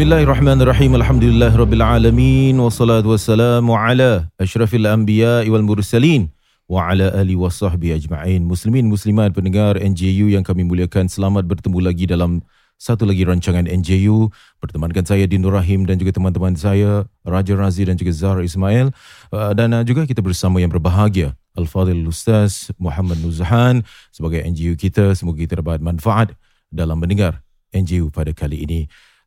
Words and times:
Bismillahirrahmanirrahim. 0.00 0.96
Alhamdulillahirabbil 0.96 2.56
wassalatu 2.56 3.12
wassalamu 3.12 3.76
ala 3.76 4.32
asyrafil 4.40 4.88
anbiya'i 4.88 5.52
wal 5.52 5.60
mursalin 5.60 6.32
wa 6.72 6.88
ala 6.88 7.12
ali 7.12 7.36
wasahbi 7.36 7.92
ajma'in. 7.92 8.40
Muslimin 8.48 8.88
muslimat 8.88 9.36
pendengar 9.36 9.76
NJU 9.76 10.32
yang 10.32 10.40
kami 10.40 10.64
muliakan, 10.64 11.04
selamat 11.04 11.44
bertemu 11.44 11.84
lagi 11.84 12.08
dalam 12.08 12.40
satu 12.80 13.04
lagi 13.04 13.28
rancangan 13.28 13.68
NJU 13.68 14.32
bertemankan 14.64 15.04
saya 15.04 15.28
Dinur 15.28 15.52
Rahim 15.52 15.84
dan 15.84 16.00
juga 16.00 16.16
teman-teman 16.16 16.56
saya 16.56 17.04
Raja 17.20 17.52
Razi 17.52 17.84
dan 17.84 18.00
juga 18.00 18.16
Zahra 18.16 18.40
Ismail 18.40 18.96
Uh, 19.28 19.52
dan 19.52 19.76
uh, 19.76 19.84
juga 19.84 20.08
kita 20.08 20.24
bersama 20.24 20.64
yang 20.64 20.72
berbahagia 20.72 21.36
Al-Fadhil 21.60 22.08
Ustaz 22.08 22.72
Muhammad 22.80 23.20
Nuzhan 23.20 23.84
sebagai 24.08 24.40
NJU 24.48 24.80
kita 24.80 25.12
semoga 25.12 25.44
kita 25.44 25.60
dapat 25.60 25.84
manfaat 25.84 26.32
dalam 26.72 26.96
mendengar 26.96 27.44
NJU 27.76 28.08
pada 28.08 28.32
kali 28.32 28.64
ini. 28.64 28.80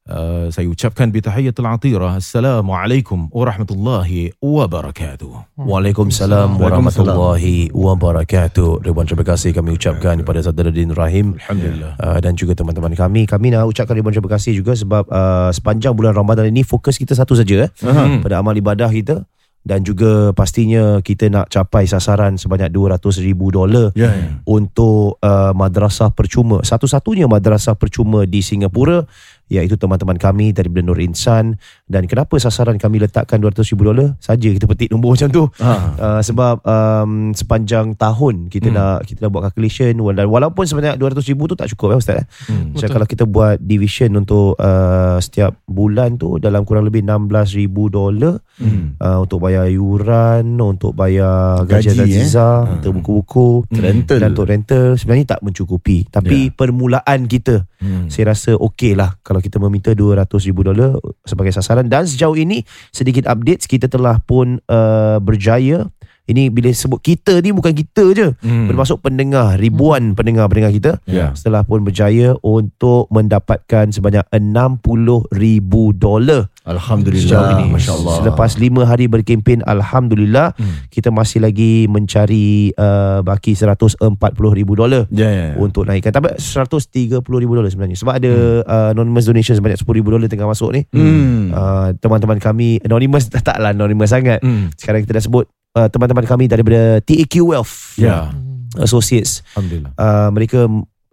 Uh, 0.03 0.51
saya 0.51 0.67
ucapkan 0.67 1.07
bitahiyatul 1.07 1.63
atirah. 1.63 2.19
Assalamualaikum 2.19 3.31
warahmatullahi 3.31 4.35
wabarakatuh. 4.43 5.55
Waalaikumsalam 5.55 6.59
warahmatullahi 6.59 7.71
wabarakatuh. 7.71 8.83
Ribuan 8.83 9.07
terima 9.07 9.23
kasih 9.23 9.55
kami 9.55 9.79
ucapkan 9.79 10.19
kepada 10.19 10.43
Saudara 10.43 10.75
Din 10.75 10.91
Rahim 10.91 11.39
Alhamdulillah. 11.39 11.95
uh, 12.03 12.19
dan 12.19 12.35
juga 12.35 12.51
teman-teman 12.51 12.91
kami. 12.91 13.23
Kami 13.23 13.55
nak 13.55 13.63
ucapkan 13.63 13.95
ribuan 13.95 14.11
terima 14.11 14.27
kasih 14.35 14.51
juga 14.59 14.75
sebab 14.75 15.07
uh, 15.07 15.55
sepanjang 15.55 15.95
bulan 15.95 16.11
Ramadan 16.11 16.51
ini 16.51 16.67
fokus 16.67 16.99
kita 16.99 17.15
satu 17.15 17.39
saja 17.39 17.63
eh, 17.63 17.71
Aha. 17.87 18.19
pada 18.19 18.43
amal 18.43 18.59
ibadah 18.59 18.91
kita 18.91 19.23
dan 19.63 19.79
juga 19.79 20.35
pastinya 20.35 20.99
kita 20.99 21.31
nak 21.31 21.47
capai 21.47 21.87
sasaran 21.87 22.35
sebanyak 22.35 22.67
200 22.67 22.99
ribu 23.23 23.47
dolar 23.47 23.95
Ya, 23.95 24.11
ya. 24.11 24.43
untuk 24.43 25.15
uh, 25.23 25.55
madrasah 25.55 26.11
percuma. 26.11 26.59
Satu-satunya 26.59 27.31
madrasah 27.31 27.71
percuma 27.79 28.27
di 28.27 28.43
Singapura 28.43 29.07
iaitu 29.55 29.75
teman-teman 29.75 30.17
kami 30.17 30.49
dari 30.49 30.65
Nur 30.73 30.97
Insan 30.97 31.55
dan 31.85 32.03
kenapa 32.03 32.33
sasaran 32.35 32.75
kami 32.75 32.97
letakkan 32.99 33.37
200 33.37 33.61
ribu 33.69 33.85
dolar 33.85 34.17
saja 34.17 34.49
kita 34.49 34.65
petik 34.65 34.89
nombor 34.89 35.13
macam 35.15 35.29
tu 35.29 35.43
Ha. 35.55 35.73
uh, 35.95 36.21
sebab 36.21 36.59
um, 36.63 37.11
sepanjang 37.31 37.93
tahun 37.93 38.49
kita 38.49 38.65
Hmm. 38.65 38.75
nak 38.75 38.97
kita 39.03 39.19
nak 39.19 39.29
buat 39.29 39.43
calculation 39.45 39.91
dan 40.11 40.25
walaupun 40.25 40.63
sebanyak 40.63 40.97
200 40.97 41.21
ribu 41.27 41.45
tu 41.45 41.53
tak 41.53 41.69
cukup 41.69 41.93
eh 41.93 41.99
Ustaz 41.99 42.15
eh? 42.17 42.25
Hmm. 42.47 42.73
Macam 42.73 42.89
kalau 42.89 43.05
kita 43.05 43.23
buat 43.23 43.55
division 43.57 44.09
untuk 44.15 44.55
uh, 44.55 45.19
setiap 45.19 45.59
bulan 45.63 46.15
tu 46.15 46.35
dalam 46.37 46.63
kurang 46.63 46.83
lebih 46.83 47.01
16 47.01 47.29
ribu 47.55 47.87
dolar 47.87 48.39
Hmm. 48.53 48.95
uh, 48.97 49.17
untuk 49.19 49.41
bayar 49.41 49.65
yuran, 49.67 50.45
untuk 50.55 50.93
bayar 50.93 51.61
gaji 51.63 51.89
Gaji, 51.89 51.99
eh? 51.99 52.05
Aziza, 52.05 52.49
Hmm. 52.63 52.73
untuk 52.77 52.91
buku-buku 52.95 53.49
Rental. 53.71 54.17
dan 54.17 54.29
untuk 54.31 54.47
rental 54.47 54.85
sebenarnya 54.93 55.25
tak 55.27 55.41
mencukupi. 55.41 56.05
Tapi 56.07 56.39
Ya. 56.39 56.53
permulaan 56.53 57.25
kita 57.25 57.65
Hmm. 57.83 58.07
saya 58.07 58.31
rasa 58.31 58.55
okey 58.55 58.95
lah 58.95 59.19
kalau 59.19 59.43
kita 59.43 59.59
meminta 59.59 59.91
200 59.91 60.23
ribu 60.47 60.63
dolar 60.63 60.95
sebagai 61.27 61.51
sasaran 61.51 61.83
dan 61.91 62.07
sejauh 62.07 62.39
ini 62.39 62.63
sedikit 62.95 63.27
updates 63.27 63.67
kita 63.67 63.91
telah 63.91 64.23
pun 64.23 64.63
uh, 64.71 65.19
berjaya 65.19 65.91
ini 66.25 66.47
bila 66.47 66.69
sebut 66.69 66.99
kita 66.99 67.39
ni 67.39 67.51
bukan 67.51 67.71
kita 67.71 68.03
je 68.11 68.27
Hmm. 68.39 68.65
bermaksud 68.65 68.99
pendengar 68.99 69.55
ribuan 69.55 70.13
pendengar-pendengar 70.13 70.71
kita 70.71 70.91
Ya. 71.03 71.31
setelah 71.33 71.61
pun 71.61 71.81
berjaya 71.81 72.31
untuk 72.39 73.07
mendapatkan 73.09 73.89
sebanyak 73.89 74.23
60 74.31 75.27
ribu 75.29 75.91
dolar 75.91 76.47
Alhamdulillah. 76.63 77.59
ini. 77.59 77.75
Masya 77.75 77.91
Allah. 77.93 78.13
Selepas 78.17 78.55
lima 78.55 78.83
hari 78.83 79.05
berkempen, 79.05 79.59
Alhamdulillah 79.63 80.55
Hmm. 80.55 80.87
kita 80.87 81.11
masih 81.11 81.39
lagi 81.39 81.85
mencari 81.85 82.71
uh, 82.73 83.19
baki 83.19 83.51
140 83.51 84.07
ribu 84.53 84.73
dolar 84.73 85.03
Ya, 85.09 85.27
ya. 85.27 85.43
ya. 85.51 85.53
untuk 85.57 85.83
naikkan. 85.83 86.11
Tapi 86.11 86.39
130 86.39 87.19
ribu 87.37 87.53
dolar 87.53 87.67
sebenarnya. 87.67 87.99
Sebab 87.99 88.13
ada 88.13 88.31
uh, 88.63 88.87
anonymous 88.91 89.25
donation 89.25 89.53
sebanyak 89.53 89.75
10 89.75 89.91
ribu 89.93 90.09
dolar 90.09 90.25
tengah 90.25 90.47
masuk 90.47 90.71
ni. 90.71 90.87
Hmm. 90.89 91.51
Uh, 91.51 91.91
teman-teman 91.99 92.39
kami 92.39 92.79
anonymous 92.79 93.27
taklah 93.33 93.71
anonymous 93.71 94.09
sangat. 94.09 94.39
Hmm. 94.39 94.71
Sekarang 94.73 95.03
kita 95.03 95.19
dah 95.19 95.23
sebut 95.23 95.45
uh, 95.73 95.87
teman-teman 95.89 96.25
kami 96.25 96.45
daripada 96.45 97.01
TAQ 97.01 97.43
Wealth 97.43 97.97
Ya. 97.97 98.29
Associates. 98.77 99.45
Alhamdulillah. 99.53 99.93
Uh, 99.93 100.29
mereka 100.33 100.65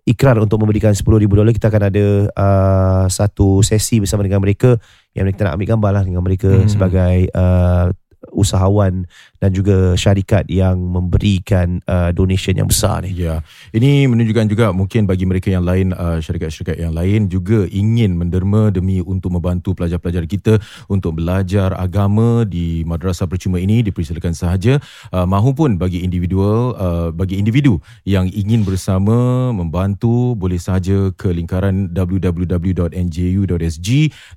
ikrar 0.08 0.40
untuk 0.40 0.56
memberikan 0.58 0.90
10 0.90 1.04
ribu 1.04 1.36
dolar. 1.36 1.52
Kita 1.52 1.68
akan 1.68 1.82
ada 1.92 2.06
uh, 2.32 3.04
satu 3.06 3.60
sesi 3.60 4.00
bersama 4.00 4.24
dengan 4.24 4.40
mereka 4.40 4.80
yang 5.12 5.28
kita 5.28 5.44
nak 5.44 5.60
ambil 5.60 5.68
gambar 5.76 5.90
lah 5.92 6.02
dengan 6.02 6.22
mereka 6.24 6.48
Hmm. 6.50 6.66
sebagai 6.66 7.28
uh, 7.30 7.92
usahawan 8.32 9.04
dan 9.40 9.50
juga 9.52 9.94
syarikat 9.96 10.46
yang 10.48 10.78
memberikan 10.78 11.80
uh, 11.88 12.12
donation 12.14 12.56
yang 12.56 12.68
besar 12.68 13.02
ni. 13.04 13.16
Ya, 13.16 13.42
ini 13.74 14.06
menunjukkan 14.06 14.46
juga 14.50 14.66
mungkin 14.70 15.08
bagi 15.08 15.24
mereka 15.24 15.50
yang 15.50 15.64
lain, 15.64 15.92
uh, 15.96 16.20
syarikat-syarikat 16.20 16.76
yang 16.78 16.94
lain 16.94 17.26
juga 17.32 17.66
ingin 17.68 18.16
menderma 18.16 18.70
demi 18.70 19.00
untuk 19.00 19.34
membantu 19.34 19.74
pelajar-pelajar 19.74 20.24
kita 20.28 20.58
untuk 20.86 21.18
belajar 21.18 21.72
agama 21.76 22.44
di 22.44 22.84
madrasah 22.84 23.26
percuma 23.26 23.58
ini 23.58 23.80
dipersilakan 23.80 24.36
sahaja 24.36 24.78
uh, 25.10 25.24
mahupun 25.24 25.80
bagi 25.80 26.04
individual 26.04 26.76
uh, 26.76 27.08
bagi 27.14 27.40
individu 27.40 27.80
yang 28.04 28.28
ingin 28.28 28.62
bersama 28.62 29.50
membantu 29.50 30.36
boleh 30.36 30.60
sahaja 30.60 31.10
ke 31.16 31.32
lingkaran 31.32 31.90
www.nju.sg 31.96 33.88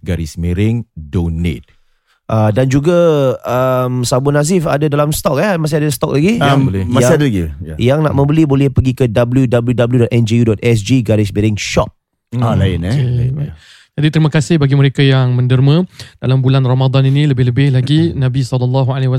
garis 0.02 0.40
miring 0.40 0.88
donate. 0.96 1.82
Uh, 2.23 2.47
dan 2.56 2.72
juga 2.72 2.95
um, 3.44 4.07
sabun 4.07 4.39
Nazif 4.39 4.63
ada 4.63 4.88
dalam 4.88 5.11
stok 5.11 5.44
eh 5.44 5.59
masih 5.59 5.84
ada 5.84 5.91
stok 5.91 6.16
lagi. 6.16 6.39
Ya, 6.39 6.56
Um, 6.56 6.72
boleh. 6.72 6.88
Masih 6.88 7.03
Yang- 7.03 7.17
ada 7.19 7.25
lagi. 7.28 7.44
Ya. 7.59 7.75
Yang 7.78 8.00
nak 8.07 8.13
membeli 8.16 8.44
boleh 8.47 8.72
pergi 8.72 8.95
ke 8.95 9.11
www.nju.sg 9.11 10.89
garis 11.03 11.29
miring 11.29 11.59
shop. 11.59 11.91
Ah, 12.39 12.56
lain 12.56 12.81
eh. 12.81 12.95
Okay, 12.95 13.29
baik. 13.29 13.51
Jadi 13.94 14.09
terima 14.09 14.34
kasih 14.34 14.58
bagi 14.58 14.74
mereka 14.74 15.06
yang 15.06 15.38
menderma 15.38 15.86
dalam 16.18 16.42
bulan 16.42 16.66
Ramadan 16.66 17.06
ini 17.06 17.30
lebih-lebih 17.30 17.78
lagi 17.78 18.09
Nabi 18.18 18.42
SAW 18.42 18.66
Sallallahu 18.66 18.90
alaihi 18.90 19.14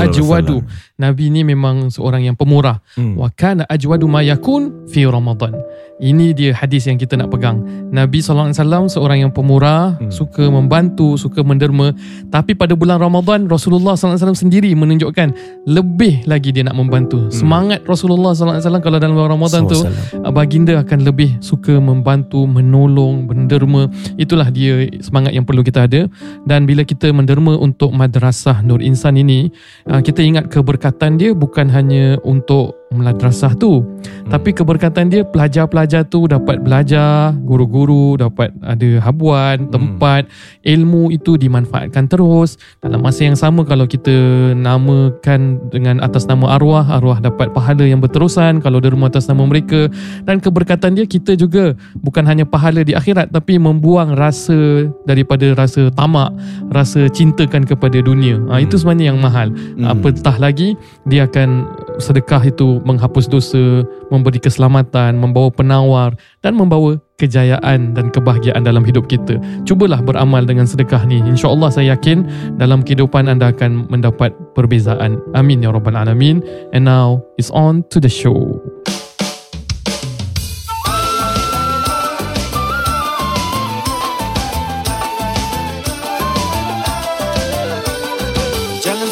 ajwadu. 0.00 0.64
Nabi 0.96 1.28
ni 1.28 1.44
memang 1.44 1.92
seorang 1.92 2.24
yang 2.24 2.32
pemurah. 2.32 2.80
Hmm. 2.96 3.20
Wa 3.20 3.28
kana 3.28 3.68
ajwadu 3.68 4.08
ma 4.08 4.24
yakun 4.24 4.88
fi 4.88 5.04
Ramadan. 5.04 5.60
Ini 6.00 6.32
dia 6.32 6.56
hadis 6.56 6.88
yang 6.88 6.96
kita 6.96 7.20
nak 7.20 7.28
pegang. 7.28 7.60
Nabi 7.92 8.24
SAW 8.24 8.88
seorang 8.88 9.28
yang 9.28 9.32
pemurah, 9.34 10.00
Hmm. 10.00 10.08
suka 10.08 10.48
membantu, 10.48 11.20
suka 11.20 11.44
menderma. 11.44 11.92
Tapi 12.32 12.56
pada 12.56 12.72
bulan 12.72 12.96
Ramadan, 13.04 13.44
Rasulullah 13.44 13.92
SAW 13.92 14.32
sendiri 14.32 14.72
menunjukkan 14.72 15.36
lebih 15.68 16.24
lagi 16.24 16.56
dia 16.56 16.64
nak 16.64 16.80
membantu. 16.80 17.28
Semangat 17.28 17.84
Rasulullah 17.84 18.32
SAW 18.32 18.80
kalau 18.80 18.96
dalam 18.96 19.20
bulan 19.20 19.36
Ramadan 19.36 19.68
tu, 19.68 19.84
SAW. 19.84 20.32
baginda 20.32 20.80
akan 20.80 21.04
lebih 21.04 21.36
suka 21.44 21.76
membantu, 21.76 22.48
menolong, 22.48 23.28
menderma. 23.28 23.97
Itulah 24.14 24.48
dia 24.54 24.86
semangat 25.02 25.34
yang 25.34 25.42
perlu 25.42 25.66
kita 25.66 25.90
ada. 25.90 26.06
Dan 26.46 26.64
bila 26.64 26.86
kita 26.86 27.10
menderma 27.10 27.58
untuk 27.58 27.90
madrasah 27.90 28.62
Nur 28.62 28.78
Insan 28.80 29.18
ini, 29.18 29.50
uh, 29.90 29.98
kita 29.98 30.22
ingat 30.22 30.46
keberkatan 30.48 31.18
dia 31.18 31.34
bukan 31.34 31.66
hanya 31.68 32.22
untuk 32.22 32.77
madrasah 32.92 33.52
tu. 33.56 33.84
Hmm. 33.84 34.32
Tapi 34.32 34.52
keberkatan 34.52 35.12
dia 35.12 35.22
pelajar-pelajar 35.24 36.08
tu 36.08 36.28
dapat 36.28 36.60
belajar, 36.60 37.32
guru-guru 37.44 38.16
dapat 38.16 38.52
ada 38.64 39.00
habuan, 39.04 39.68
tempat, 39.68 40.28
ilmu 40.64 41.12
itu 41.12 41.36
dimanfaatkan 41.36 42.08
terus. 42.08 42.56
Dalam 42.80 43.00
masa 43.00 43.24
yang 43.28 43.36
sama 43.36 43.64
kalau 43.64 43.84
kita 43.84 44.12
namakan 44.56 45.60
dengan 45.72 46.00
atas 46.00 46.28
nama 46.28 46.56
arwah, 46.56 46.84
arwah 46.88 47.20
dapat 47.20 47.52
pahala 47.52 47.84
yang 47.84 48.00
berterusan 48.00 48.60
kalau 48.60 48.80
derma 48.80 49.08
atas 49.08 49.28
nama 49.28 49.44
mereka 49.44 49.88
dan 50.28 50.40
keberkatan 50.40 50.96
dia 50.96 51.08
kita 51.08 51.36
juga 51.36 51.72
bukan 52.00 52.24
hanya 52.28 52.44
pahala 52.44 52.84
di 52.84 52.92
akhirat 52.92 53.32
tapi 53.32 53.56
membuang 53.56 54.12
rasa 54.16 54.88
daripada 55.08 55.52
rasa 55.56 55.88
tamak, 55.92 56.32
rasa 56.72 57.08
cintakan 57.08 57.64
kepada 57.64 58.00
dunia. 58.04 58.40
Ha, 58.52 58.60
itu 58.60 58.76
sebenarnya 58.76 59.12
yang 59.12 59.20
mahal. 59.20 59.52
Hmm. 59.52 59.88
Apatah 59.88 60.36
lagi 60.36 60.76
dia 61.08 61.24
akan 61.24 61.64
sedekah 61.98 62.44
itu 62.44 62.77
menghapus 62.84 63.26
dosa, 63.30 63.82
memberi 64.12 64.38
keselamatan, 64.42 65.18
membawa 65.18 65.48
penawar 65.50 66.14
dan 66.42 66.54
membawa 66.54 66.98
kejayaan 67.18 67.98
dan 67.98 68.14
kebahagiaan 68.14 68.62
dalam 68.62 68.86
hidup 68.86 69.10
kita. 69.10 69.38
Cubalah 69.66 69.98
beramal 69.98 70.46
dengan 70.46 70.64
sedekah 70.70 71.02
ni. 71.04 71.18
InsyaAllah 71.18 71.70
saya 71.74 71.98
yakin 71.98 72.24
dalam 72.56 72.86
kehidupan 72.86 73.26
anda 73.26 73.50
akan 73.50 73.90
mendapat 73.90 74.30
perbezaan. 74.54 75.18
Amin 75.34 75.62
ya 75.62 75.74
Rabbal 75.74 75.98
Alamin. 75.98 76.40
And 76.70 76.86
now 76.86 77.22
it's 77.34 77.50
on 77.50 77.82
to 77.90 77.98
the 77.98 78.10
show. 78.10 78.62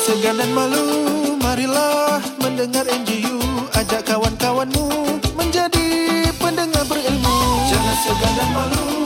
segan 0.06 0.38
dan 0.38 0.54
malu 0.54 1.34
Marilah 1.42 2.35
mendengar 2.56 2.88
NGU 2.88 3.36
Ajak 3.76 4.08
kawan-kawanmu 4.08 4.88
Menjadi 5.36 6.24
pendengar 6.40 6.88
berilmu. 6.88 7.36
Jangan 7.68 7.96
segan 8.00 8.32
dan 8.32 8.48
malu 8.56 9.05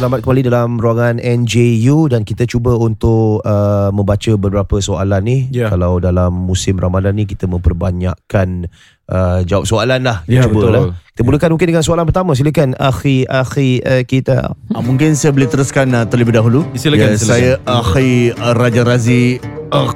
Selamat 0.00 0.24
kembali 0.24 0.48
dalam 0.48 0.80
ruangan 0.80 1.20
NJU 1.20 2.08
dan 2.08 2.24
kita 2.24 2.48
cuba 2.48 2.72
untuk 2.72 3.44
uh, 3.44 3.92
membaca 3.92 4.32
beberapa 4.40 4.80
soalan 4.80 5.20
ni. 5.20 5.44
Ya. 5.52 5.68
Kalau 5.68 6.00
dalam 6.00 6.32
musim 6.32 6.80
Ramadan 6.80 7.20
ni 7.20 7.28
kita 7.28 7.44
memperbanyakkan 7.44 8.64
uh, 9.12 9.44
jawab 9.44 9.68
soalan 9.68 10.00
lah. 10.00 10.24
Ya, 10.24 10.48
Cuba 10.48 10.56
betul. 10.56 10.72
Lah. 10.72 10.82
Kita 11.12 11.20
mulakan 11.20 11.48
mungkin 11.52 11.68
dengan 11.76 11.84
soalan 11.84 12.08
pertama. 12.08 12.32
Silakan 12.32 12.80
akhi 12.80 13.28
akhi 13.28 13.84
uh, 13.84 14.00
kita. 14.08 14.56
Ah, 14.72 14.80
mungkin 14.80 15.12
saya 15.20 15.36
boleh 15.36 15.52
teruskan 15.52 15.92
uh, 15.92 16.08
terlebih 16.08 16.32
dahulu. 16.32 16.64
Silakan, 16.72 17.04
ya, 17.04 17.20
silakan. 17.20 17.36
Saya 17.36 17.52
akhi 17.68 18.32
uh, 18.32 18.56
Raja 18.56 18.80
Razi. 18.88 19.36
Uh, 19.68 19.92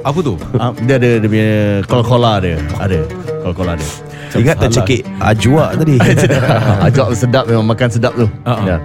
Apa 0.00 0.18
tu? 0.24 0.34
uh, 0.56 0.72
dia 0.88 0.96
ada 0.96 1.10
dia 1.20 1.28
punya 1.28 1.52
kol-kola 1.84 2.40
dia. 2.40 2.56
Ada 2.80 3.04
kol-kola 3.44 3.76
dia. 3.76 3.90
Ingat 4.30 4.56
tak 4.62 4.70
cekik 4.80 5.02
ajwa 5.20 5.74
tadi. 5.74 5.94
Ajak 6.86 7.06
sedap 7.20 7.44
memang 7.50 7.66
makan 7.74 7.88
sedap 7.90 8.12
tu. 8.16 8.26
Ah, 8.46 8.50
ah. 8.54 8.58
Ya. 8.64 8.76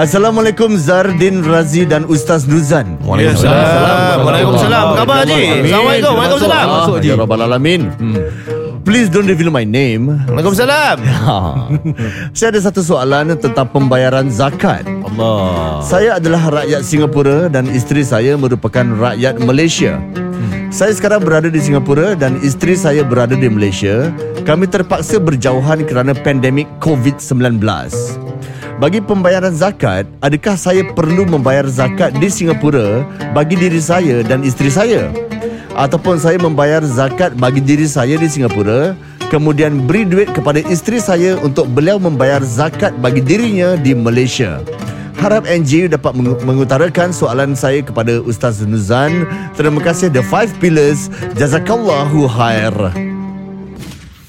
Assalamualaikum 0.00 0.72
Zardin 0.80 1.44
Razi 1.44 1.84
dan 1.84 2.08
Ustaz 2.08 2.48
Nuzan. 2.48 2.96
Waalaikumsalam. 3.04 4.24
Waalaikumsalam. 4.24 4.84
Apa 4.88 4.94
khabar 5.04 5.16
Haji? 5.22 5.40
Assalamualaikum. 5.68 6.12
Waalaikumsalam. 6.16 6.66
Masuk, 6.66 6.94
Haji. 6.96 7.08
Ya 7.12 7.16
Rabbal 7.20 7.42
Alamin. 7.44 7.82
Please 8.82 9.06
don't 9.12 9.28
reveal 9.28 9.52
my 9.52 9.62
name. 9.68 10.10
Waalaikumsalam. 10.26 10.96
Ha. 11.04 11.36
Saya 12.36 12.48
ada 12.56 12.60
satu 12.64 12.80
soalan 12.80 13.36
tentang 13.36 13.68
pembayaran 13.68 14.32
zakat. 14.32 14.82
Allah. 15.12 15.84
Saya 15.84 16.16
adalah 16.16 16.64
rakyat 16.64 16.80
Singapura 16.82 17.52
dan 17.52 17.68
isteri 17.68 18.00
saya 18.00 18.32
merupakan 18.40 18.82
rakyat 18.96 19.38
Malaysia. 19.44 20.00
Saya 20.72 20.96
sekarang 20.96 21.20
berada 21.20 21.52
di 21.52 21.60
Singapura 21.60 22.16
dan 22.16 22.40
isteri 22.40 22.72
saya 22.72 23.04
berada 23.04 23.36
di 23.36 23.44
Malaysia. 23.44 24.08
Kami 24.48 24.64
terpaksa 24.64 25.20
berjauhan 25.20 25.84
kerana 25.84 26.16
pandemik 26.16 26.64
COVID-19. 26.80 27.60
Bagi 28.80 29.04
pembayaran 29.04 29.52
zakat, 29.52 30.08
adakah 30.24 30.56
saya 30.56 30.80
perlu 30.96 31.28
membayar 31.28 31.68
zakat 31.68 32.16
di 32.16 32.32
Singapura 32.32 33.04
bagi 33.36 33.60
diri 33.60 33.84
saya 33.84 34.24
dan 34.24 34.40
isteri 34.48 34.72
saya? 34.72 35.12
Ataupun 35.76 36.16
saya 36.16 36.40
membayar 36.40 36.80
zakat 36.88 37.36
bagi 37.36 37.60
diri 37.60 37.84
saya 37.84 38.16
di 38.16 38.32
Singapura, 38.32 38.96
kemudian 39.28 39.84
beri 39.84 40.08
duit 40.08 40.32
kepada 40.32 40.64
isteri 40.72 41.04
saya 41.04 41.36
untuk 41.44 41.68
beliau 41.68 42.00
membayar 42.00 42.40
zakat 42.40 42.96
bagi 42.96 43.20
dirinya 43.20 43.76
di 43.76 43.92
Malaysia? 43.92 44.64
Harap 45.22 45.46
NGU 45.46 45.86
dapat 45.86 46.18
meng- 46.18 46.42
mengutarakan 46.42 47.14
soalan 47.14 47.54
saya 47.54 47.78
kepada 47.78 48.18
Ustaz 48.26 48.58
Nuzan. 48.66 49.22
Terima 49.54 49.78
kasih 49.78 50.10
The 50.10 50.18
Five 50.18 50.50
Pillars. 50.58 51.06
Jazakallahu 51.38 52.26
khair. 52.26 52.74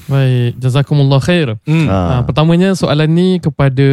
Baik, 0.05 0.61
jazakumullah 0.61 1.17
khair. 1.17 1.57
Hmm. 1.65 1.89
Ha. 1.89 2.21
pertamanya 2.29 2.77
soalan 2.77 3.09
ni 3.09 3.41
kepada 3.41 3.87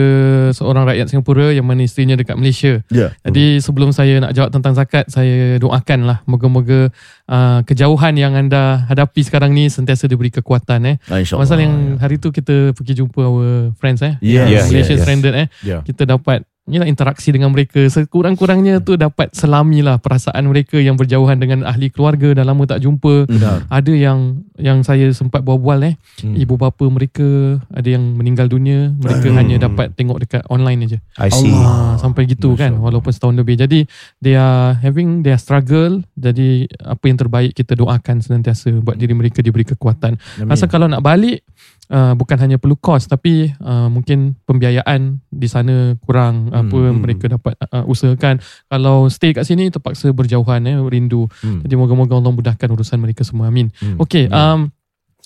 seorang 0.53 0.85
rakyat 0.85 1.09
Singapura 1.09 1.57
yang 1.57 1.65
mana 1.65 1.89
isterinya 1.89 2.21
dekat 2.21 2.37
Malaysia. 2.37 2.85
Ya. 2.93 3.17
Jadi 3.25 3.65
sebelum 3.65 3.97
saya 3.97 4.21
nak 4.21 4.37
jawab 4.37 4.53
tentang 4.53 4.77
zakat, 4.77 5.09
saya 5.09 5.57
doakan 5.57 6.05
lah 6.05 6.19
moga-moga 6.29 6.93
uh, 7.33 7.65
kejauhan 7.65 8.13
yang 8.21 8.37
anda 8.37 8.85
hadapi 8.93 9.25
sekarang 9.25 9.57
ni 9.57 9.73
sentiasa 9.73 10.05
diberi 10.05 10.29
kekuatan 10.29 10.85
eh. 10.85 10.97
Ah. 11.09 11.25
Pasal 11.25 11.65
yang 11.65 11.97
hari 11.97 12.21
tu 12.21 12.29
kita 12.29 12.77
pergi 12.77 13.01
jumpa 13.01 13.25
our 13.25 13.73
friends 13.81 14.05
eh. 14.05 14.21
Yes, 14.21 14.53
yes, 14.53 14.65
Malaysian 14.69 14.99
yes. 15.01 15.05
stranded 15.09 15.35
eh. 15.35 15.47
Ya. 15.65 15.81
Kita 15.81 16.05
dapat 16.05 16.45
Yalah, 16.71 16.89
interaksi 16.89 17.35
dengan 17.35 17.51
mereka 17.51 17.83
Sekurang-kurangnya 17.91 18.81
tu 18.81 18.95
dapat 18.95 19.35
selami 19.35 19.83
lah 19.83 19.99
perasaan 19.99 20.47
mereka 20.47 20.79
yang 20.79 20.95
berjauhan 20.95 21.37
dengan 21.43 21.67
ahli 21.67 21.91
keluarga 21.91 22.33
dah 22.33 22.45
lama 22.47 22.63
tak 22.65 22.81
jumpa. 22.87 23.27
Benar. 23.27 23.67
Ada 23.67 23.93
yang 23.93 24.47
yang 24.61 24.85
saya 24.87 25.11
sempat 25.11 25.43
bual-bual 25.43 25.83
eh. 25.85 25.95
Hmm. 26.23 26.37
Ibu 26.39 26.55
bapa 26.55 26.85
mereka 26.87 27.59
ada 27.73 27.89
yang 27.89 28.15
meninggal 28.15 28.47
dunia, 28.47 28.95
mereka 28.95 29.29
hanya 29.35 29.57
dapat 29.67 29.93
tengok 29.99 30.23
dekat 30.23 30.43
online 30.47 30.87
aja. 30.87 30.99
I 31.19 31.31
see. 31.33 31.51
Ah, 31.51 31.99
sampai 31.99 32.31
gitu 32.31 32.55
kan 32.55 32.79
walaupun 32.79 33.11
setahun 33.11 33.37
lebih. 33.37 33.59
Jadi 33.59 33.85
they 34.23 34.39
are 34.39 34.79
having 34.79 35.27
their 35.27 35.37
struggle. 35.37 36.01
Jadi 36.15 36.71
apa 36.85 37.05
yang 37.11 37.19
terbaik 37.19 37.53
kita 37.57 37.75
doakan 37.75 38.23
senantiasa 38.23 38.71
buat 38.81 38.95
diri 38.95 39.13
mereka 39.17 39.43
diberi 39.43 39.67
kekuatan. 39.67 40.17
Pasal 40.47 40.71
kalau 40.71 40.87
nak 40.87 41.03
balik 41.03 41.43
uh, 41.91 42.15
bukan 42.15 42.39
hanya 42.39 42.57
perlu 42.57 42.79
kos 42.79 43.11
tapi 43.11 43.51
uh, 43.61 43.91
mungkin 43.91 44.39
pembiayaan 44.47 45.21
di 45.29 45.49
sana 45.51 45.99
kurang 46.01 46.55
apa 46.61 46.79
hmm. 46.79 46.97
mereka 47.01 47.25
dapat 47.27 47.57
uh, 47.73 47.85
usahakan. 47.89 48.39
Kalau 48.69 49.09
stay 49.09 49.33
kat 49.33 49.49
sini 49.49 49.73
terpaksa 49.73 50.13
berjauhan 50.13 50.65
eh 50.69 50.77
rindu. 50.77 51.27
Hmm. 51.41 51.65
Jadi 51.65 51.75
moga-moga 51.75 52.17
Allah 52.17 52.33
mudahkan 52.33 52.69
urusan 52.69 52.99
mereka 53.01 53.25
semua. 53.25 53.49
Amin. 53.49 53.73
Hmm. 53.81 53.99
Okey, 54.01 54.29
um, 54.29 54.69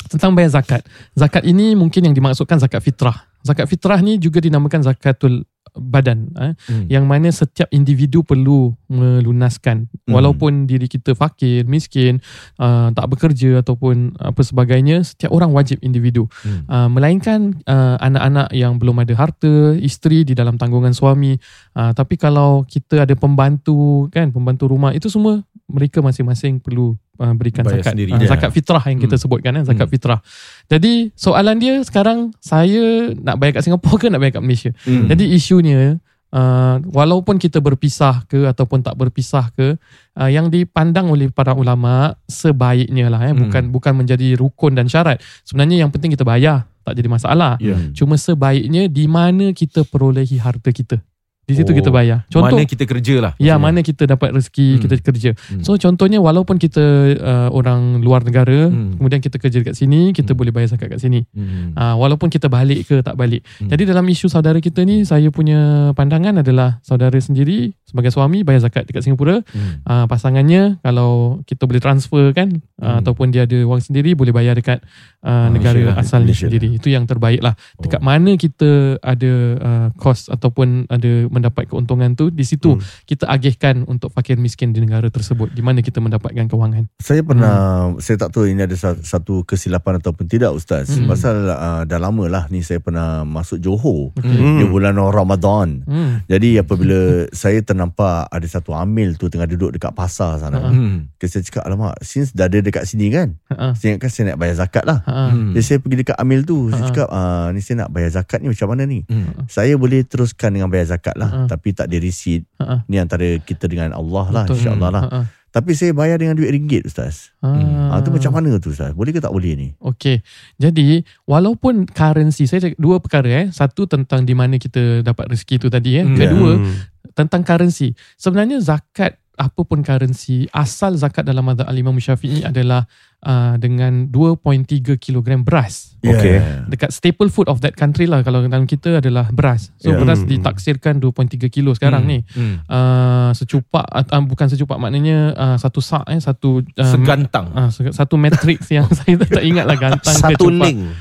tentang 0.08 0.32
bayar 0.36 0.54
zakat. 0.54 0.82
Zakat 1.16 1.42
ini 1.46 1.74
mungkin 1.74 2.10
yang 2.10 2.14
dimaksudkan 2.14 2.60
zakat 2.60 2.80
fitrah. 2.82 3.26
Zakat 3.44 3.68
fitrah 3.68 4.00
ni 4.00 4.16
juga 4.16 4.40
dinamakan 4.40 4.80
zakatul 4.84 5.44
badan 5.74 6.30
eh, 6.38 6.54
Hmm. 6.70 6.86
yang 6.86 7.04
mana 7.04 7.28
setiap 7.34 7.66
individu 7.74 8.22
perlu 8.22 8.72
melunaskan 8.86 9.90
walaupun 10.06 10.70
diri 10.70 10.86
kita 10.86 11.18
fakir, 11.18 11.66
miskin, 11.66 12.22
uh, 12.62 12.94
tak 12.94 13.06
bekerja 13.10 13.60
ataupun 13.60 14.14
apa 14.22 14.40
sebagainya, 14.40 15.02
setiap 15.02 15.34
orang 15.34 15.50
wajib 15.50 15.82
individu. 15.82 16.30
Hmm. 16.46 16.62
Uh, 16.70 16.88
melainkan 16.88 17.58
uh, 17.66 17.98
anak-anak 17.98 18.54
yang 18.54 18.78
belum 18.78 19.02
ada 19.02 19.14
harta, 19.18 19.74
isteri 19.76 20.22
di 20.22 20.32
dalam 20.32 20.56
tanggungan 20.56 20.94
suami. 20.94 21.34
Uh, 21.74 21.90
tapi 21.90 22.14
kalau 22.14 22.62
kita 22.64 23.02
ada 23.04 23.14
pembantu 23.18 24.06
kan, 24.14 24.30
pembantu 24.30 24.70
rumah 24.70 24.94
itu 24.94 25.10
semua 25.10 25.42
mereka 25.66 26.04
masing-masing 26.04 26.60
perlu 26.62 26.94
uh, 27.16 27.32
berikan 27.32 27.62
Bayar 27.62 27.80
zakat. 27.80 27.92
sendiri. 27.94 28.10
Uh, 28.10 28.20
Ya. 28.20 28.28
zakat 28.30 28.50
fitrah 28.50 28.84
yang 28.84 28.98
kita 28.98 29.14
Hmm. 29.14 29.22
sebutkan 29.22 29.52
eh, 29.54 29.64
zakat 29.64 29.86
Hmm. 29.86 29.94
fitrah. 29.94 30.20
Jadi 30.66 30.92
soalan 31.14 31.56
dia 31.56 31.74
sekarang 31.80 32.18
saya 32.38 33.12
nak 33.14 33.36
bayar 33.36 33.58
kat 33.58 33.62
Singapura 33.64 33.96
ke 33.96 34.06
nak 34.08 34.18
bayar 34.18 34.38
kat 34.38 34.42
Malaysia? 34.42 34.70
Hmm. 34.82 35.06
Jadi 35.06 35.24
isunya 35.30 35.98
uh, 36.30 36.76
walaupun 36.86 37.36
kita 37.36 37.58
berpisah 37.58 38.24
ke 38.24 38.44
ataupun 38.44 38.80
tak 38.80 38.94
berpisah 38.94 39.50
ke 39.50 39.78
uh, 40.14 40.26
yang 40.26 40.48
dipandang 40.48 41.06
oleh 41.06 41.28
para 41.28 41.52
ulama 41.52 42.14
sebaiknya 42.24 43.06
lah 43.06 43.22
eh 43.22 43.32
Hmm. 43.32 43.46
bukan 43.46 43.62
bukan 43.70 43.92
menjadi 43.96 44.34
rukun 44.34 44.74
dan 44.74 44.86
syarat. 44.86 45.22
Sebenarnya 45.42 45.82
yang 45.82 45.90
penting 45.90 46.10
kita 46.10 46.22
bayar 46.22 46.66
tak 46.82 46.94
jadi 46.94 47.08
masalah. 47.08 47.56
Ya. 47.58 47.80
Cuma 47.92 48.14
sebaiknya 48.14 48.86
di 48.86 49.06
mana 49.06 49.50
kita 49.50 49.84
perolehi 49.84 50.36
harta 50.36 50.68
kita. 50.68 51.00
Di 51.44 51.54
situ 51.54 51.70
Oh, 51.70 51.76
kita 51.76 51.90
bayar. 51.90 52.24
Contoh 52.26 52.56
Mana 52.56 52.64
kita 52.64 52.84
kerja 52.84 53.14
lah. 53.20 53.32
Ya 53.36 53.54
mana 53.56 53.80
kita 53.80 54.04
dapat 54.04 54.32
rezeki 54.32 54.68
Hmm. 54.70 54.80
kita 54.80 54.94
kerja. 55.02 55.30
Hmm. 55.34 55.60
So 55.60 55.76
contohnya 55.76 56.18
walaupun 56.18 56.56
kita 56.56 56.80
uh, 57.14 57.48
orang 57.50 58.00
luar 58.00 58.22
negara, 58.22 58.68
Hmm. 58.68 58.96
kemudian 58.96 59.20
kita 59.20 59.36
kerja 59.36 59.60
dekat 59.60 59.74
sini, 59.74 60.10
kita 60.10 60.32
Hmm. 60.32 60.38
boleh 60.38 60.50
bayar 60.50 60.72
zakat 60.72 60.88
kat 60.88 60.98
sini. 60.98 61.28
Hmm. 61.30 61.72
Uh, 61.72 61.94
walaupun 61.96 62.28
kita 62.28 62.48
balik 62.48 62.86
ke 62.86 63.00
tak 63.00 63.14
balik. 63.14 63.44
Hmm. 63.58 63.68
Jadi 63.68 63.82
dalam 63.84 64.04
isu 64.04 64.26
saudara 64.26 64.56
kita 64.58 64.82
ni 64.82 65.02
saya 65.02 65.28
punya 65.28 65.60
pandangan 65.92 66.40
adalah 66.40 66.80
saudara 66.80 67.16
sendiri 67.16 67.76
sebagai 67.84 68.08
suami 68.08 68.40
bayar 68.40 68.64
zakat 68.64 68.84
dekat 68.84 69.04
Singapura. 69.04 69.44
Hmm. 69.44 69.84
Uh, 69.84 70.04
pasangannya 70.08 70.80
kalau 70.80 71.44
kita 71.44 71.64
boleh 71.64 71.78
transfer 71.78 72.32
kan 72.32 72.48
uh, 72.78 72.84
Hmm. 72.84 73.00
ataupun 73.00 73.28
dia 73.28 73.44
ada 73.44 73.58
wang 73.64 73.80
sendiri 73.80 74.14
boleh 74.14 74.30
bayar 74.30 74.54
dekat 74.54 74.80
uh, 75.20 75.48
negara 75.48 75.76
Malaysia 75.76 75.92
lah. 75.92 76.00
asalnya 76.00 76.24
Malaysia 76.30 76.46
sendiri. 76.46 76.68
Itu 76.72 76.88
yang 76.88 77.04
terbaik 77.04 77.40
lah. 77.40 77.54
Dekat 77.76 78.00
Oh. 78.00 78.06
mana 78.06 78.32
kita 78.34 78.70
ada 79.00 79.32
uh, 79.58 79.88
kos 79.96 80.28
ataupun 80.28 80.86
ada 80.86 81.26
mendapat 81.34 81.66
keuntungan 81.66 82.14
tu 82.14 82.30
di 82.30 82.42
situ 82.42 82.62
Hmm. 82.70 82.82
kita 83.04 83.26
agihkan 83.26 83.82
untuk 83.84 84.08
fakir 84.08 84.34
miskin 84.36 84.70
di 84.70 84.78
negara 84.78 85.06
tersebut 85.06 85.50
di 85.50 85.60
mana 85.60 85.78
kita 85.78 85.98
mendapatkan 85.98 86.46
kewangan. 86.46 86.86
Saya 86.96 87.20
pernah 87.20 87.56
Saya 87.98 88.16
tak 88.16 88.30
tahu 88.30 88.46
ini 88.46 88.62
ada 88.62 88.74
sa- 88.74 88.96
satu 88.96 89.42
kesilapan 89.42 89.98
Ataupun 89.98 90.24
tidak 90.24 90.52
Ustaz 90.52 90.86
Hmm. 90.86 91.06
Pasal 91.06 91.46
uh, 91.46 91.82
dah 91.82 91.98
lama 91.98 92.24
lah 92.26 92.44
ni 92.46 92.60
Saya 92.60 92.78
pernah 92.78 93.22
masuk 93.22 93.58
Johor 93.58 94.14
Hmm. 94.16 94.56
Di 94.56 94.64
bulan 94.64 94.94
Ramadan 94.94 95.82
Hmm. 95.82 96.22
Jadi 96.24 96.56
apabila 96.56 97.00
saya 97.30 97.58
ternampak 97.58 98.28
ada 98.28 98.44
satu 98.44 98.72
amil 98.72 99.14
tu 99.14 99.26
tengah 99.26 99.46
duduk 99.46 99.72
dekat 99.72 99.90
pasar 99.90 100.36
sana. 100.38 100.60
Hmm. 100.62 101.08
Uh-huh. 101.10 101.24
Saya 101.24 101.40
cakap 101.42 101.64
alamak 101.64 101.96
since 102.00 102.30
dah 102.30 102.44
ada 102.44 102.60
dekat 102.60 102.84
sini 102.84 103.08
kan. 103.08 103.40
Ha. 103.48 103.72
Saya 103.72 103.94
ingatkan 103.94 104.10
saya 104.10 104.24
nak 104.28 104.38
bayar 104.38 104.56
zakat 104.56 104.84
lah. 104.84 105.00
Hmm. 105.02 105.50
Jadi 105.50 105.64
saya 105.64 105.78
pergi 105.78 105.96
dekat 105.98 106.16
amil 106.16 106.40
tu. 106.42 106.68
Saya 106.68 106.84
cakap 106.86 107.08
ah, 107.08 107.48
ni 107.48 107.58
saya 107.58 107.76
nak 107.80 107.90
bayar 107.90 108.10
zakat 108.12 108.38
ni 108.38 108.48
macam 108.48 108.66
mana 108.68 108.82
ni. 108.84 109.00
Hmm. 109.04 109.46
Saya 109.46 109.74
boleh 109.74 110.04
teruskan 110.04 110.52
dengan 110.52 110.68
bayar 110.68 110.86
zakat 110.90 111.16
lah. 111.16 111.23
Ha. 111.26 111.38
Tapi 111.48 111.68
tak 111.72 111.88
ada 111.88 111.96
receipt. 111.96 112.44
Ha. 112.58 112.84
Ni 112.86 112.96
antara 112.96 113.38
kita 113.38 113.64
dengan 113.64 113.92
Allah 113.92 114.24
lah 114.30 114.44
insyaAllah 114.44 114.90
lah. 114.90 115.04
Ha. 115.08 115.20
Tapi 115.54 115.70
saya 115.70 115.94
bayar 115.94 116.18
dengan 116.18 116.34
duit 116.34 116.50
ringgit 116.50 116.82
Ustaz. 116.82 117.30
Ha. 117.38 117.48
Ah, 117.94 118.02
tu 118.02 118.10
macam 118.10 118.34
mana 118.34 118.58
tu 118.58 118.74
Ustaz? 118.74 118.90
Boleh 118.90 119.14
ke 119.14 119.22
tak 119.22 119.30
boleh 119.30 119.54
ni? 119.54 119.68
Okey. 119.78 120.18
Jadi 120.58 121.06
walaupun 121.24 121.86
currency 121.86 122.50
saya 122.50 122.66
cakap 122.66 122.78
dua 122.82 122.98
perkara 122.98 123.46
eh. 123.46 123.46
Satu 123.54 123.86
tentang 123.86 124.26
di 124.26 124.34
mana 124.34 124.58
kita 124.58 125.06
dapat 125.06 125.30
rezeki 125.30 125.62
tu 125.62 125.68
tadi 125.70 125.98
eh. 125.98 126.02
Hmm. 126.02 126.18
Kedua 126.18 126.50
Hmm. 126.58 126.74
tentang 127.14 127.46
currency. 127.46 127.94
Sebenarnya 128.18 128.58
zakat 128.58 129.14
apa 129.34 129.66
pun 129.66 129.82
currency 129.82 130.46
asal 130.50 130.94
zakat 130.94 131.26
dalam 131.26 131.42
mazhab 131.42 131.66
al-Imam 131.66 131.98
Syafi'i 131.98 132.46
adalah 132.46 132.86
uh, 133.24 133.56
dengan 133.56 134.06
2.3 134.06 134.62
kilogram 134.96 135.40
beras 135.40 135.96
Okay. 136.00 136.36
dekat 136.66 136.92
staple 136.92 137.26
food 137.26 137.48
of 137.48 137.58
that 137.58 137.72
country 137.72 138.04
lah 138.04 138.20
kalau 138.20 138.44
dalam 138.44 138.64
kita 138.64 139.00
adalah 139.00 139.26
beras 139.28 139.72
so 139.74 139.88
Yeah. 139.88 139.96
beras 139.98 140.20
ditaksirkan 140.22 141.00
2.3 141.00 141.08
kilo 141.48 141.72
sekarang 141.72 142.04
ni 142.04 142.20
Hmm. 142.30 142.60
uh, 142.66 143.32
secupak 143.32 143.88
uh, 143.88 144.22
bukan 144.22 144.46
secupak 144.46 144.76
maknanya 144.76 145.32
uh, 145.32 145.56
satu 145.56 145.80
sak 145.80 146.04
eh 146.06 146.18
satu 146.18 146.60
uh, 146.60 146.84
Segantang. 146.86 147.48
uh, 147.50 147.72
satu 147.72 148.14
matrix 148.14 148.68
yang 148.70 148.84
saya 148.86 149.16
tak, 149.16 149.40
ingat 149.40 149.64
lah 149.64 149.76
gantang 149.76 150.12
ke 150.14 150.20
Satu 150.28 150.44
cupak 150.46 150.68
link. 150.68 150.92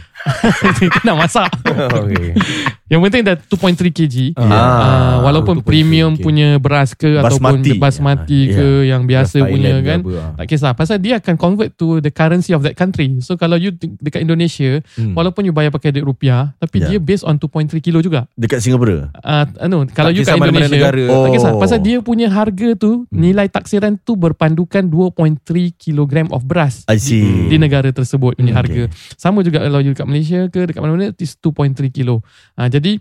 Kita 0.80 1.04
nak 1.04 1.18
masak 1.20 1.52
okay. 2.00 2.32
Yang 2.88 3.02
penting 3.04 3.22
dah 3.26 3.36
2.3 3.36 3.92
kg 3.92 4.16
Ah, 4.38 4.48
uh, 4.48 5.16
Walaupun 5.22 5.60
2.3 5.60 5.66
premium 5.66 6.12
kg. 6.14 6.22
punya 6.22 6.50
beras 6.56 6.94
ke 6.94 7.18
Ataupun 7.18 7.60
Basmati. 7.60 7.76
basmati 7.76 8.40
Ya, 8.46 8.54
ke 8.54 8.68
Yang 8.88 9.02
biasa 9.04 9.36
Thailand 9.36 9.52
punya 9.52 9.72
ke 9.74 9.84
kan 9.84 10.00
ah. 10.08 10.32
Tak 10.38 10.46
kisah 10.48 10.72
Pasal 10.74 10.98
dia 10.98 11.20
akan 11.20 11.36
convert 11.36 11.76
to 11.76 12.00
the 12.00 12.13
currency 12.14 12.52
of 12.52 12.62
that 12.62 12.74
country 12.74 13.18
So 13.20 13.34
kalau 13.34 13.56
you 13.56 13.70
de- 13.70 13.98
dekat 14.00 14.22
Indonesia 14.22 14.80
Hmm. 14.94 15.14
Walaupun 15.14 15.44
you 15.44 15.52
bayar 15.52 15.70
pakai 15.70 15.90
duit 15.90 16.04
rupiah 16.04 16.54
Tapi 16.56 16.80
Ya. 16.80 16.88
dia 16.88 17.00
based 17.00 17.24
on 17.24 17.36
2.3 17.36 17.50
kilo 17.80 18.00
juga 18.00 18.30
Dekat 18.34 18.60
Singapura. 18.60 19.10
uh, 19.16 19.46
anu, 19.60 19.84
Kalau 19.88 20.08
Tak 20.08 20.16
you 20.16 20.24
kat 20.24 20.38
Indonesia 20.38 20.70
negara. 20.72 21.06
Tak 21.06 21.32
kisah 21.32 21.52
Oh. 21.52 21.60
Pasal 21.60 21.80
dia 21.80 21.98
punya 22.00 22.28
harga 22.28 22.70
tu 22.74 22.92
Nilai 23.10 23.48
taksiran 23.48 23.98
tu 23.98 24.14
berpandukan 24.14 24.86
2.3 24.86 25.42
kilogram 25.74 26.30
of 26.30 26.44
beras 26.44 26.86
I 26.86 26.96
see. 26.96 27.48
di 27.48 27.58
negara 27.58 27.90
tersebut 27.90 28.36
punya 28.36 28.52
Hmm, 28.52 28.60
harga. 28.60 28.84
Sama 29.16 29.42
juga 29.42 29.60
kalau 29.60 29.80
you 29.80 29.92
dekat 29.92 30.06
Malaysia 30.06 30.40
ke 30.46 30.64
dekat 30.64 30.80
mana-mana 30.80 31.10
is 31.16 31.34
2.3 31.36 31.90
kilo. 31.90 32.22
Ha, 32.54 32.68
jadi 32.68 33.00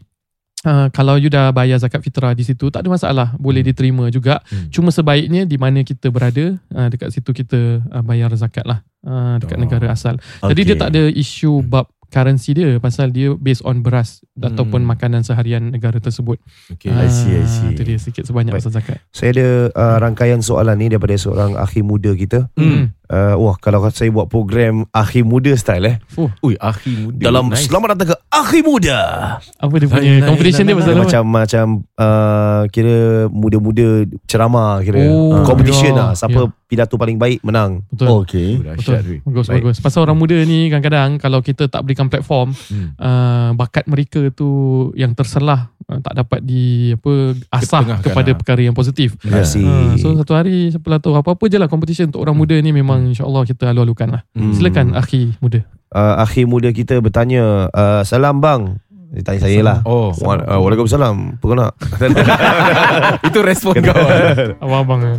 uh, 0.64 0.86
kalau 0.90 1.16
you 1.16 1.28
dah 1.28 1.50
bayar 1.50 1.78
zakat 1.78 2.00
fitrah 2.00 2.32
di 2.32 2.42
situ 2.42 2.68
tak 2.68 2.84
ada 2.84 2.90
masalah, 2.90 3.28
boleh 3.36 3.62
diterima 3.62 4.08
juga. 4.08 4.40
Hmm. 4.46 4.68
Cuma 4.68 4.88
sebaiknya 4.88 5.44
di 5.44 5.56
mana 5.56 5.82
kita 5.82 6.08
berada 6.08 6.56
uh, 6.72 6.88
dekat 6.88 7.12
situ 7.12 7.30
kita 7.32 7.80
uh, 7.82 8.02
bayar 8.02 8.30
zakat 8.34 8.64
lah 8.64 8.80
uh, 9.02 9.38
dekat 9.38 9.56
Oh. 9.58 9.62
negara 9.62 9.86
asal. 9.90 10.16
Jadi 10.40 10.60
dia 10.62 10.76
tak 10.76 10.90
ada 10.94 11.06
isu 11.06 11.62
bab 11.62 11.86
currency 12.12 12.52
dia 12.52 12.76
pasal 12.76 13.08
dia 13.08 13.32
based 13.32 13.64
on 13.64 13.80
beras 13.80 14.20
Hmm. 14.32 14.48
ataupun 14.48 14.80
makanan 14.84 15.24
seharian 15.24 15.72
negara 15.72 15.96
tersebut. 15.96 16.36
Okay. 16.72 16.88
I 16.88 17.08
see, 17.08 17.36
I 17.36 17.44
see. 17.44 17.72
Itu 17.72 17.84
dia 17.84 17.96
sikit 17.96 18.24
sebanyak 18.24 18.52
Baik. 18.52 18.64
pasal 18.64 18.72
zakat. 18.72 18.98
Saya 19.12 19.28
ada 19.32 19.48
uh, 19.72 19.96
rangkaian 20.00 20.40
soalan 20.40 20.76
ni 20.76 20.88
daripada 20.88 21.12
seorang 21.16 21.56
akhi 21.56 21.80
muda 21.80 22.12
kita. 22.12 22.48
Hmm. 22.56 22.92
Uh, 23.12 23.36
wah, 23.36 23.60
kalau 23.60 23.84
saya 23.92 24.08
buat 24.08 24.24
program 24.24 24.88
akhi 24.88 25.20
muda 25.20 25.52
style 25.52 25.84
eh. 25.84 25.96
Fuh, 26.08 26.32
Ui, 26.40 26.56
akhi 26.56 26.96
muda. 26.96 27.20
Dalam 27.20 27.52
nice. 27.52 27.68
selamat 27.68 27.88
datang 27.92 28.08
ke 28.08 28.16
akhi 28.26 28.60
muda. 28.62 28.98
apa 29.36 29.74
dia 29.76 29.84
punya 29.86 30.00
lain, 30.10 30.24
competition 30.24 30.64
lain, 30.64 30.66
dia 30.66 30.76
pasal 30.80 30.88
Dia 30.88 30.96
apa? 30.96 31.04
macam 31.04 31.22
macam 31.28 31.64
uh, 31.94 32.62
kira 32.66 32.96
muda-muda 33.28 33.86
ceramah 34.24 34.80
kira 34.80 35.04
Oh, 35.04 35.36
uh, 35.36 35.44
competition 35.44 35.92
ya, 35.92 35.98
lah 35.98 36.10
siapa 36.16 36.40
ya. 36.40 36.56
pidato 36.64 36.96
paling 36.96 37.20
baik 37.20 37.44
menang. 37.44 37.84
Betul. 37.86 38.06
Oh, 38.08 38.24
okay. 38.24 38.56
Oh, 38.56 38.72
Betul. 38.72 39.20
Bagus 39.22 39.44
Baik. 39.46 39.60
bagus. 39.60 39.76
Pasal 39.78 40.00
orang 40.02 40.16
muda 40.16 40.36
ni 40.38 40.66
kadang-kadang 40.66 41.20
kalau 41.20 41.44
kita 41.44 41.68
tak 41.68 41.84
berikan 41.84 42.08
platform, 42.08 42.56
Hmm. 42.64 42.96
uh, 42.96 43.50
bakat 43.52 43.84
mereka 43.84 44.32
tu 44.32 44.48
yang 44.94 45.12
terselah 45.12 45.68
tak 46.00 46.14
dapat 46.16 46.40
di 46.40 46.94
apa 46.96 47.36
asah 47.52 48.00
kepada 48.00 48.30
lah. 48.32 48.38
perkara 48.38 48.60
yang 48.64 48.72
positif. 48.72 49.18
Terima 49.20 49.44
kasih. 49.44 49.66
Uh, 49.66 49.92
so 50.00 50.16
satu 50.16 50.32
hari 50.32 50.72
siapa 50.72 50.86
lah 50.88 50.98
tahu 51.02 51.18
apa-apa 51.18 51.44
je 51.50 51.58
lah 51.60 51.68
competition 51.68 52.08
untuk 52.08 52.24
orang 52.24 52.38
muda 52.38 52.56
ni 52.56 52.72
memang 52.72 53.12
insya-Allah 53.12 53.42
kita 53.44 53.68
alu-alukan 53.68 54.08
lah. 54.08 54.22
Hmm. 54.32 54.56
Silakan 54.56 54.96
akhi 54.96 55.36
muda. 55.42 55.60
uh, 55.92 56.22
akhi 56.24 56.48
muda 56.48 56.72
kita 56.72 56.96
bertanya, 57.04 57.68
uh, 57.68 58.02
"Salam 58.06 58.40
bang." 58.40 58.81
Dia 59.12 59.20
tanya 59.22 59.40
saya 59.40 59.60
lah. 59.60 59.78
Oh, 59.84 60.08
Wa- 60.16 60.40
uh, 60.40 60.56
Waalaikumsalam. 60.58 61.36
Apa 61.36 61.44
kau 61.44 61.52
nak? 61.52 61.72
itu 63.28 63.38
respon 63.40 63.76
kau. 63.78 63.92
ah. 63.92 64.56
Abang-abang. 64.64 65.00
eh. 65.04 65.18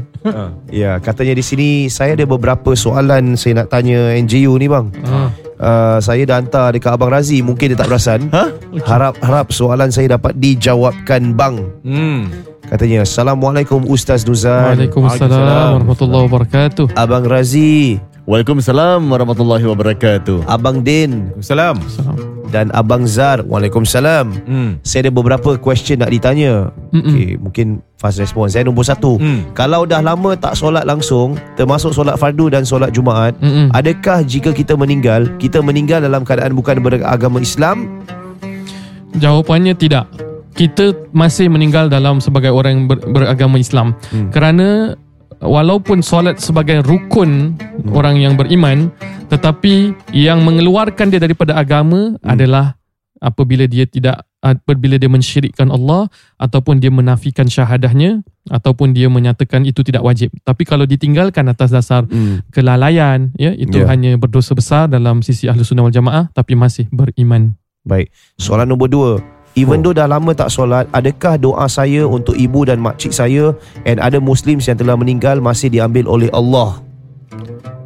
ya, 0.74 0.98
katanya 0.98 1.34
di 1.34 1.42
sini 1.42 1.70
saya 1.88 2.14
ada 2.14 2.26
beberapa 2.26 2.74
soalan 2.74 3.36
saya 3.36 3.62
nak 3.62 3.70
tanya 3.70 4.18
NGU 4.18 4.58
ni 4.58 4.66
bang. 4.66 4.90
Ah. 5.04 5.30
Uh, 5.54 5.98
saya 6.00 6.26
dah 6.26 6.38
hantar 6.38 6.74
dekat 6.74 6.92
Abang 6.92 7.08
Razi 7.08 7.40
Mungkin 7.40 7.72
dia 7.72 7.78
tak 7.78 7.88
perasan 7.88 8.28
Ha? 8.28 8.52
Harap 8.84 9.16
harap 9.22 9.48
soalan 9.48 9.88
saya 9.88 10.12
dapat 10.12 10.36
dijawabkan 10.36 11.32
bang 11.32 11.56
Hmm. 11.86 12.28
Katanya 12.66 13.06
Assalamualaikum 13.06 13.86
Ustaz 13.86 14.26
Nuzan 14.26 14.76
Waalaikumsalam 14.76 15.30
Waalaikumsalam. 15.30 15.72
warahmatullahi 15.78 16.24
wabarakatuh. 16.26 16.86
Abang 16.98 17.24
Razi 17.24 18.02
Waalaikumsalam 18.26 19.06
warahmatullahi 19.06 19.64
wabarakatuh. 19.64 20.50
Abang 20.50 20.82
Din 20.82 21.32
Salam. 21.40 21.78
Salam. 21.86 22.33
Dan 22.54 22.70
Abang 22.70 23.10
Zar 23.10 23.42
Waalaikumsalam 23.42 24.46
Hmm. 24.46 24.78
Saya 24.86 25.10
ada 25.10 25.12
beberapa 25.12 25.58
question 25.58 25.98
nak 25.98 26.14
ditanya 26.14 26.70
Mm-mm. 26.94 27.10
okay, 27.10 27.30
Mungkin 27.42 27.68
fast 27.98 28.22
response 28.22 28.54
Saya 28.54 28.70
nombor 28.70 28.86
satu 28.86 29.18
Hmm. 29.18 29.50
Kalau 29.58 29.90
dah 29.90 30.06
lama 30.06 30.38
tak 30.38 30.54
solat 30.54 30.86
langsung 30.86 31.34
Termasuk 31.58 31.98
solat 31.98 32.22
fardu 32.22 32.54
dan 32.54 32.62
solat 32.62 32.94
Jumaat 32.94 33.34
Mm-mm. 33.42 33.74
Adakah 33.74 34.22
jika 34.22 34.54
kita 34.54 34.78
meninggal 34.78 35.34
Kita 35.42 35.66
meninggal 35.66 36.06
dalam 36.06 36.22
keadaan 36.22 36.54
bukan 36.54 36.78
beragama 36.86 37.42
Islam 37.42 38.06
Jawapannya 39.14 39.78
tidak. 39.78 40.10
Kita 40.54 40.94
masih 41.14 41.50
meninggal 41.50 41.90
dalam 41.90 42.22
sebagai 42.22 42.54
orang 42.54 42.72
yang 42.74 42.86
ber, 42.86 42.98
beragama 43.10 43.58
Islam. 43.58 43.98
Hmm. 44.14 44.30
Kerana 44.30 44.98
walaupun 45.44 46.00
solat 46.00 46.40
sebagai 46.40 46.82
rukun 46.82 47.60
orang 47.92 48.18
yang 48.18 48.34
beriman 48.40 48.90
tetapi 49.28 49.94
yang 50.16 50.42
mengeluarkan 50.42 51.12
dia 51.12 51.20
daripada 51.20 51.60
agama 51.60 52.16
adalah 52.24 52.80
apabila 53.24 53.64
dia 53.68 53.88
tidak 53.88 54.24
apabila 54.44 55.00
dia 55.00 55.08
mensyirikkan 55.08 55.72
Allah 55.72 56.12
ataupun 56.36 56.84
dia 56.84 56.92
menafikan 56.92 57.48
syahadahnya 57.48 58.28
ataupun 58.52 58.92
dia 58.92 59.08
menyatakan 59.08 59.64
itu 59.64 59.88
tidak 59.88 60.04
wajib. 60.04 60.36
Tapi 60.44 60.68
kalau 60.68 60.84
ditinggalkan 60.84 61.48
atas 61.48 61.72
dasar 61.72 62.04
hmm. 62.04 62.52
kelalaian 62.52 63.32
ya 63.40 63.56
itu 63.56 63.80
Ya. 63.80 63.88
hanya 63.88 64.20
berdosa 64.20 64.52
besar 64.52 64.92
dalam 64.92 65.24
sisi 65.24 65.48
ahli 65.48 65.64
sunnah 65.64 65.88
wal 65.88 65.96
jamaah 65.96 66.28
tapi 66.36 66.60
masih 66.60 66.92
beriman. 66.92 67.56
Baik 67.88 68.12
Soalan 68.40 68.68
nombor 68.68 68.92
dua 68.92 69.24
Even 69.54 69.86
though 69.86 69.94
dah 69.94 70.10
lama 70.10 70.34
tak 70.34 70.50
solat 70.50 70.90
Adakah 70.90 71.38
doa 71.38 71.70
saya 71.70 72.10
untuk 72.10 72.34
ibu 72.34 72.66
dan 72.66 72.82
makcik 72.82 73.14
saya 73.14 73.54
And 73.86 74.02
ada 74.02 74.18
Muslims 74.18 74.66
yang 74.66 74.82
telah 74.82 74.98
meninggal 74.98 75.38
Masih 75.38 75.70
diambil 75.70 76.10
oleh 76.10 76.30
Allah 76.34 76.82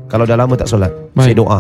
Kalau 0.08 0.24
dah 0.24 0.40
lama 0.40 0.56
tak 0.56 0.72
solat 0.72 0.96
Saya 1.20 1.36
Baik. 1.36 1.44
doa 1.44 1.60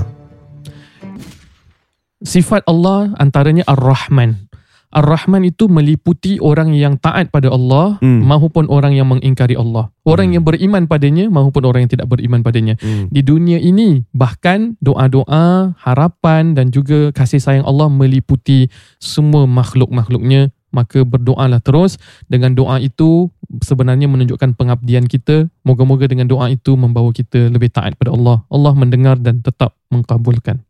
Sifat 2.17 2.65
Allah 2.65 3.13
antaranya 3.21 3.61
Ar-Rahman. 3.69 4.47
Ar-Rahman 4.88 5.44
itu 5.44 5.67
meliputi 5.67 6.39
orang 6.39 6.72
yang 6.72 6.96
taat 6.96 7.27
pada 7.27 7.51
Allah 7.51 8.00
Hmm. 8.00 8.24
maupun 8.24 8.72
orang 8.72 8.96
yang 8.96 9.12
mengingkari 9.12 9.60
Allah. 9.60 9.91
Orang 10.08 10.32
yang 10.32 10.48
beriman 10.48 10.88
padanya 10.88 11.27
maupun 11.27 11.67
orang 11.67 11.84
yang 11.86 11.91
tidak 11.91 12.08
beriman 12.08 12.39
padanya. 12.39 12.79
hmm. 12.79 13.12
Di 13.12 13.20
dunia 13.20 13.60
ini 13.60 14.08
bahkan 14.15 14.79
doa-doa, 14.79 15.75
harapan 15.75 16.56
dan 16.56 16.72
juga 16.72 17.12
kasih 17.12 17.44
sayang 17.44 17.67
Allah 17.67 17.91
meliputi 17.91 18.72
semua 18.98 19.44
makhluk-makhluknya. 19.44 20.56
Maka 20.67 21.08
berdoalah 21.08 21.63
terus. 21.63 21.96
Dengan 22.27 22.51
doa 22.51 22.79
itu 22.79 23.32
sebenarnya 23.63 24.08
menunjukkan 24.12 24.56
pengabdian 24.56 25.08
kita. 25.08 25.48
Moga-moga 25.63 26.08
dengan 26.12 26.27
doa 26.27 26.51
itu 26.51 26.75
membawa 26.75 27.12
kita 27.15 27.48
lebih 27.51 27.72
taat 27.72 27.96
pada 27.96 28.12
Allah. 28.12 28.44
Allah 28.51 28.75
mendengar 28.75 29.15
dan 29.20 29.39
tetap 29.39 29.75
mengkabulkan. 29.91 30.63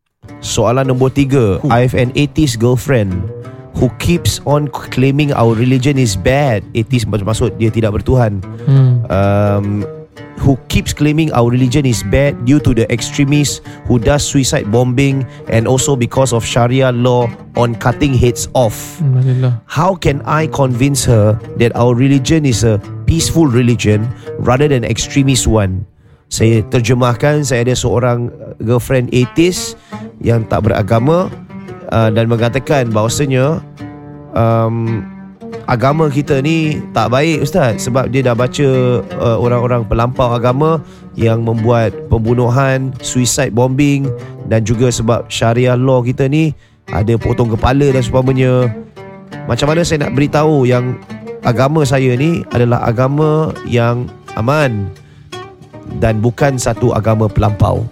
Soalan 0.44 0.92
nombor 0.92 1.14
tiga 1.16 1.58
I 1.72 1.88
have 1.88 1.96
an 1.96 2.12
atheist 2.14 2.60
girlfriend 2.60 3.16
Who 3.78 3.94
keeps 4.02 4.42
on 4.50 4.74
claiming 4.74 5.30
our 5.38 5.54
religion 5.54 6.02
is 6.02 6.18
bad 6.18 6.66
Atheist 6.74 7.06
maksud 7.06 7.62
dia 7.62 7.70
tidak 7.70 8.02
bertuhan 8.02 8.42
Hmm. 8.66 9.06
um, 9.08 9.86
who 10.38 10.56
keeps 10.70 10.94
claiming 10.94 11.34
our 11.34 11.50
religion 11.50 11.84
is 11.86 12.06
bad 12.08 12.38
due 12.46 12.62
to 12.62 12.74
the 12.74 12.86
extremists 12.94 13.60
who 13.90 13.98
does 13.98 14.22
suicide 14.22 14.70
bombing 14.72 15.26
and 15.50 15.68
also 15.68 15.98
because 15.98 16.32
of 16.32 16.46
Sharia 16.46 16.94
law 16.94 17.28
on 17.58 17.76
cutting 17.76 18.14
heads 18.14 18.48
off. 18.54 19.02
How 19.66 19.98
can 19.98 20.22
I 20.24 20.48
convince 20.48 21.04
her 21.10 21.36
that 21.58 21.74
our 21.76 21.98
religion 21.98 22.46
is 22.46 22.64
a 22.64 22.78
peaceful 23.10 23.50
religion 23.50 24.08
rather 24.40 24.70
than 24.70 24.86
extremist 24.86 25.50
one? 25.50 25.90
Saya 26.30 26.62
terjemahkan 26.70 27.48
saya 27.48 27.64
ada 27.64 27.76
seorang 27.76 28.28
uh, 28.36 28.52
girlfriend 28.60 29.16
atheist 29.16 29.80
yang 30.20 30.44
tak 30.52 30.68
beragama 30.68 31.32
uh, 31.91 32.10
dan 32.12 32.25
mengatakan 32.27 32.89
bahawasanya 32.91 33.63
um, 34.36 35.06
agama 35.67 36.08
kita 36.08 36.39
ni 36.39 36.79
tak 36.96 37.12
baik 37.12 37.44
ustaz 37.44 37.84
sebab 37.84 38.08
dia 38.08 38.24
dah 38.24 38.36
baca 38.36 38.67
uh, 39.20 39.38
orang-orang 39.38 39.84
pelampau 39.84 40.32
agama 40.32 40.79
yang 41.20 41.44
membuat 41.44 41.91
pembunuhan, 42.08 42.96
suicide 43.03 43.51
bombing 43.51 44.08
dan 44.48 44.63
juga 44.63 44.88
sebab 44.88 45.27
syariah 45.27 45.75
law 45.75 46.00
kita 46.03 46.29
ni 46.32 46.56
ada 46.88 47.20
potong 47.20 47.51
kepala 47.51 47.91
dan 47.91 48.00
sebagainya. 48.00 48.72
Macam 49.44 49.67
mana 49.67 49.84
saya 49.84 50.08
nak 50.08 50.15
beritahu 50.15 50.63
yang 50.63 50.96
agama 51.44 51.84
saya 51.84 52.15
ni 52.15 52.48
adalah 52.56 52.88
agama 52.88 53.51
yang 53.67 54.08
aman 54.39 54.88
dan 56.00 56.24
bukan 56.24 56.56
satu 56.56 56.96
agama 56.96 57.27
pelampau. 57.27 57.84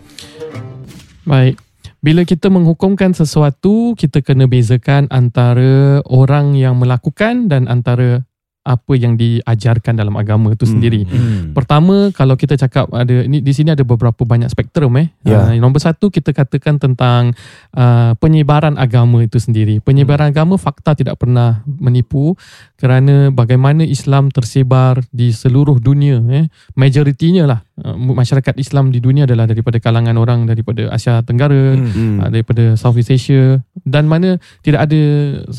Baik. 1.27 1.64
Bila 2.05 2.21
kita 2.21 2.53
menghukumkan 2.53 3.17
sesuatu, 3.17 3.97
kita 3.97 4.21
kena 4.21 4.45
bezakan 4.45 5.09
antara 5.09 6.05
orang 6.05 6.53
yang 6.53 6.77
melakukan 6.77 7.49
dan 7.49 7.65
antara 7.65 8.21
apa 8.61 8.97
yang 8.97 9.17
diajarkan 9.17 9.97
dalam 9.97 10.13
agama 10.17 10.53
itu 10.53 10.69
sendiri. 10.69 11.05
Hmm. 11.05 11.53
Pertama 11.53 12.09
kalau 12.13 12.33
kita 12.33 12.57
cakap 12.57 12.89
ada 12.93 13.25
ni 13.25 13.41
di 13.41 13.53
sini 13.53 13.73
ada 13.73 13.81
beberapa 13.81 14.21
banyak 14.25 14.49
spektrum 14.49 15.01
eh. 15.01 15.13
Ya. 15.21 15.53
Uh, 15.53 15.57
nombor 15.61 15.81
satu 15.81 16.09
kita 16.09 16.33
katakan 16.33 16.81
tentang 16.81 17.33
uh, 17.77 18.17
penyebaran 18.21 18.77
agama 18.77 19.21
itu 19.25 19.41
sendiri. 19.41 19.81
Penyebaran 19.81 20.29
agama 20.33 20.57
fakta 20.61 20.97
tidak 20.97 21.17
pernah 21.21 21.61
menipu 21.65 22.33
kerana 22.77 23.29
bagaimana 23.29 23.85
Islam 23.85 24.33
tersebar 24.33 25.01
di 25.09 25.29
seluruh 25.29 25.77
dunia 25.77 26.21
eh. 26.33 26.45
Majoritinya 26.73 27.45
lah 27.45 27.64
uh, 27.81 27.95
masyarakat 27.97 28.55
Islam 28.55 28.93
di 28.93 28.99
dunia 29.01 29.25
adalah 29.25 29.49
daripada 29.49 29.81
kalangan 29.81 30.15
orang 30.15 30.45
daripada 30.47 30.87
Asia 30.93 31.19
Tenggara, 31.25 31.75
Hmm. 31.75 32.19
uh, 32.21 32.29
daripada 32.31 32.77
Southeast 32.79 33.11
Asia 33.11 33.59
dan 33.83 34.07
mana 34.07 34.37
tidak 34.63 34.87
ada 34.87 35.01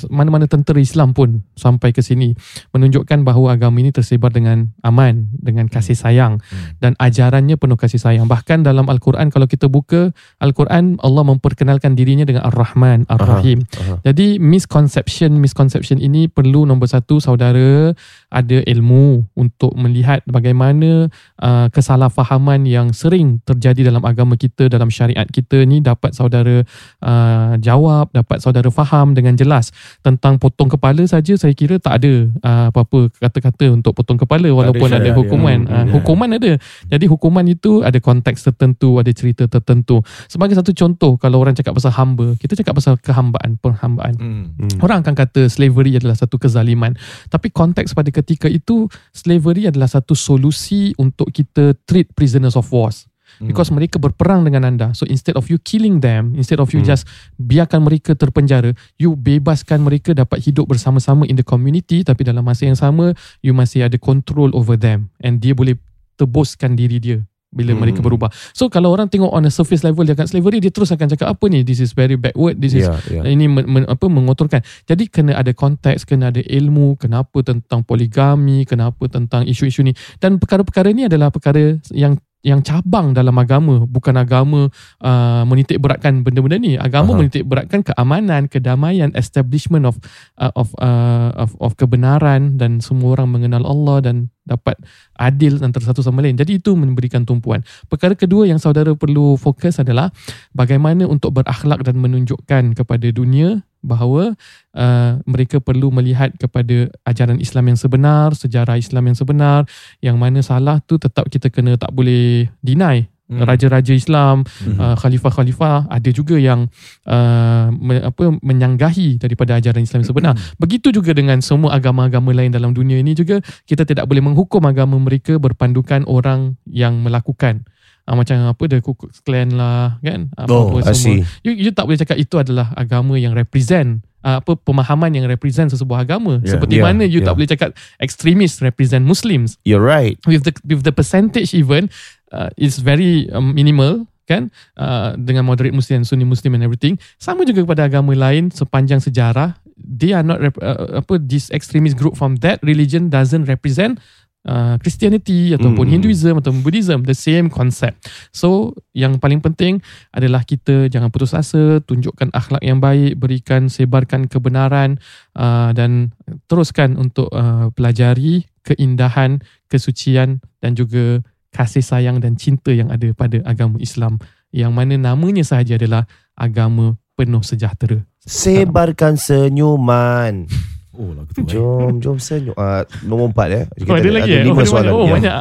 mana-mana 0.09 0.47
tentera 0.49 0.79
Islam 0.81 1.13
pun 1.13 1.43
sampai 1.57 1.93
ke 1.93 2.01
sini 2.01 2.33
menunjukkan 2.73 3.23
bahawa 3.25 3.57
agama 3.57 3.81
ini 3.81 3.91
tersebar 3.93 4.33
dengan 4.33 4.73
aman, 4.83 5.29
dengan 5.37 5.67
kasih 5.69 5.97
sayang 5.97 6.41
dan 6.81 6.97
ajarannya 7.01 7.57
penuh 7.57 7.77
kasih 7.77 8.01
sayang. 8.01 8.27
Bahkan 8.29 8.65
dalam 8.65 8.87
Al-Quran 8.89 9.29
kalau 9.33 9.49
kita 9.49 9.69
buka 9.69 10.11
Al-Quran 10.41 11.01
Allah 11.01 11.25
memperkenalkan 11.27 11.97
dirinya 11.97 12.25
dengan 12.25 12.47
Ar-Rahman, 12.49 13.09
Ar-Rahim. 13.09 13.65
aha. 13.77 14.01
Jadi 14.05 14.37
misconception 14.39 15.39
misconception 15.41 15.99
ini 16.03 16.29
perlu 16.29 16.69
nombor 16.69 16.89
satu 16.91 17.19
saudara 17.19 17.95
ada 18.31 18.59
ilmu 18.67 19.25
untuk 19.39 19.73
melihat 19.79 20.21
bagaimana 20.29 21.09
uh, 21.41 21.67
kesalahfahaman 22.07 22.63
yang 22.65 22.95
sering 22.95 23.43
terjadi 23.43 23.91
dalam 23.91 24.03
agama 24.07 24.39
kita 24.39 24.71
dalam 24.71 24.89
syariat 24.89 25.27
kita 25.27 25.67
ni 25.67 25.83
dapat 25.83 26.15
saudara 26.15 26.63
uh, 27.03 27.53
jawab 27.59 28.09
dapat 28.15 28.39
saudara 28.39 28.71
faham 28.71 29.13
dengan 29.13 29.35
jelas 29.35 29.75
tentang 30.07 30.39
potong 30.39 30.71
kepala 30.71 31.03
saja 31.11 31.35
saya 31.35 31.53
kira 31.53 31.83
tak 31.83 31.99
ada 32.03 32.31
uh, 32.47 32.67
apa-apa 32.71 33.11
kata-kata 33.19 33.75
untuk 33.75 33.99
potong 33.99 34.17
kepala 34.17 34.47
walaupun 34.47 34.89
ada, 34.89 35.03
dia. 35.03 35.15
hukuman 35.15 35.59
Hmm, 35.67 35.73
uh, 35.73 35.85
ya. 35.89 35.93
hukuman 35.99 36.29
ada 36.39 36.53
jadi 36.87 37.05
hukuman 37.11 37.45
itu 37.49 37.83
ada 37.83 37.99
konteks 37.99 38.47
tertentu 38.47 39.03
ada 39.03 39.11
cerita 39.11 39.51
tertentu 39.51 40.01
sebagai 40.31 40.55
satu 40.55 40.71
contoh 40.71 41.19
kalau 41.19 41.43
orang 41.43 41.59
cakap 41.59 41.75
pasal 41.75 41.91
hamba 41.91 42.39
kita 42.39 42.55
cakap 42.55 42.79
pasal 42.79 42.95
kehambaan 43.03 43.59
penghambaan 43.59 44.15
Hmm. 44.17 44.57
Hmm. 44.57 44.79
Orang 44.81 45.05
akan 45.05 45.15
kata 45.17 45.49
slavery 45.49 45.97
adalah 46.01 46.17
satu 46.17 46.41
kezaliman. 46.41 46.97
Tapi 47.29 47.53
konteks 47.53 47.93
pada 47.93 48.09
ketika 48.09 48.49
itu, 48.49 48.89
slavery 49.13 49.69
adalah 49.69 49.89
satu 49.89 50.17
solusi 50.17 50.97
untuk 50.97 51.31
kita 51.33 51.77
treat 51.97 52.13
prisoners 52.13 52.53
of 52.53 52.69
wars. 52.69 53.09
Because 53.37 53.69
mereka 53.75 54.01
berperang 54.01 54.47
dengan 54.49 54.65
anda. 54.65 54.95
So 54.97 55.05
instead 55.05 55.37
of 55.37 55.51
you 55.53 55.61
killing 55.61 56.01
them, 56.01 56.33
instead 56.39 56.63
of 56.63 56.73
you 56.73 56.81
Hmm. 56.81 56.89
just 56.89 57.05
biarkan 57.37 57.85
mereka 57.85 58.17
terpenjara, 58.17 58.73
you 58.97 59.13
bebaskan 59.13 59.83
mereka 59.83 60.17
dapat 60.17 60.41
hidup 60.47 60.71
bersama-sama 60.71 61.29
in 61.29 61.37
the 61.37 61.45
community 61.45 62.01
tapi 62.01 62.25
dalam 62.25 62.47
masa 62.47 62.65
yang 62.65 62.79
sama, 62.79 63.13
you 63.45 63.53
masih 63.53 63.85
ada 63.85 63.99
control 64.01 64.55
over 64.57 64.79
them. 64.79 65.13
And 65.21 65.43
dia 65.43 65.53
boleh 65.53 65.77
tebuskan 66.17 66.81
diri 66.81 66.97
dia 66.97 67.19
bila 67.51 67.73
Hmm. 67.73 67.81
mereka 67.83 68.03
berubah. 68.03 68.29
So 68.53 68.69
kalau 68.69 68.91
orang 68.91 69.09
tengok 69.09 69.31
on 69.31 69.47
a 69.47 69.53
surface 69.53 69.81
level 69.81 70.03
dia 70.03 70.13
akan 70.13 70.29
slavery, 70.29 70.59
dia 70.59 70.73
terus 70.75 70.91
akan 70.91 71.07
cakap 71.09 71.31
apa 71.31 71.45
ni? 71.47 71.63
This 71.63 71.81
is 71.81 71.95
very 71.95 72.19
backward. 72.19 72.59
This 72.59 72.75
is 72.75 72.85
Ya, 72.85 72.99
ya. 73.09 73.23
ini 73.25 73.47
men, 73.49 73.65
men, 73.65 73.83
apa 73.87 74.07
mengotorkan. 74.07 74.61
Jadi 74.85 75.09
kena 75.09 75.39
ada 75.39 75.55
konteks, 75.55 76.05
kena 76.05 76.35
ada 76.35 76.43
ilmu 76.43 76.99
kenapa 76.99 77.41
tentang 77.41 77.87
poligami, 77.87 78.67
kenapa 78.67 79.07
tentang 79.09 79.47
isu-isu 79.47 79.81
ni 79.83 79.95
dan 80.19 80.37
perkara-perkara 80.37 80.91
ni 80.93 81.07
adalah 81.07 81.31
perkara 81.33 81.79
yang 81.95 82.19
yang 82.47 82.63
cabang 82.63 83.11
dalam 83.11 83.35
agama 83.43 83.83
bukan 83.91 84.15
agama 84.15 84.71
uh, 85.03 85.43
menitik 85.43 85.83
beratkan 85.83 86.23
benda-benda 86.23 86.63
ni. 86.63 86.79
Agama 86.79 87.19
Aha. 87.19 87.19
menitik 87.19 87.43
beratkan 87.43 87.83
keamanan 87.83 88.47
kedamaian 88.47 89.11
establishment 89.19 89.83
of 89.83 89.99
uh, 90.39 90.55
of, 90.55 90.71
uh, 90.79 91.35
of 91.35 91.59
of 91.59 91.75
kebenaran 91.75 92.55
dan 92.55 92.79
semua 92.79 93.19
orang 93.19 93.35
mengenal 93.35 93.67
Allah 93.67 93.99
dan 94.07 94.31
dapat 94.47 94.79
adil 95.19 95.59
antara 95.59 95.91
satu 95.91 96.07
sama 96.07 96.23
lain. 96.23 96.39
Jadi 96.39 96.63
itu 96.63 96.79
memberikan 96.79 97.27
tumpuan. 97.27 97.67
Perkara 97.91 98.15
kedua 98.15 98.47
yang 98.47 98.63
saudara 98.63 98.95
perlu 98.95 99.35
fokus 99.35 99.83
adalah 99.83 100.15
bagaimana 100.55 101.11
untuk 101.11 101.35
berakhlak 101.35 101.83
dan 101.83 101.99
menunjukkan 101.99 102.79
kepada 102.79 103.11
dunia 103.11 103.67
bahawa 103.87 104.35
uh, 104.75 105.11
mereka 105.25 105.63
perlu 105.63 105.95
melihat 105.95 106.35
kepada 106.35 106.91
ajaran 107.07 107.39
Islam 107.39 107.71
yang 107.71 107.79
sebenar, 107.79 108.35
sejarah 108.35 108.77
Islam 108.77 109.09
yang 109.09 109.17
sebenar, 109.17 109.61
yang 110.03 110.19
mana 110.19 110.43
salah 110.43 110.83
tu 110.83 110.99
tetap 110.99 111.31
kita 111.31 111.49
kena 111.49 111.79
tak 111.79 111.95
boleh 111.95 112.51
deny. 112.61 113.07
Hmm. 113.27 113.43
Raja-raja 113.43 113.91
Islam, 113.91 114.47
Hmm. 114.63 114.79
uh, 114.79 114.95
khalifah-khalifah 115.03 115.91
ada 115.91 116.11
juga 116.15 116.39
yang 116.39 116.71
uh, 117.11 117.75
me, 117.75 117.99
apa 117.99 118.39
menyanggahi 118.39 119.19
daripada 119.19 119.59
ajaran 119.59 119.83
Islam 119.83 120.07
yang 120.07 120.11
sebenar. 120.15 120.35
Begitu 120.63 120.95
juga 120.95 121.11
dengan 121.11 121.43
semua 121.43 121.75
agama-agama 121.75 122.31
lain 122.31 122.55
dalam 122.55 122.71
dunia 122.71 123.03
ini 123.03 123.19
juga 123.19 123.43
kita 123.67 123.83
tidak 123.83 124.07
boleh 124.07 124.23
menghukum 124.23 124.63
agama 124.63 124.95
mereka 125.03 125.43
berpandukan 125.43 126.07
orang 126.07 126.55
yang 126.71 127.03
melakukan. 127.03 127.67
Uh, 128.07 128.15
macam 128.15 128.39
apa 128.47 128.71
the 128.71 128.79
Ku 128.79 128.95
Klux 128.95 129.19
Klan 129.19 129.51
lah 129.51 129.99
kan 129.99 130.31
Oh, 130.47 130.71
apa-apa 130.71 130.89
I 130.89 130.95
see. 130.95 131.27
you, 131.43 131.51
you 131.51 131.75
tak 131.75 131.91
boleh 131.91 131.99
cakap 131.99 132.15
itu 132.15 132.39
adalah 132.39 132.71
agama 132.73 133.19
yang 133.19 133.35
represent 133.35 133.99
uh, 134.23 134.39
apa 134.39 134.55
pemahaman 134.55 135.11
yang 135.11 135.27
represent 135.27 135.75
sesebuah 135.75 136.07
agama 136.07 136.39
Yeah. 136.39 136.55
seperti 136.55 136.79
Yeah, 136.79 136.87
mana 136.87 137.03
you 137.03 137.19
yeah. 137.19 137.27
tak 137.27 137.35
boleh 137.35 137.51
cakap 137.51 137.75
extremist 137.99 138.63
represent 138.63 139.03
Muslims 139.03 139.59
You're 139.67 139.83
right. 139.83 140.15
with 140.23 140.47
the 140.47 140.55
with 140.63 140.87
the 140.87 140.95
percentage 140.95 141.51
even 141.51 141.91
uh, 142.31 142.55
is 142.55 142.79
very 142.79 143.27
um, 143.35 143.51
minimal 143.51 144.07
kan 144.27 144.55
uh, 144.75 145.19
dengan 145.19 145.43
moderate 145.43 145.75
Muslim 145.75 146.07
Sunni 146.07 146.23
Muslim 146.23 146.55
and 146.55 146.63
everything 146.63 146.99
sama 147.19 147.43
juga 147.43 147.67
kepada 147.67 147.87
agama 147.87 148.15
lain 148.15 148.55
sepanjang 148.55 148.99
sejarah 148.99 149.59
they 149.75 150.11
are 150.11 150.23
not 150.23 150.39
rep- 150.39 150.59
uh, 150.59 150.99
apa 150.99 151.19
this 151.19 151.51
extremist 151.51 151.95
group 151.95 152.15
from 152.15 152.39
that 152.39 152.63
religion 152.63 153.07
doesn't 153.07 153.47
represent 153.47 153.99
uh, 154.47 154.79
Christianity 154.81 155.53
ataupun 155.53 155.87
Mm. 155.87 155.93
Hinduism 155.99 156.35
ataupun 156.41 156.63
Buddhism 156.65 157.05
the 157.05 157.15
same 157.15 157.51
concept 157.53 158.09
so 158.33 158.73
yang 158.97 159.19
paling 159.21 159.43
penting 159.43 159.83
adalah 160.15 160.43
kita 160.47 160.89
jangan 160.89 161.13
putus 161.13 161.37
asa 161.37 161.83
tunjukkan 161.85 162.33
akhlak 162.33 162.63
yang 162.63 162.81
baik 162.81 163.19
berikan 163.21 163.69
sebarkan 163.69 164.31
kebenaran 164.31 165.03
uh, 165.37 165.71
dan 165.77 166.15
teruskan 166.49 166.97
untuk 166.97 167.29
uh, 167.35 167.69
pelajari 167.75 168.47
keindahan 168.67 169.43
kesucian 169.71 170.43
dan 170.59 170.75
juga 170.75 171.23
kasih 171.55 171.85
sayang 171.85 172.19
dan 172.19 172.35
cinta 172.35 172.75
yang 172.75 172.91
ada 172.91 173.11
pada 173.15 173.41
agama 173.47 173.79
Islam 173.79 174.19
yang 174.51 174.73
mana 174.75 174.97
namanya 174.97 175.43
sahaja 175.43 175.77
adalah 175.77 176.05
agama 176.37 176.97
penuh 177.17 177.41
sejahtera. 177.41 178.05
Sebarkan 178.27 179.17
senyuman. 179.17 180.45
Oh 180.97 181.13
lagu 181.13 181.29
tu. 181.29 181.41
eh. 181.41 181.47
Jom, 181.47 181.93
jom 181.99 182.17
senyum. 182.17 182.53
Uh, 182.53 182.81
nombor 183.03 183.31
empat 183.31 183.49
ya. 183.49 183.63
Oh, 183.85 183.95
ada 183.95 184.11
lagi 184.11 184.33
eh? 184.33 184.43
lima 184.43 184.57
Oh, 184.57 184.61
ada 184.61 184.67
soalan. 184.67 184.85
banyak. 184.85 184.97
Oh, 184.97 185.05
Ya. 185.05 185.13
banyak. 185.13 185.39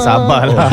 Sabarlah. 0.00 0.68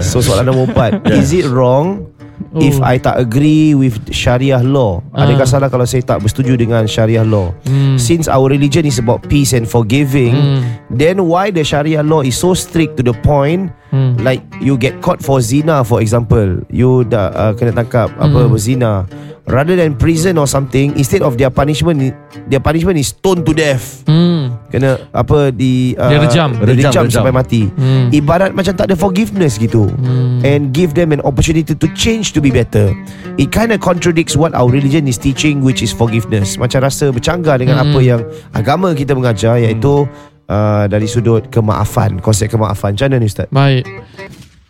so 0.00 0.18
soalan 0.18 0.44
nombor 0.46 0.64
empat. 0.68 0.90
Is 1.10 1.30
it 1.30 1.44
wrong 1.44 2.08
Oh. 2.50 2.58
if 2.58 2.80
I 2.80 2.96
tak 2.96 3.20
agree 3.20 3.76
with 3.76 4.00
Syariah 4.08 4.64
law? 4.64 5.04
Adakah 5.12 5.44
Ah. 5.44 5.50
salah 5.50 5.68
kalau 5.68 5.84
saya 5.84 6.00
tak 6.00 6.24
bersetuju 6.24 6.56
dengan 6.56 6.88
Syariah 6.88 7.22
law? 7.22 7.52
Hmm. 7.68 8.00
Since 8.00 8.26
our 8.26 8.48
religion 8.48 8.88
is 8.88 8.96
about 8.96 9.20
peace 9.28 9.52
and 9.52 9.68
forgiving, 9.68 10.32
Hmm. 10.32 10.60
then 10.88 11.28
why 11.28 11.52
the 11.52 11.60
Sharia 11.60 12.00
law 12.00 12.24
is 12.24 12.34
so 12.34 12.56
strict 12.56 12.96
to 12.96 13.04
the 13.04 13.14
point 13.20 13.68
Hmm. 13.92 14.16
like 14.22 14.40
you 14.58 14.78
get 14.78 15.02
caught 15.04 15.20
for 15.20 15.42
zina 15.42 15.82
for 15.82 16.00
example, 16.00 16.62
you 16.70 17.02
dah 17.04 17.28
uh, 17.30 17.52
kena 17.52 17.76
tangkap 17.76 18.08
apa 18.16 18.38
Hmm. 18.40 18.50
berzina, 18.50 19.04
rather 19.44 19.76
than 19.76 19.98
prison 19.98 20.38
or 20.38 20.46
something, 20.46 20.96
instead 20.96 21.20
of 21.20 21.36
their 21.36 21.50
punishment, 21.50 22.00
their 22.46 22.62
punishment 22.62 22.96
is 22.96 23.12
stoned 23.12 23.44
to 23.44 23.52
death. 23.52 24.06
Hmm. 24.06 24.39
Kena 24.68 24.90
apa 25.10 25.50
di 25.50 25.92
uh, 25.94 26.06
Dia 26.06 26.18
rejam. 26.20 26.50
dia 26.52 26.64
Rejam, 26.64 26.90
rejam, 26.90 27.04
rejam. 27.06 27.16
sampai 27.20 27.32
mati. 27.32 27.62
Hmm. 27.70 28.08
Ibarat 28.10 28.52
macam 28.52 28.72
tak 28.72 28.86
ada 28.86 28.94
forgiveness 28.94 29.56
gitu. 29.56 29.90
Hmm. 29.90 30.40
And 30.40 30.70
give 30.70 30.92
them 30.92 31.10
an 31.10 31.20
opportunity 31.22 31.72
to 31.72 31.86
change 31.92 32.32
to 32.32 32.40
be 32.40 32.48
better. 32.48 32.90
It 33.34 33.50
kind 33.50 33.70
of 33.70 33.78
contradicts 33.78 34.34
what 34.34 34.52
our 34.52 34.66
religion 34.66 35.04
is 35.04 35.16
teaching, 35.16 35.60
which 35.60 35.80
is 35.80 35.90
forgiveness. 35.90 36.54
Macam 36.54 36.82
rasa 36.82 37.08
bercanggah 37.08 37.56
dengan 37.56 37.80
Hmm. 37.80 37.86
apa 37.88 37.98
yang 37.98 38.20
agama 38.50 38.92
kita 38.92 39.12
mengajar, 39.12 39.56
iaitu 39.56 40.04
uh, 40.46 40.84
dari 40.86 41.04
sudut 41.04 41.48
kemaafan, 41.48 42.18
konsep 42.18 42.48
kemaafan. 42.48 42.94
Macam 42.94 43.06
mana 43.06 43.16
ni 43.18 43.26
Ustaz? 43.26 43.46
Baik. 43.48 43.86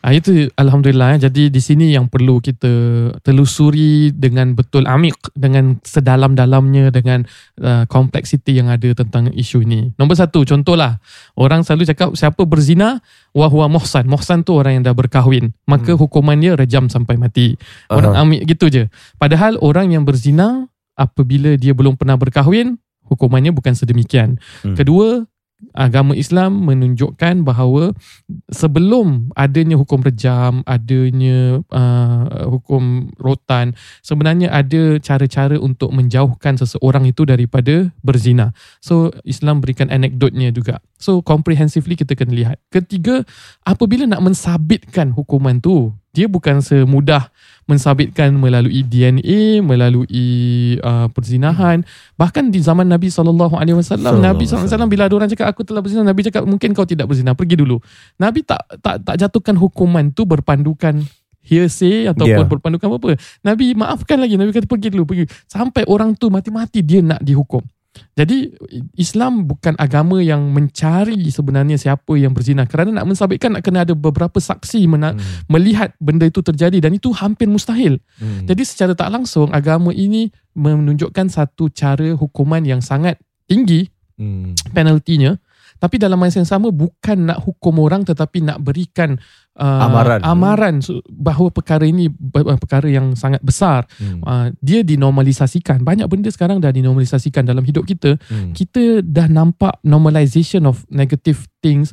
Ah, 0.01 0.17
itu 0.17 0.49
Alhamdulillah. 0.57 1.17
eh. 1.17 1.29
Jadi 1.29 1.53
di 1.53 1.61
sini 1.61 1.93
yang 1.93 2.09
perlu 2.09 2.41
kita 2.41 2.73
telusuri 3.21 4.09
dengan 4.17 4.57
betul 4.57 4.89
amik, 4.89 5.17
dengan 5.37 5.77
sedalam-dalamnya, 5.85 6.89
dengan 6.89 7.29
uh, 7.61 7.85
kompleksiti 7.85 8.57
yang 8.57 8.73
ada 8.73 8.97
tentang 8.97 9.29
isu 9.29 9.61
ini. 9.61 9.93
Nombor 10.01 10.17
satu, 10.17 10.43
contohlah. 10.49 10.97
Orang 11.37 11.63
selalu 11.69 11.85
cakap 11.93 12.17
siapa 12.17 12.49
berzina, 12.49 13.05
wahwa 13.37 13.69
muhsan. 13.69 14.09
Muhsan 14.09 14.41
tu 14.41 14.57
orang 14.57 14.81
yang 14.81 14.85
dah 14.89 14.97
berkahwin. 14.97 15.53
Maka 15.69 15.93
Hmm. 15.93 16.01
hukuman 16.01 16.41
dia 16.41 16.57
rejam 16.57 16.89
sampai 16.89 17.21
mati. 17.21 17.61
Orang 17.93 18.17
Aha. 18.17 18.25
amik 18.25 18.49
gitu 18.49 18.73
je. 18.73 18.89
Padahal 19.21 19.61
orang 19.61 19.93
yang 19.93 20.09
berzina, 20.09 20.65
apabila 20.97 21.61
dia 21.61 21.77
belum 21.77 22.01
pernah 22.01 22.17
berkahwin, 22.17 22.81
hukumannya 23.05 23.53
bukan 23.53 23.77
sedemikian. 23.77 24.41
Hmm. 24.65 24.75
Kedua, 24.75 25.29
agama 25.73 26.19
Islam 26.19 26.67
menunjukkan 26.67 27.47
bahawa 27.47 27.95
sebelum 28.51 29.31
adanya 29.39 29.79
hukum 29.79 30.03
rejam, 30.03 30.67
adanya 30.67 31.63
uh, 31.71 32.49
hukum 32.51 33.13
rotan, 33.21 33.77
sebenarnya 34.03 34.51
ada 34.51 34.99
cara-cara 34.99 35.57
untuk 35.61 35.95
menjauhkan 35.95 36.59
seseorang 36.59 37.07
itu 37.07 37.23
daripada 37.23 37.93
berzina. 38.03 38.51
So 38.83 39.15
Islam 39.23 39.63
berikan 39.63 39.89
anekdotnya 39.93 40.51
juga. 40.51 40.83
So 41.01 41.23
comprehensively 41.25 41.97
kita 41.97 42.19
kena 42.19 42.35
lihat. 42.35 42.57
Ketiga, 42.69 43.25
apabila 43.65 44.05
nak 44.05 44.21
mensabitkan 44.21 45.15
hukuman 45.15 45.63
tu, 45.63 45.95
dia 46.11 46.27
bukan 46.27 46.59
semudah 46.59 47.31
mensabitkan 47.71 48.35
melalui 48.35 48.83
DNA, 48.83 49.63
melalui 49.63 50.75
uh, 50.83 51.07
perzinahan. 51.15 51.87
Bahkan 52.19 52.51
di 52.51 52.59
zaman 52.59 52.91
Nabi 52.91 53.15
sallallahu 53.15 53.55
alaihi 53.55 53.79
wasallam, 53.79 54.19
Nabi 54.19 54.43
sallallahu 54.43 54.67
alaihi 54.67 54.75
wasallam 54.75 54.91
bila 54.91 55.03
ada 55.07 55.15
orang 55.15 55.31
cakap 55.31 55.47
aku 55.55 55.63
telah 55.63 55.79
berzina, 55.79 56.03
Nabi 56.03 56.27
cakap 56.27 56.43
mungkin 56.51 56.75
kau 56.75 56.83
tidak 56.83 57.07
berzina, 57.07 57.39
pergi 57.39 57.63
dulu. 57.63 57.79
Nabi 58.19 58.43
tak 58.43 58.67
tak 58.83 59.07
tak 59.07 59.15
jatuhkan 59.23 59.55
hukuman 59.55 60.11
tu 60.11 60.27
berpandukan 60.27 61.07
hearsay 61.47 62.11
ataupun 62.11 62.43
Yeah. 62.43 62.51
berpandukan 62.51 62.87
apa-apa. 62.91 63.19
Nabi 63.47 63.79
maafkan 63.79 64.19
lagi, 64.19 64.35
Nabi 64.35 64.51
kata 64.51 64.67
pergi 64.67 64.91
dulu, 64.91 65.07
pergi. 65.07 65.25
Sampai 65.47 65.87
orang 65.87 66.19
tu 66.19 66.27
mati-mati 66.27 66.83
dia 66.83 67.01
nak 67.03 67.23
dihukum. 67.23 67.63
Jadi 68.15 68.53
Islam 68.95 69.45
bukan 69.47 69.75
agama 69.77 70.21
yang 70.21 70.51
mencari 70.51 71.29
sebenarnya 71.29 71.77
siapa 71.77 72.17
yang 72.17 72.33
berzina 72.33 72.65
kerana 72.65 73.01
nak 73.01 73.07
mensabitkan 73.09 73.57
nak 73.57 73.65
kena 73.65 73.83
ada 73.83 73.95
beberapa 73.95 74.37
saksi 74.37 74.85
mena- 74.87 75.13
Hmm. 75.15 75.47
melihat 75.49 75.93
benda 75.99 76.25
itu 76.25 76.41
terjadi 76.41 76.79
dan 76.81 76.95
itu 76.95 77.11
hampir 77.11 77.47
mustahil. 77.47 77.99
Hmm. 78.19 78.47
Jadi 78.47 78.63
secara 78.63 78.93
tak 78.95 79.11
langsung 79.11 79.51
agama 79.51 79.91
ini 79.91 80.29
menunjukkan 80.55 81.31
satu 81.31 81.71
cara 81.71 82.15
hukuman 82.15 82.63
yang 82.63 82.81
sangat 82.81 83.17
tinggi 83.47 83.89
Hmm. 84.21 84.53
penaltinya 84.71 85.41
tapi 85.81 85.97
dalam 85.97 86.21
masa 86.21 86.45
yang 86.45 86.51
sama 86.51 86.69
bukan 86.69 87.33
nak 87.33 87.41
hukum 87.41 87.81
orang 87.81 88.05
tetapi 88.05 88.45
nak 88.45 88.61
berikan 88.61 89.17
uh, 89.57 89.81
Amaran. 89.83 90.21
amaran 90.23 90.75
so, 90.79 91.01
bahawa 91.07 91.49
perkara 91.49 91.83
ini 91.83 92.07
perkara 92.57 92.87
yang 92.87 93.15
sangat 93.15 93.41
besar 93.41 93.89
Hmm. 93.97 94.23
uh, 94.23 94.47
dia 94.59 94.83
dinormalisasikan 94.83 95.81
banyak 95.81 96.07
benda 96.07 96.29
sekarang 96.29 96.59
dah 96.59 96.71
dinormalisasikan 96.71 97.43
dalam 97.43 97.63
hidup 97.63 97.83
kita 97.83 98.15
Hmm. 98.23 98.53
kita 98.53 99.01
dah 99.01 99.27
nampak 99.27 99.81
normalization 99.83 100.65
of 100.65 100.87
negative 100.89 101.49
things 101.59 101.91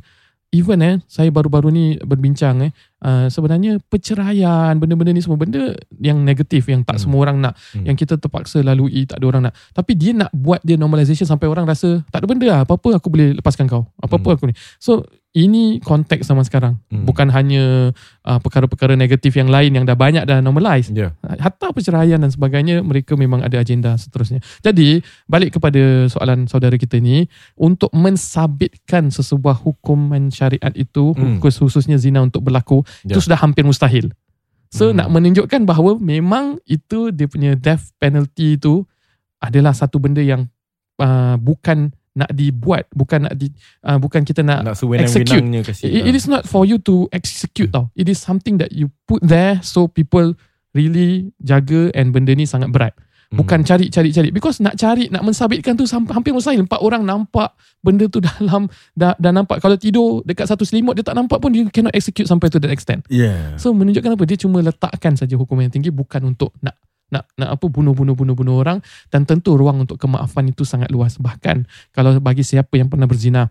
even 0.50 0.80
eh 0.80 0.96
saya 1.06 1.28
baru-baru 1.28 1.68
ni 1.70 1.86
berbincang 2.00 2.64
eh 2.64 2.72
uh, 3.02 3.28
sebenarnya 3.28 3.84
perceraian 3.84 4.80
benda-benda 4.80 5.12
ni 5.12 5.20
semua 5.20 5.36
benda 5.36 5.76
yang 5.94 6.24
negatif 6.24 6.72
yang 6.72 6.82
tak 6.82 6.96
Hmm. 6.96 7.04
semua 7.04 7.20
orang 7.22 7.38
nak 7.42 7.54
Hmm. 7.76 7.84
yang 7.84 7.96
kita 7.96 8.16
terpaksa 8.16 8.64
lalui 8.64 9.04
tak 9.04 9.20
ada 9.20 9.28
orang 9.28 9.44
nak 9.44 9.54
tapi 9.76 9.92
dia 9.94 10.16
nak 10.16 10.32
buat 10.32 10.64
dia 10.64 10.80
normalization 10.80 11.28
sampai 11.28 11.52
orang 11.52 11.68
rasa 11.68 12.00
tak 12.08 12.24
ada 12.24 12.28
benda 12.32 12.48
lah 12.48 12.60
apa-apa 12.64 12.96
aku 12.96 13.12
boleh 13.12 13.36
lepaskan 13.36 13.68
kau 13.68 13.92
apa-apa 14.00 14.24
Hmm. 14.26 14.38
aku 14.40 14.46
ni 14.48 14.56
so 14.80 15.04
ini 15.38 15.78
konteks 15.86 16.26
zaman 16.26 16.42
sekarang 16.42 16.82
Hmm. 16.90 17.06
bukan 17.06 17.30
hanya 17.30 17.94
uh, 18.26 18.40
perkara-perkara 18.42 18.98
negatif 18.98 19.38
yang 19.38 19.54
lain 19.54 19.78
yang 19.78 19.86
dah 19.86 19.94
banyak 19.94 20.26
dah 20.26 20.42
normalize 20.42 20.90
Ya. 20.90 21.14
hatta 21.38 21.70
perceraian 21.70 22.18
dan 22.18 22.34
sebagainya 22.34 22.82
mereka 22.82 23.14
memang 23.14 23.46
ada 23.46 23.62
agenda 23.62 23.94
seterusnya. 23.94 24.42
Jadi 24.66 25.06
balik 25.30 25.60
kepada 25.62 26.10
soalan 26.10 26.50
saudara 26.50 26.74
kita 26.74 26.98
ni 26.98 27.30
untuk 27.54 27.94
mensabitkan 27.94 29.14
sesebuah 29.14 29.62
hukuman 29.62 30.34
syariat 30.34 30.74
itu 30.74 31.14
Hmm. 31.14 31.38
khususnya 31.38 32.02
zina 32.02 32.24
untuk 32.26 32.42
berlaku 32.42 32.82
Ya. 33.06 33.14
itu 33.14 33.30
sudah 33.30 33.38
hampir 33.38 33.62
mustahil. 33.62 34.10
So 34.74 34.90
Hmm. 34.92 35.00
nak 35.00 35.08
menunjukkan 35.14 35.64
bahawa 35.64 35.96
memang 35.96 36.58
itu 36.66 37.14
dia 37.14 37.28
punya 37.30 37.54
death 37.54 37.94
penalty 38.02 38.58
itu 38.58 38.84
adalah 39.38 39.72
satu 39.72 40.02
benda 40.02 40.20
yang 40.20 40.50
uh, 40.98 41.38
bukan 41.38 41.94
nak 42.18 42.34
dibuat, 42.34 42.90
bukan 42.98 43.30
nak 43.30 43.38
di 43.38 43.54
uh, 43.86 44.02
bukan 44.02 44.26
kita 44.26 44.42
nak 44.42 44.66
Nak 44.66 44.78
kasih. 45.62 45.86
It, 45.86 46.10
it 46.10 46.16
is 46.18 46.26
not 46.26 46.50
for 46.50 46.66
you 46.66 46.82
to 46.82 47.06
execute 47.14 47.70
tau. 47.70 47.94
It 47.94 48.10
is 48.10 48.18
something 48.18 48.58
that 48.58 48.74
you 48.74 48.90
put 49.06 49.22
there 49.22 49.62
so 49.62 49.86
people 49.86 50.34
really 50.74 51.30
jaga 51.46 51.94
and 51.94 52.10
benda 52.10 52.34
ni 52.34 52.50
sangat 52.50 52.74
berat. 52.74 52.98
Hmm. 53.28 53.44
Bukan 53.44 53.60
cari 53.68 53.92
cari 53.92 54.10
cari 54.16 54.30
because 54.32 54.64
nak 54.64 54.80
cari 54.80 55.12
nak 55.12 55.22
mensabitkan 55.22 55.76
tu 55.78 55.86
sampai 55.86 56.16
hampir 56.18 56.34
mustahil. 56.34 56.64
Empat 56.64 56.80
orang 56.82 57.06
nampak 57.06 57.54
benda 57.86 58.10
tu 58.10 58.18
dalam 58.28 58.66
dah, 58.98 59.14
dah 59.20 59.32
nampak 59.36 59.62
kalau 59.62 59.78
tidur 59.78 60.26
dekat 60.26 60.50
satu 60.50 60.66
selimut 60.66 60.98
dia 60.98 61.06
tak 61.06 61.14
nampak 61.14 61.38
pun 61.38 61.54
dia 61.54 61.68
cannot 61.70 61.94
execute 61.94 62.26
sampai 62.26 62.50
to 62.50 62.58
that 62.58 62.74
extent. 62.74 63.06
Yeah. 63.14 63.60
So 63.62 63.76
menunjukkan 63.78 64.18
apa 64.18 64.24
dia 64.26 64.40
cuma 64.40 64.64
letakkan 64.66 65.14
saja 65.20 65.38
hukuman 65.38 65.70
yang 65.70 65.76
tinggi 65.76 65.94
bukan 65.94 66.34
untuk 66.34 66.56
nak 66.64 66.74
nak 67.08 67.24
nak 67.40 67.56
apa 67.56 67.66
bunuh 67.72 67.96
bunuh 67.96 68.14
bunuh 68.14 68.36
bunuh 68.36 68.56
orang 68.60 68.84
dan 69.08 69.24
tentu 69.24 69.56
ruang 69.56 69.88
untuk 69.88 69.96
kemaafan 69.96 70.52
itu 70.52 70.68
sangat 70.68 70.92
luas 70.92 71.16
bahkan 71.18 71.64
kalau 71.96 72.20
bagi 72.20 72.44
siapa 72.44 72.76
yang 72.76 72.92
pernah 72.92 73.08
berzina 73.08 73.48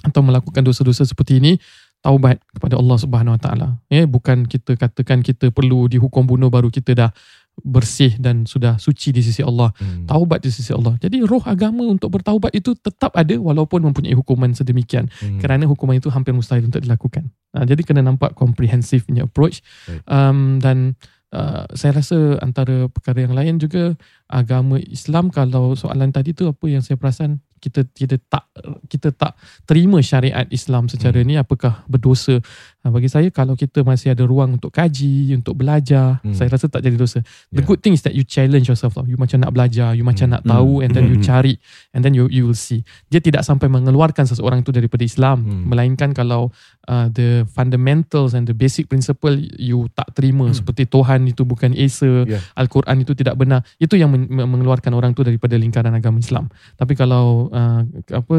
atau 0.00 0.20
melakukan 0.24 0.64
dosa-dosa 0.64 1.04
seperti 1.04 1.40
ini 1.40 1.52
taubat 2.00 2.40
kepada 2.52 2.76
Allah 2.76 2.96
Subhanahu 2.96 3.34
Wa 3.36 3.40
Taala 3.40 3.68
ya 3.88 4.04
bukan 4.04 4.44
kita 4.44 4.76
katakan 4.76 5.20
kita 5.20 5.52
perlu 5.52 5.88
dihukum 5.88 6.24
bunuh 6.24 6.48
baru 6.48 6.68
kita 6.68 6.92
dah 6.96 7.10
bersih 7.56 8.20
dan 8.20 8.44
sudah 8.44 8.76
suci 8.76 9.16
di 9.16 9.24
sisi 9.24 9.40
Allah 9.40 9.72
Hmm. 9.80 10.04
taubat 10.04 10.44
di 10.44 10.52
sisi 10.52 10.76
Allah 10.76 11.00
jadi 11.00 11.24
roh 11.24 11.40
agama 11.40 11.88
untuk 11.88 12.12
bertaubat 12.12 12.52
itu 12.52 12.76
tetap 12.76 13.16
ada 13.16 13.32
walaupun 13.40 13.80
mempunyai 13.80 14.12
hukuman 14.12 14.52
sedemikian 14.52 15.08
Hmm. 15.08 15.40
kerana 15.40 15.64
hukuman 15.64 15.96
itu 15.96 16.12
hampir 16.12 16.36
mustahil 16.36 16.68
untuk 16.68 16.84
dilakukan. 16.84 17.32
Uh, 17.56 17.64
jadi 17.64 17.80
kena 17.80 18.04
nampak 18.04 18.36
komprehensif 18.36 19.08
punya 19.08 19.24
approach 19.24 19.64
Baik. 19.88 20.04
um, 20.04 20.60
dan 20.60 21.00
uh, 21.32 21.64
saya 21.74 21.98
rasa 21.98 22.38
antara 22.42 22.86
perkara 22.90 23.24
yang 23.24 23.34
lain 23.34 23.56
juga 23.58 23.94
agama 24.30 24.78
Islam 24.78 25.30
kalau 25.30 25.74
soalan 25.74 26.10
tadi 26.12 26.34
tu 26.36 26.46
apa 26.46 26.64
yang 26.68 26.82
saya 26.82 26.98
perasan 26.98 27.42
kita 27.56 27.88
kita 27.96 28.20
tak 28.28 28.44
kita 28.86 29.10
tak 29.16 29.32
terima 29.64 29.98
syariat 30.04 30.44
Islam 30.52 30.86
secara 30.92 31.24
Hmm. 31.24 31.28
ni 31.28 31.34
apakah 31.40 31.82
berdosa 31.88 32.38
uh, 32.86 32.90
bagi 32.94 33.10
saya 33.10 33.26
kalau 33.28 33.58
kita 33.58 33.82
masih 33.82 34.14
ada 34.14 34.22
ruang 34.22 34.54
untuk 34.54 34.70
kaji 34.70 35.34
untuk 35.34 35.58
belajar 35.58 36.22
Hmm. 36.22 36.30
saya 36.30 36.46
rasa 36.46 36.70
tak 36.70 36.86
jadi 36.86 36.94
dosa 36.94 37.18
the 37.50 37.58
Yeah. 37.58 37.66
good 37.66 37.82
thing 37.82 37.92
is 37.92 38.06
that 38.06 38.14
you 38.14 38.22
challenge 38.22 38.70
yourself 38.70 38.94
tau. 38.94 39.02
you 39.02 39.18
macam 39.18 39.42
nak 39.42 39.50
belajar 39.50 39.90
you 39.92 40.06
macam 40.06 40.30
Hmm. 40.30 40.38
nak 40.38 40.42
tahu 40.46 40.80
and 40.80 40.94
then 40.94 41.10
you 41.10 41.18
Hmm. 41.18 41.26
cari 41.26 41.58
and 41.90 42.06
then 42.06 42.14
you 42.14 42.30
you 42.30 42.46
will 42.46 42.54
see 42.54 42.86
dia 43.10 43.18
tidak 43.18 43.42
sampai 43.42 43.66
mengeluarkan 43.66 44.22
seseorang 44.22 44.62
itu 44.62 44.70
daripada 44.70 45.02
Islam 45.02 45.42
Hmm. 45.42 45.66
melainkan 45.66 46.14
kalau 46.14 46.54
uh, 46.86 47.10
the 47.10 47.42
fundamentals 47.50 48.30
and 48.30 48.46
the 48.46 48.54
basic 48.54 48.86
principle 48.86 49.34
you 49.58 49.90
tak 49.92 50.14
terima 50.14 50.46
Hmm. 50.46 50.54
seperti 50.54 50.86
Tuhan 50.86 51.26
itu 51.26 51.42
bukan 51.42 51.74
Esa 51.74 52.22
Yeah. 52.22 52.38
Al-Quran 52.54 53.02
itu 53.02 53.12
tidak 53.12 53.34
benar 53.34 53.66
itu 53.76 53.98
yang 53.98 54.14
men- 54.14 54.30
mengeluarkan 54.30 54.94
orang 54.94 55.10
tu 55.10 55.26
daripada 55.26 55.58
lingkaran 55.58 55.90
agama 55.90 56.22
Islam 56.22 56.46
tapi 56.78 56.94
kalau 56.94 57.50
uh, 57.50 57.82
apa 58.12 58.34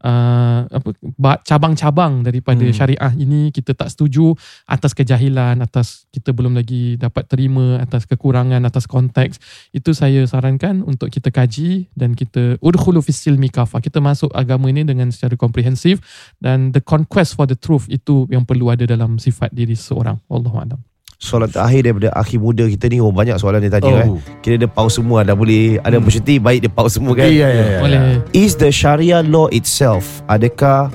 uh, 0.00 0.60
apa 0.68 0.88
ba- 1.18 1.40
cabang-cabang 1.42 2.22
daripada 2.22 2.62
Hmm. 2.62 2.72
syariah 2.72 3.12
ini 3.14 3.50
kita 3.50 3.74
tak 3.82 3.90
setuju 3.90 4.38
atas 4.70 4.94
kejahilan 4.94 5.58
atas 5.58 6.06
kita 6.14 6.30
belum 6.30 6.54
lagi 6.54 6.94
dapat 6.94 7.26
terima 7.26 7.82
atas 7.82 8.06
kekurangan 8.06 8.62
atas 8.62 8.86
konteks 8.86 9.42
itu 9.74 9.90
saya 9.90 10.22
sarankan 10.22 10.86
untuk 10.86 11.10
kita 11.10 11.34
kaji 11.34 11.90
dan 11.98 12.14
kita 12.14 12.62
udkhulu 12.62 13.02
fis 13.02 13.18
silmi 13.18 13.50
kafa 13.50 13.82
kita 13.82 13.98
masuk 13.98 14.30
agama 14.30 14.70
ini 14.70 14.86
dengan 14.86 15.10
secara 15.10 15.34
komprehensif 15.34 15.98
dan 16.38 16.70
the 16.70 16.78
conquest 16.78 17.34
for 17.34 17.50
the 17.50 17.58
truth 17.58 17.90
itu 17.90 18.30
yang 18.30 18.46
perlu 18.46 18.70
ada 18.70 18.86
dalam 18.86 19.18
sifat 19.18 19.50
diri 19.50 19.74
seseorang 19.74 20.22
wallahu 20.30 20.62
a'lam 20.62 20.78
Soalan 21.22 21.46
terakhir 21.54 21.86
daripada 21.86 22.10
akhi 22.18 22.34
muda 22.34 22.66
kita 22.66 22.90
ni 22.90 22.98
oh, 22.98 23.14
Banyak 23.14 23.38
soalan 23.38 23.62
dia 23.62 23.70
tanya 23.70 23.94
oh. 23.94 24.02
eh. 24.02 24.08
Oh. 24.10 24.18
Kira 24.42 24.58
dia 24.58 24.66
pause 24.66 24.98
semua 24.98 25.22
Dah 25.22 25.38
boleh 25.38 25.78
Ada 25.78 25.94
Hmm. 25.94 26.02
opportunity 26.02 26.42
Baik 26.42 26.66
dia 26.66 26.72
pause 26.74 26.98
semua 26.98 27.14
kan 27.14 27.30
Ya, 27.30 27.46
ya, 27.46 27.62
ya. 27.62 27.78
boleh 27.78 28.26
Is 28.34 28.58
the 28.58 28.74
Sharia 28.74 29.22
law 29.22 29.46
itself 29.54 30.26
Adakah 30.26 30.90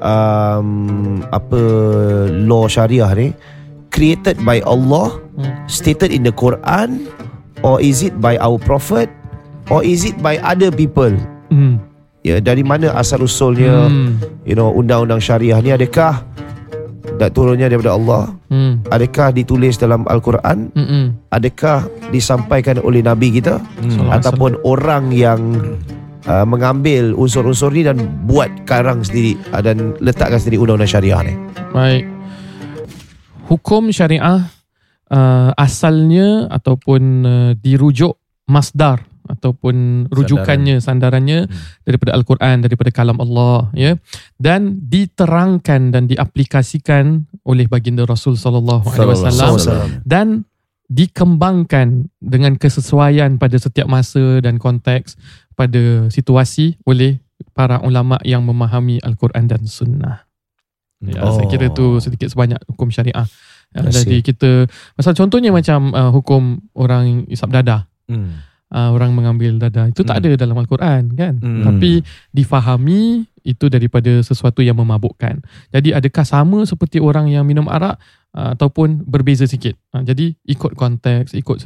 um, 0.00 0.68
Apa 1.30 1.60
Law 2.44 2.66
Syariah 2.66 3.12
ni 3.14 3.28
Created 3.88 4.40
by 4.42 4.60
Allah 4.64 5.20
Hmm. 5.40 5.56
Stated 5.64 6.12
in 6.12 6.20
the 6.20 6.34
Quran 6.34 7.08
Or 7.64 7.80
is 7.80 8.04
it 8.04 8.12
by 8.20 8.36
our 8.36 8.60
Prophet 8.60 9.08
Or 9.72 9.80
is 9.80 10.04
it 10.04 10.20
by 10.20 10.36
other 10.42 10.68
people 10.68 11.12
hmm. 11.48 11.80
Ya, 12.20 12.36
dari 12.36 12.60
mana 12.60 12.92
asal 12.92 13.24
usulnya 13.24 13.88
Hmm. 13.88 14.20
you 14.44 14.52
know 14.52 14.68
undang-undang 14.68 15.24
syariah 15.24 15.56
ni 15.64 15.72
adakah 15.72 16.20
dak 17.16 17.32
turunnya 17.32 17.72
daripada 17.72 17.96
Allah 17.96 18.36
Hmm. 18.52 18.84
adakah 18.92 19.32
ditulis 19.32 19.80
dalam 19.80 20.04
al-Quran 20.04 20.68
Hmm. 20.76 20.84
Hmm. 20.84 21.06
adakah 21.32 21.88
disampaikan 22.12 22.76
oleh 22.84 23.00
nabi 23.00 23.32
kita 23.32 23.56
Hmm. 23.80 24.12
Ataupun 24.12 24.60
orang 24.60 25.08
yang 25.08 25.40
uh, 26.26 26.44
mengambil 26.44 27.16
unsur-unsur 27.16 27.70
ni 27.72 27.86
dan 27.86 28.00
buat 28.26 28.48
karang 28.66 29.00
sendiri 29.04 29.38
uh, 29.54 29.62
dan 29.62 29.94
letakkan 30.02 30.40
sendiri 30.40 30.60
undang-undang 30.60 30.90
syariah 30.90 31.20
ni 31.24 31.34
Baik. 31.70 32.04
Hukum 33.46 33.90
syariah 33.90 34.46
uh, 35.10 35.50
asalnya 35.54 36.46
ataupun 36.50 37.02
uh, 37.26 37.52
dirujuk 37.58 38.18
masdar 38.46 39.06
ataupun 39.30 40.06
rujukannya 40.10 40.82
sandarannya 40.82 41.46
Hmm. 41.46 41.54
daripada 41.86 42.18
al-Quran 42.18 42.66
daripada 42.66 42.90
kalam 42.90 43.18
Allah 43.22 43.70
ya 43.78 43.94
dan 44.42 44.82
diterangkan 44.90 45.94
dan 45.94 46.10
diaplikasikan 46.10 47.30
oleh 47.46 47.70
baginda 47.70 48.02
Rasul 48.02 48.34
sallallahu 48.34 48.90
alaihi 48.90 49.22
wasallam 49.22 50.02
dan 50.02 50.50
dikembangkan 50.90 52.10
dengan 52.18 52.58
kesesuaian 52.58 53.38
pada 53.38 53.54
setiap 53.54 53.86
masa 53.86 54.42
dan 54.42 54.58
konteks 54.58 55.14
pada 55.60 56.08
situasi 56.08 56.80
oleh 56.88 57.20
para 57.52 57.84
ulama 57.84 58.16
yang 58.24 58.40
memahami 58.40 58.96
Al-Quran 59.04 59.44
dan 59.44 59.68
Sunnah. 59.68 60.24
Ya, 61.04 61.20
oh. 61.20 61.36
saya 61.36 61.44
kira 61.52 61.68
tu 61.68 62.00
sedikit 62.00 62.32
sebanyak 62.32 62.56
hukum 62.64 62.88
syariah. 62.88 63.28
Ya, 63.76 63.80
jadi 63.92 64.24
kita, 64.24 64.68
misal 64.96 65.12
contohnya 65.12 65.52
macam 65.52 65.92
uh, 65.92 66.08
hukum 66.08 66.64
orang 66.72 67.28
isap 67.28 67.52
dada. 67.52 67.84
Hmm. 68.08 68.40
Uh, 68.72 68.90
orang 68.96 69.12
mengambil 69.12 69.60
dada. 69.60 69.84
Itu 69.92 70.00
hmm. 70.00 70.08
tak 70.08 70.16
ada 70.24 70.30
dalam 70.40 70.56
Al-Quran 70.56 71.12
kan. 71.12 71.34
Hmm. 71.36 71.64
Tapi 71.68 72.00
difahami 72.32 73.29
itu 73.42 73.68
daripada 73.72 74.20
sesuatu 74.20 74.60
yang 74.60 74.78
memabukkan. 74.78 75.40
Jadi 75.72 75.96
adakah 75.96 76.24
sama 76.24 76.58
seperti 76.68 77.00
orang 77.00 77.28
yang 77.28 77.44
minum 77.44 77.66
arak 77.66 77.98
uh, 78.36 78.54
ataupun 78.54 79.02
berbeza 79.06 79.48
sikit. 79.48 79.76
Uh, 79.90 80.04
jadi 80.04 80.34
ikut 80.46 80.76
konteks, 80.76 81.34
ikut 81.34 81.60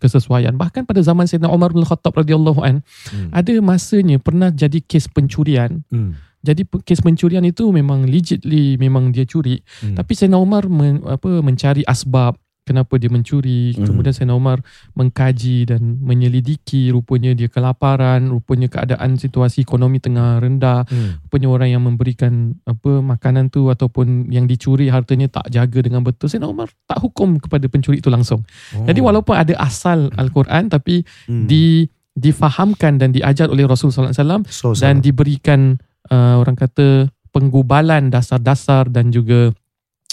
kesesuaian. 0.00 0.54
Bahkan 0.56 0.84
pada 0.84 1.00
zaman 1.00 1.26
Sayyidina 1.26 1.50
Umar 1.50 1.72
bin 1.72 1.86
Khattab 1.86 2.16
radhiyallahu 2.16 2.60
an, 2.60 2.82
hmm. 2.82 3.30
ada 3.32 3.54
masanya 3.62 4.18
pernah 4.20 4.50
jadi 4.50 4.80
kes 4.82 5.08
pencurian. 5.10 5.82
Hmm. 5.88 6.18
Jadi 6.40 6.64
kes 6.64 7.04
pencurian 7.04 7.44
itu 7.44 7.68
memang 7.68 8.08
legitly 8.08 8.80
memang 8.80 9.12
dia 9.12 9.28
curi. 9.28 9.60
Hmm. 9.84 9.96
Tapi 9.96 10.12
Sayyidina 10.16 10.40
Umar 10.40 10.66
men, 10.72 11.04
apa 11.04 11.40
mencari 11.44 11.84
asbab 11.84 12.36
kenapa 12.70 12.94
dia 13.02 13.10
mencuri 13.10 13.74
mm. 13.74 13.82
kemudian 13.90 14.14
Sayyidina 14.14 14.38
Umar 14.38 14.62
mengkaji 14.94 15.66
dan 15.66 15.98
menyelidiki 15.98 16.94
rupanya 16.94 17.34
dia 17.34 17.50
kelaparan 17.50 18.30
rupanya 18.30 18.70
keadaan 18.70 19.18
situasi 19.18 19.66
ekonomi 19.66 19.98
tengah 19.98 20.38
rendah 20.38 20.86
mm. 20.86 21.26
rupanya 21.26 21.48
orang 21.50 21.68
yang 21.74 21.82
memberikan 21.82 22.54
apa 22.62 23.02
makanan 23.02 23.50
tu 23.50 23.66
ataupun 23.66 24.30
yang 24.30 24.46
dicuri 24.46 24.86
hartanya 24.86 25.26
tak 25.26 25.50
jaga 25.50 25.82
dengan 25.82 26.06
betul 26.06 26.30
Sayyidina 26.30 26.46
Umar 26.46 26.70
tak 26.86 27.02
hukum 27.02 27.42
kepada 27.42 27.66
pencuri 27.66 27.98
itu 27.98 28.06
langsung 28.06 28.46
oh. 28.78 28.86
jadi 28.86 29.02
walaupun 29.02 29.34
ada 29.34 29.58
asal 29.58 30.14
Al-Quran 30.14 30.70
tapi 30.70 31.02
mm. 31.26 31.50
di 31.50 31.90
difahamkan 32.14 33.00
dan 33.00 33.10
diajar 33.14 33.48
oleh 33.48 33.64
Rasulullah 33.64 34.12
SAW 34.12 34.44
so, 34.50 34.74
dan 34.76 35.00
diberikan 35.00 35.78
uh, 36.10 36.42
orang 36.42 36.58
kata 36.58 37.08
penggubalan 37.30 38.10
dasar-dasar 38.10 38.90
dan 38.90 39.14
juga 39.14 39.54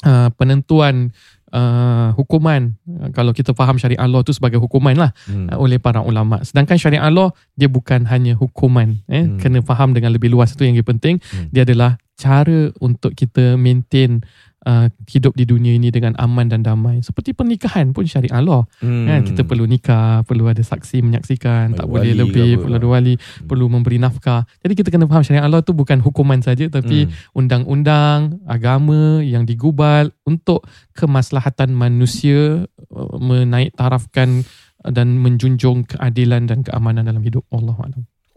uh, 0.05 0.29
penentuan 0.37 1.11
uh, 1.53 2.11
hukuman 2.15 2.75
uh, 2.87 3.09
kalau 3.15 3.31
kita 3.31 3.55
faham 3.55 3.79
syariat 3.79 4.03
Allah 4.03 4.23
tu 4.23 4.33
sebagai 4.35 4.59
hukuman 4.59 4.95
lah 4.97 5.11
hmm. 5.29 5.53
uh, 5.53 5.57
oleh 5.59 5.79
para 5.79 6.03
ulama 6.03 6.41
sedangkan 6.43 6.75
syariat 6.79 7.07
Allah 7.07 7.31
dia 7.55 7.71
bukan 7.71 8.07
hanya 8.07 8.35
hukuman 8.35 8.99
eh 9.07 9.27
hmm. 9.27 9.39
kena 9.39 9.59
faham 9.63 9.95
dengan 9.95 10.11
lebih 10.11 10.31
luas 10.31 10.55
itu 10.55 10.67
yang 10.67 10.75
lebih 10.75 10.97
penting 10.97 11.15
hmm. 11.21 11.53
dia 11.53 11.63
adalah 11.63 11.99
cara 12.17 12.73
untuk 12.81 13.13
kita 13.13 13.55
maintain 13.55 14.25
uh, 14.67 14.87
hidup 15.07 15.31
di 15.39 15.47
dunia 15.47 15.71
ini 15.71 15.87
dengan 15.87 16.13
aman 16.19 16.51
dan 16.51 16.61
damai. 16.67 16.99
Seperti 16.99 17.31
pernikahan 17.31 17.95
pun 17.95 18.03
syariat 18.03 18.43
Allah. 18.43 18.67
Hmm. 18.83 19.07
Kan? 19.07 19.19
Kita 19.23 19.47
perlu 19.47 19.63
nikah, 19.63 20.27
perlu 20.27 20.51
ada 20.51 20.59
saksi 20.59 20.99
menyaksikan, 20.99 21.71
Bagi 21.73 21.77
tak 21.79 21.87
boleh 21.87 22.13
lebih, 22.13 22.51
perlu 22.59 22.75
ada 22.75 22.87
wali, 22.87 23.15
hmm. 23.15 23.47
perlu 23.47 23.65
memberi 23.71 23.97
nafkah. 23.97 24.43
Jadi 24.59 24.73
kita 24.75 24.91
kena 24.91 25.07
faham 25.07 25.23
syariat 25.23 25.47
Allah 25.47 25.63
tu 25.63 25.71
bukan 25.71 26.03
hukuman 26.03 26.43
saja 26.43 26.67
tapi 26.67 27.07
hmm. 27.07 27.31
undang-undang, 27.31 28.43
agama 28.43 29.23
yang 29.23 29.47
digubal 29.47 30.11
untuk 30.27 30.67
kemaslahatan 30.99 31.71
manusia 31.71 32.67
uh, 32.91 33.17
menaik 33.17 33.71
tarafkan 33.79 34.43
dan 34.83 35.19
menjunjung 35.19 35.87
keadilan 35.87 36.47
dan 36.47 36.61
keamanan 36.61 37.07
dalam 37.07 37.23
hidup 37.23 37.43
Allah 37.49 37.75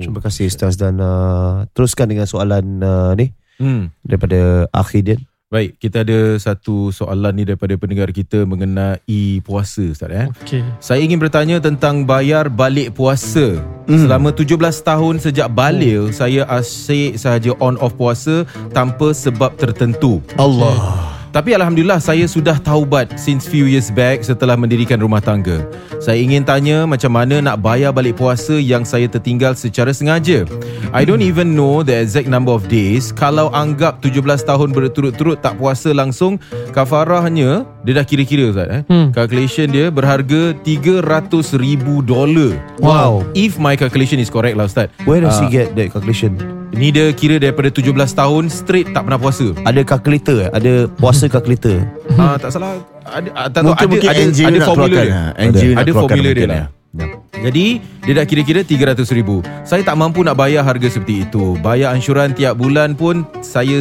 Terima 0.01 0.25
kasih 0.25 0.49
Ustaz 0.49 0.81
dan 0.81 0.97
uh, 0.97 1.69
teruskan 1.77 2.09
dengan 2.09 2.25
soalan 2.25 2.81
uh, 2.81 3.13
ni 3.13 3.37
hmm. 3.61 3.93
daripada 4.01 4.65
Akhidin. 4.73 5.21
Baik, 5.51 5.83
kita 5.83 6.07
ada 6.07 6.39
satu 6.39 6.95
soalan 6.95 7.35
ni 7.35 7.43
daripada 7.43 7.75
pendengar 7.75 8.07
kita 8.15 8.47
mengenai 8.47 9.43
puasa 9.43 9.83
Ustaz 9.83 10.07
eh. 10.07 10.31
Okay. 10.47 10.63
Saya 10.79 11.03
ingin 11.03 11.19
bertanya 11.19 11.59
tentang 11.59 12.07
bayar 12.07 12.47
balik 12.47 12.95
puasa. 12.95 13.59
Mm. 13.91 14.07
Selama 14.07 14.31
17 14.31 14.47
tahun 14.63 15.19
sejak 15.19 15.51
balik 15.51 16.07
oh. 16.07 16.15
saya 16.15 16.47
asyik 16.47 17.19
sahaja 17.19 17.51
on 17.59 17.75
off 17.83 17.99
puasa 17.99 18.47
tanpa 18.71 19.11
sebab 19.11 19.59
tertentu. 19.59 20.23
Allah. 20.39 21.10
Tapi 21.31 21.55
Alhamdulillah 21.55 22.03
saya 22.03 22.27
sudah 22.27 22.59
taubat 22.59 23.15
since 23.15 23.47
few 23.47 23.71
years 23.71 23.87
back 23.95 24.27
setelah 24.27 24.59
mendirikan 24.59 24.99
rumah 24.99 25.23
tangga. 25.23 25.63
Saya 26.03 26.19
ingin 26.19 26.43
tanya 26.43 26.91
macam 26.91 27.15
mana 27.15 27.39
nak 27.39 27.63
bayar 27.63 27.95
balik 27.95 28.19
puasa 28.19 28.59
yang 28.59 28.83
saya 28.83 29.07
tertinggal 29.07 29.55
secara 29.55 29.95
sengaja. 29.95 30.43
I 30.91 31.07
don't 31.07 31.23
even 31.23 31.55
know 31.55 31.87
the 31.87 31.95
exact 31.95 32.27
number 32.27 32.51
of 32.51 32.67
days. 32.67 33.15
Kalau 33.15 33.47
anggap 33.55 34.03
17 34.03 34.43
tahun 34.43 34.75
berturut-turut 34.75 35.39
tak 35.39 35.55
puasa 35.55 35.95
langsung, 35.95 36.43
kafarahnya 36.75 37.63
dia 37.87 37.95
dah 37.95 38.03
kira-kira 38.03 38.51
Ustaz 38.51 38.67
eh. 38.67 38.83
Hmm. 38.91 39.15
Calculation 39.15 39.71
dia 39.71 39.87
berharga 39.95 40.51
300 40.67 41.63
ribu 41.63 42.03
dolar. 42.03 42.59
Wow. 42.83 43.23
If 43.39 43.55
my 43.55 43.79
calculation 43.79 44.19
is 44.19 44.35
correct 44.35 44.59
lah 44.59 44.67
Ustaz. 44.67 44.91
Where 45.07 45.23
does 45.23 45.39
uh, 45.39 45.47
he 45.47 45.63
get 45.63 45.79
that 45.79 45.95
calculation? 45.95 46.60
Ni 46.71 46.95
dia 46.95 47.11
kira 47.11 47.43
daripada 47.43 47.67
17 47.67 47.91
tahun 47.93 48.45
straight 48.47 48.95
tak 48.95 49.03
pernah 49.07 49.19
puasa. 49.19 49.51
Ada 49.67 49.81
calculator 49.83 50.47
eh? 50.47 50.51
Ada 50.55 50.73
puasa 50.87 51.27
calculator? 51.27 51.83
Ah 52.15 52.35
uh, 52.35 52.35
tak 52.39 52.51
salah. 52.55 52.79
Ada 53.11 53.29
ah, 53.35 53.49
tak 53.51 53.61
tahu 53.67 53.75
ada 53.75 53.97
ada 54.07 54.23
ada 54.31 54.61
formula 54.63 54.99
dia. 55.03 55.21
Ada, 55.35 55.59
ada 55.83 55.91
formula 55.91 56.31
dia 56.31 56.47
lah. 56.47 56.59
Ya. 56.91 57.07
Jadi 57.41 57.79
dia 58.03 58.13
dah 58.19 58.27
kira-kira 58.27 58.67
300 58.67 59.07
ribu 59.15 59.47
Saya 59.63 59.87
tak 59.87 59.95
mampu 59.95 60.27
nak 60.27 60.35
bayar 60.35 60.67
harga 60.67 60.91
seperti 60.91 61.23
itu 61.23 61.55
Bayar 61.63 61.95
ansyuran 61.95 62.35
tiap 62.35 62.59
bulan 62.59 62.99
pun 62.99 63.23
Saya 63.47 63.79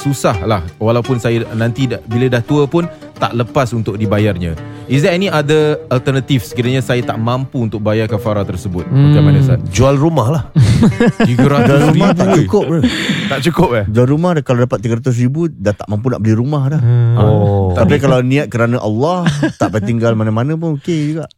susah 0.00 0.36
lah 0.48 0.64
Walaupun 0.80 1.20
saya 1.20 1.44
nanti 1.52 1.84
bila 2.08 2.32
dah 2.32 2.40
tua 2.40 2.64
pun 2.64 2.88
Tak 3.20 3.36
lepas 3.36 3.68
untuk 3.76 4.00
dibayarnya 4.00 4.56
Is 4.90 5.06
there 5.06 5.14
any 5.14 5.30
other 5.30 5.78
alternative 5.86 6.42
sekiranya 6.42 6.82
saya 6.82 6.98
tak 7.06 7.14
mampu 7.14 7.62
untuk 7.62 7.78
bayar 7.78 8.10
kafarah 8.10 8.42
tersebut? 8.42 8.82
Hmm. 8.90 9.14
Macam 9.14 9.22
mana 9.22 9.38
Ustaz? 9.38 9.62
Jual 9.70 9.94
rumah 9.94 10.26
lah. 10.34 10.44
300 11.30 11.94
ribu 11.94 12.10
tak 12.18 12.28
cukup 12.42 12.64
bro. 12.66 12.80
tak 13.30 13.38
cukup 13.46 13.70
eh? 13.78 13.84
Jual 13.86 14.10
rumah 14.10 14.34
kalau 14.42 14.66
dapat 14.66 14.82
300 14.82 15.14
ribu 15.22 15.46
dah 15.46 15.78
tak 15.78 15.86
mampu 15.86 16.10
nak 16.10 16.18
beli 16.18 16.34
rumah 16.34 16.74
dah. 16.74 16.82
Hmm. 16.82 17.14
Oh. 17.22 17.70
Tapi 17.70 18.02
kalau 18.02 18.18
niat 18.18 18.50
kerana 18.50 18.82
Allah 18.82 19.30
tak 19.62 19.78
payah 19.78 19.86
tinggal 19.86 20.18
mana-mana 20.18 20.58
pun 20.58 20.74
okey 20.82 21.14
juga. 21.14 21.30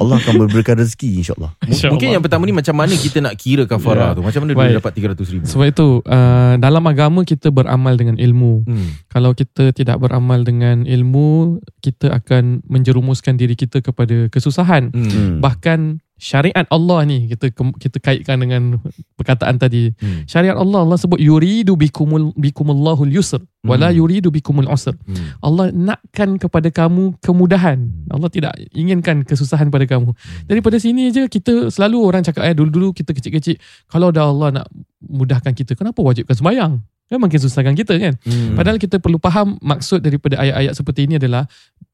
Allah 0.00 0.16
akan 0.20 0.34
memberikan 0.46 0.76
rezeki 0.76 1.24
insyaAllah 1.24 1.52
Insya 1.70 1.88
Mungkin 1.88 2.14
yang 2.16 2.22
pertama 2.22 2.44
ni 2.44 2.54
Macam 2.54 2.74
mana 2.76 2.92
kita 2.94 3.18
nak 3.24 3.34
kira 3.36 3.64
kafarah 3.64 4.12
yeah. 4.12 4.16
tu 4.16 4.22
Macam 4.22 4.40
mana 4.44 4.52
Baik. 4.54 4.68
dia 4.68 4.78
dapat 4.78 4.92
300 5.18 5.34
ribu 5.34 5.44
Sebab 5.48 5.66
itu 5.66 5.88
uh, 6.04 6.54
Dalam 6.60 6.84
agama 6.86 7.20
kita 7.24 7.48
beramal 7.50 7.96
dengan 7.96 8.16
ilmu 8.20 8.68
hmm. 8.68 9.08
Kalau 9.10 9.32
kita 9.32 9.72
tidak 9.72 9.96
beramal 10.00 10.44
dengan 10.44 10.84
ilmu 10.84 11.60
Kita 11.80 12.12
akan 12.12 12.64
menjerumuskan 12.68 13.40
diri 13.40 13.56
kita 13.56 13.80
kepada 13.80 14.28
kesusahan 14.28 14.92
hmm. 14.92 15.40
Bahkan 15.40 16.05
syariat 16.16 16.64
Allah 16.72 17.04
ni 17.04 17.28
kita 17.28 17.52
kita 17.52 18.00
kaitkan 18.00 18.40
dengan 18.40 18.80
perkataan 19.20 19.60
tadi. 19.60 19.92
Hmm. 20.00 20.24
Syariat 20.24 20.56
Allah 20.56 20.82
Allah 20.82 20.96
sebut 20.96 21.20
yuridu 21.20 21.76
bikumul 21.76 22.32
bikumullahu 22.32 23.04
yusr 23.12 23.44
hmm. 23.44 23.68
wala 23.68 23.92
yuridu 23.92 24.32
bikumul 24.32 24.64
usr. 24.64 24.96
Hmm. 25.04 25.36
Allah 25.44 25.68
nakkan 25.76 26.40
kepada 26.40 26.72
kamu 26.72 27.20
kemudahan. 27.20 27.84
Hmm. 27.84 28.08
Allah 28.16 28.32
tidak 28.32 28.56
inginkan 28.72 29.28
kesusahan 29.28 29.68
pada 29.68 29.84
kamu. 29.84 30.16
Hmm. 30.16 30.44
Daripada 30.48 30.80
sini 30.80 31.12
aja 31.12 31.28
kita 31.28 31.68
selalu 31.68 32.00
orang 32.00 32.24
cakap 32.24 32.48
eh 32.48 32.56
dulu-dulu 32.56 32.96
kita 32.96 33.12
kecil-kecil 33.12 33.60
kalau 33.92 34.08
dah 34.08 34.32
Allah 34.32 34.64
nak 34.64 34.66
mudahkan 35.04 35.52
kita 35.52 35.76
kenapa 35.76 36.00
wajibkan 36.00 36.32
sembahyang? 36.32 36.80
Memang 37.06 37.30
makin 37.30 37.38
susahkan 37.38 37.76
kita 37.78 37.94
kan. 38.02 38.18
Hmm. 38.26 38.58
Padahal 38.58 38.82
kita 38.82 38.98
perlu 38.98 39.20
faham 39.22 39.60
maksud 39.62 40.02
daripada 40.02 40.42
ayat-ayat 40.42 40.74
seperti 40.74 41.06
ini 41.06 41.22
adalah 41.22 41.46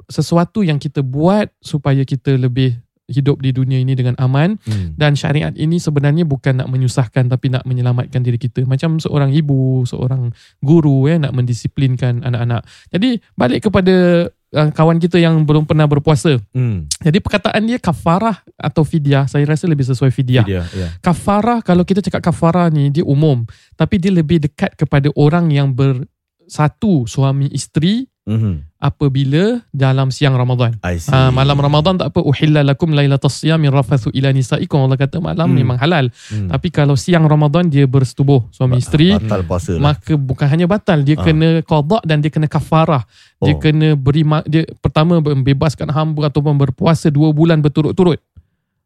sesuatu 0.09 0.65
yang 0.65 0.81
kita 0.81 1.05
buat 1.05 1.53
supaya 1.61 2.01
kita 2.07 2.41
lebih 2.41 2.81
hidup 3.13 3.39
di 3.39 3.53
dunia 3.53 3.79
ini 3.79 3.93
dengan 3.93 4.17
aman 4.19 4.59
hmm. 4.59 4.97
dan 4.97 5.15
syariat 5.15 5.53
ini 5.55 5.79
sebenarnya 5.79 6.25
bukan 6.25 6.65
nak 6.65 6.69
menyusahkan 6.73 7.29
tapi 7.29 7.53
nak 7.53 7.69
menyelamatkan 7.69 8.25
diri 8.25 8.41
kita 8.41 8.65
macam 8.65 8.99
seorang 8.99 9.31
ibu 9.31 9.85
seorang 9.85 10.33
guru 10.65 11.07
ya 11.07 11.21
nak 11.21 11.37
mendisiplinkan 11.37 12.25
anak-anak 12.25 12.65
jadi 12.91 13.21
balik 13.37 13.69
kepada 13.69 14.27
uh, 14.33 14.71
kawan 14.73 15.01
kita 15.01 15.21
yang 15.21 15.43
belum 15.45 15.65
pernah 15.65 15.89
berpuasa 15.89 16.41
hmm. 16.53 17.01
jadi 17.01 17.19
perkataan 17.21 17.63
dia 17.65 17.79
kafarah 17.81 18.41
atau 18.57 18.85
fidyah 18.85 19.29
saya 19.29 19.49
rasa 19.49 19.69
lebih 19.69 19.89
sesuai 19.89 20.13
fidyah 20.13 20.47
yeah. 20.49 20.67
kafarah 21.01 21.65
kalau 21.65 21.85
kita 21.85 22.05
cakap 22.05 22.33
kafarah 22.33 22.69
ni 22.69 22.93
dia 22.93 23.05
umum 23.05 23.45
tapi 23.77 23.97
dia 24.01 24.13
lebih 24.13 24.45
dekat 24.45 24.77
kepada 24.77 25.09
orang 25.17 25.49
yang 25.53 25.73
bersatu 25.73 27.09
suami 27.09 27.49
isteri 27.53 28.12
Mm-hmm. 28.23 28.79
Apabila 28.79 29.67
dalam 29.75 30.15
siang 30.15 30.39
Ramadan. 30.39 30.79
Ha, 30.83 31.35
malam 31.35 31.59
Ramadan 31.59 31.99
tak 31.99 32.15
apa. 32.15 32.23
Uhilla 32.23 32.63
lakum 32.63 32.95
laylatas 32.95 33.43
siyam 33.43 33.59
rafathu 33.67 34.15
ila 34.15 34.31
nisaikum. 34.31 34.79
Allah 34.79 34.95
kata 34.95 35.19
malam 35.19 35.51
mm. 35.51 35.57
memang 35.59 35.79
halal. 35.83 36.07
Mm. 36.31 36.51
Tapi 36.55 36.69
kalau 36.71 36.95
siang 36.95 37.27
Ramadan 37.27 37.67
dia 37.67 37.83
bersetubuh 37.87 38.47
suami 38.55 38.79
ba- 38.79 38.83
isteri. 38.83 39.19
Batal 39.19 39.43
puasa 39.43 39.75
lah. 39.75 39.83
Maka 39.91 40.15
bukan 40.15 40.47
hanya 40.47 40.67
batal. 40.71 41.03
Dia 41.03 41.19
ha. 41.19 41.27
kena 41.27 41.67
qadak 41.67 42.03
dan 42.07 42.23
dia 42.23 42.31
kena 42.31 42.47
kafarah. 42.47 43.03
Oh. 43.43 43.47
Dia 43.51 43.59
kena 43.59 43.99
beri, 43.99 44.23
dia 44.47 44.71
pertama 44.79 45.19
membebaskan 45.19 45.91
hamba 45.91 46.31
ataupun 46.31 46.55
berpuasa 46.63 47.11
dua 47.11 47.35
bulan 47.35 47.59
berturut-turut. 47.59 48.23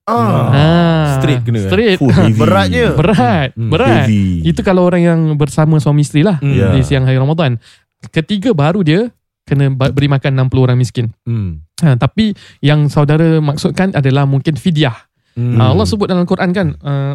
Ah, 0.09 0.49
ha. 0.55 0.67
straight 1.21 1.45
kena. 1.45 1.61
Straight. 1.69 1.99
Fuh, 2.01 2.09
Beratnya. 2.41 2.95
Berat. 3.01 3.53
Mm. 3.53 3.69
Berat. 3.69 4.09
Heavy. 4.09 4.49
Itu 4.49 4.65
kalau 4.65 4.89
orang 4.89 5.03
yang 5.05 5.21
bersama 5.37 5.77
suami 5.77 6.09
isteri 6.09 6.25
lah. 6.25 6.41
Mm. 6.41 6.53
Yeah. 6.57 6.73
Di 6.73 6.81
siang 6.89 7.05
hari 7.05 7.21
Ramadan. 7.21 7.61
Ketiga 8.13 8.57
baru 8.57 8.81
dia 8.81 9.13
kena 9.47 9.71
beri 9.71 10.11
makan 10.11 10.51
60 10.51 10.67
orang 10.67 10.77
miskin. 10.77 11.15
Hmm. 11.23 11.63
Ha, 11.79 11.95
tapi 11.95 12.35
yang 12.61 12.91
saudara 12.91 13.39
maksudkan 13.39 13.95
adalah 13.95 14.27
mungkin 14.27 14.59
fidyah. 14.59 15.07
Hmm. 15.39 15.55
Ha, 15.57 15.71
Allah 15.71 15.87
sebut 15.87 16.11
dalam 16.11 16.27
Quran 16.27 16.51
kan 16.51 16.75
uh, 16.83 17.15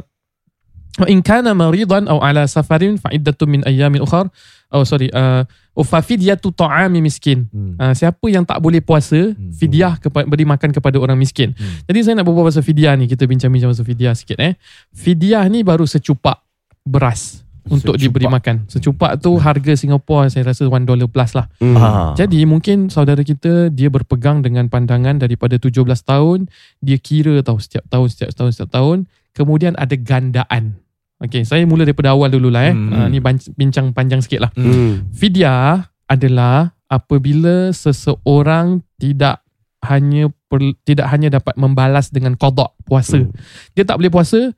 in 1.11 1.19
kana 1.19 1.51
maridan 1.51 2.07
aw 2.07 2.23
ala 2.23 2.47
safarin 2.47 2.95
fa 2.95 3.11
iddatun 3.11 3.59
min 3.59 3.61
ayyamin 3.67 3.99
ukhar. 3.99 4.31
Oh 4.71 4.87
sorry, 4.87 5.11
uh, 5.11 5.43
fa 5.83 5.99
fidyatu 5.99 6.55
ta'ami 6.55 7.03
miskin. 7.03 7.51
Hmm. 7.51 7.75
Uh, 7.75 7.91
siapa 7.91 8.23
yang 8.31 8.47
tak 8.47 8.63
boleh 8.63 8.79
puasa, 8.79 9.35
Hmm. 9.35 9.51
fidyah 9.51 9.99
kepa- 9.99 10.23
beri 10.23 10.47
makan 10.47 10.71
kepada 10.71 10.95
orang 11.03 11.19
miskin. 11.19 11.51
Hmm. 11.51 11.83
Jadi 11.91 11.99
saya 12.07 12.13
nak 12.23 12.31
berbual 12.31 12.47
pasal 12.47 12.63
fidyah 12.63 12.95
ni, 12.95 13.11
kita 13.11 13.27
bincang-bincang 13.27 13.75
pasal 13.75 13.83
fidyah 13.83 14.15
sikit 14.15 14.39
eh. 14.39 14.55
Fidyah 14.95 15.43
ni 15.51 15.67
baru 15.67 15.83
secupak 15.83 16.39
beras 16.87 17.43
untuk 17.69 17.93
Secupak. 17.93 18.01
diberi 18.01 18.27
makan. 18.27 18.55
Secupak 18.65 19.11
tu 19.21 19.37
harga 19.37 19.73
Singapura 19.77 20.31
saya 20.33 20.49
rasa 20.49 20.65
1 20.65 20.87
dollar 20.87 21.05
plus 21.05 21.37
lah. 21.37 21.45
Hmm. 21.61 21.77
Ah. 21.77 22.11
Jadi 22.17 22.41
mungkin 22.49 22.89
saudara 22.89 23.21
kita 23.21 23.69
dia 23.69 23.93
berpegang 23.93 24.41
dengan 24.41 24.65
pandangan 24.65 25.21
daripada 25.21 25.61
17 25.61 25.85
tahun, 26.01 26.49
dia 26.81 26.97
kira 26.97 27.37
tahu 27.45 27.61
setiap 27.61 27.85
tahun 27.91 28.07
setiap 28.09 28.29
tahun 28.33 28.49
setiap 28.49 28.69
tahun, 28.73 28.97
kemudian 29.37 29.77
ada 29.77 29.93
gandaan. 29.93 30.81
Okey, 31.21 31.45
saya 31.45 31.61
mula 31.69 31.85
daripada 31.85 32.17
awal 32.17 32.33
dululah 32.33 32.65
eh. 32.65 32.73
Hmm. 32.73 33.05
Hmm. 33.05 33.07
ni 33.13 33.21
bincang 33.53 33.93
panjang 33.93 34.25
sikit 34.25 34.49
lah. 34.49 34.51
Hmm. 34.57 35.13
Fidyah 35.13 35.85
adalah 36.09 36.73
apabila 36.89 37.69
seseorang 37.69 38.81
tidak 38.97 39.45
hanya 39.85 40.33
per, 40.49 40.61
tidak 40.85 41.07
hanya 41.09 41.37
dapat 41.37 41.53
membalas 41.61 42.09
dengan 42.09 42.33
qada 42.33 42.73
puasa. 42.85 43.21
Hmm. 43.21 43.33
Dia 43.77 43.85
tak 43.85 44.01
boleh 44.01 44.09
puasa, 44.09 44.49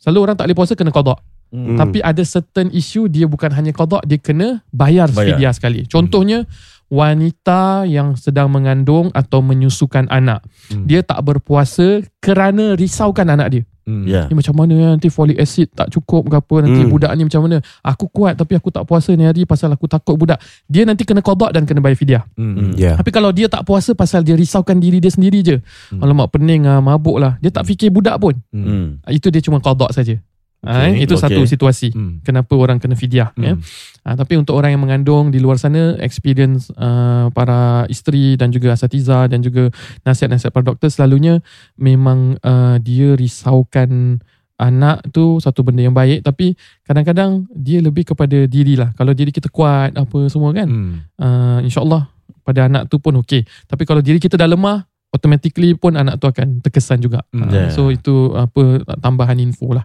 selalu 0.00 0.18
orang 0.20 0.36
tak 0.36 0.46
boleh 0.48 0.58
puasa 0.58 0.72
kena 0.76 0.92
qada. 0.92 1.16
Hmm. 1.54 1.78
Tapi 1.78 2.02
ada 2.02 2.22
certain 2.22 2.68
issue 2.70 3.06
dia 3.06 3.24
bukan 3.24 3.48
hanya 3.54 3.70
qada, 3.70 4.02
dia 4.02 4.18
kena 4.18 4.60
bayar, 4.68 5.08
Bayar. 5.14 5.38
fidyah 5.38 5.52
sekali. 5.54 5.80
Contohnya 5.86 6.44
wanita 6.86 7.84
yang 7.84 8.14
sedang 8.14 8.50
mengandung 8.50 9.10
atau 9.12 9.42
menyusukan 9.42 10.06
anak. 10.08 10.42
Hmm. 10.70 10.86
Dia 10.86 11.02
tak 11.02 11.22
berpuasa 11.22 12.02
kerana 12.18 12.74
risaukan 12.74 13.26
anak 13.30 13.48
dia. 13.52 13.62
Hmm. 13.86 14.02
Ya. 14.02 14.26
Ni 14.26 14.34
macam 14.34 14.54
mana 14.58 14.74
ya, 14.74 14.88
nanti 14.98 15.06
folic 15.06 15.38
acid 15.38 15.70
tak 15.70 15.94
cukup 15.94 16.26
ke 16.26 16.34
apa 16.34 16.54
nanti 16.66 16.82
Hmm. 16.82 16.90
budak 16.90 17.10
ni 17.14 17.22
macam 17.22 17.46
mana? 17.46 17.62
Aku 17.86 18.10
kuat 18.10 18.34
tapi 18.34 18.58
aku 18.58 18.74
tak 18.74 18.82
puasa 18.82 19.14
ni 19.14 19.22
hari 19.22 19.46
pasal 19.46 19.70
aku 19.70 19.86
takut 19.86 20.18
budak. 20.18 20.42
Dia 20.66 20.82
nanti 20.82 21.06
kena 21.06 21.22
qada 21.22 21.54
dan 21.54 21.62
kena 21.62 21.78
bayar 21.78 21.94
fidyah. 21.94 22.22
Hmm. 22.34 22.74
Ya. 22.74 22.98
Tapi 22.98 23.14
kalau 23.14 23.30
dia 23.30 23.46
tak 23.46 23.62
puasa 23.62 23.94
pasal 23.94 24.26
dia 24.26 24.34
risaukan 24.34 24.82
diri 24.82 24.98
dia 24.98 25.14
sendiri 25.14 25.38
je. 25.38 25.62
Hmm. 25.94 26.02
Alamak 26.02 26.34
pening 26.34 26.66
ah, 26.66 26.82
mabuk 26.82 27.22
lah. 27.22 27.38
Dia 27.38 27.54
tak 27.54 27.62
fikir 27.62 27.94
budak 27.94 28.18
pun. 28.18 28.34
Hmm. 28.50 28.66
Hmm. 28.98 29.14
Itu 29.14 29.30
dia 29.30 29.38
cuma 29.38 29.62
qada 29.62 29.86
saja. 29.94 30.18
Okay, 30.66 30.98
Okay, 30.98 31.04
itu 31.06 31.14
okay. 31.14 31.22
satu 31.22 31.40
situasi 31.46 31.88
Hmm. 31.94 32.18
kenapa 32.20 32.58
orang 32.58 32.82
kena 32.82 32.98
fidyah 32.98 33.30
ya. 33.38 33.54
Hmm. 33.54 33.62
Ha, 34.02 34.18
tapi 34.18 34.34
untuk 34.34 34.58
orang 34.58 34.74
yang 34.74 34.82
mengandung 34.82 35.30
di 35.30 35.38
luar 35.38 35.56
sana 35.56 35.94
experience 35.98 36.74
uh, 36.74 37.30
para 37.30 37.86
isteri 37.86 38.34
dan 38.34 38.50
juga 38.50 38.74
asatiza 38.74 39.30
dan 39.30 39.40
juga 39.40 39.70
nasihat-nasihat 40.02 40.50
para 40.50 40.66
doktor 40.66 40.90
selalunya 40.90 41.38
memang 41.74 42.34
uh, 42.42 42.78
dia 42.78 43.14
risaukan 43.14 44.18
anak 44.56 45.04
tu 45.12 45.36
satu 45.36 45.60
benda 45.60 45.84
yang 45.84 45.92
baik 45.92 46.24
tapi 46.24 46.56
kadang-kadang 46.82 47.44
dia 47.52 47.78
lebih 47.78 48.08
kepada 48.08 48.48
diri 48.48 48.72
lah 48.72 48.88
kalau 48.96 49.12
diri 49.12 49.28
kita 49.28 49.52
kuat 49.52 49.92
apa 49.92 50.18
semua 50.26 50.50
kan 50.50 50.64
Hmm. 50.66 50.94
uh, 51.20 51.58
insyaallah 51.60 52.08
pada 52.40 52.64
anak 52.64 52.88
tu 52.88 52.96
pun 52.96 53.12
okey 53.20 53.44
tapi 53.66 53.84
kalau 53.84 54.00
diri 54.00 54.16
kita 54.16 54.34
dah 54.34 54.48
lemah 54.48 54.82
automatically 55.10 55.72
pun 55.72 55.94
anak 55.94 56.16
tu 56.16 56.26
akan 56.26 56.60
terkesan 56.60 56.98
juga 56.98 57.22
Hmm. 57.30 57.42
uh, 57.42 57.52
Yeah. 57.52 57.68
so 57.70 57.88
itu 57.88 58.32
apa 58.32 58.62
tambahan 58.96 59.38
info 59.38 59.70
lah 59.70 59.84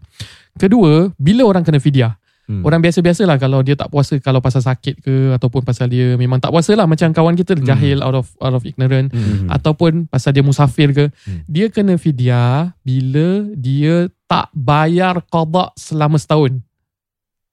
kedua 0.55 1.13
bila 1.15 1.45
orang 1.45 1.61
kena 1.61 1.77
fidyah 1.77 2.15
Hmm. 2.41 2.65
Orang 2.65 2.81
biasa-biasa 2.81 3.23
lah 3.23 3.37
kalau 3.37 3.61
dia 3.61 3.77
tak 3.77 3.87
puasa 3.87 4.17
kalau 4.17 4.41
pasal 4.41 4.59
sakit 4.59 4.99
ke 4.99 5.15
ataupun 5.31 5.61
pasal 5.61 5.87
dia 5.87 6.17
memang 6.17 6.35
tak 6.35 6.49
puasa 6.49 6.73
lah 6.73 6.83
macam 6.83 7.13
kawan 7.13 7.37
kita 7.37 7.53
Hmm. 7.53 7.63
jahil 7.63 8.01
out 8.01 8.17
of 8.17 8.27
out 8.41 8.51
of 8.51 8.65
ignorant 8.65 9.07
Hmm. 9.07 9.47
ataupun 9.47 10.09
pasal 10.09 10.33
dia 10.33 10.43
musafir 10.43 10.91
ke 10.91 11.05
Hmm. 11.23 11.45
dia 11.45 11.69
kena 11.69 11.95
fidyah 11.95 12.75
bila 12.81 13.45
dia 13.55 14.09
tak 14.25 14.51
bayar 14.51 15.21
qada 15.23 15.69
selama 15.77 16.17
setahun. 16.17 16.59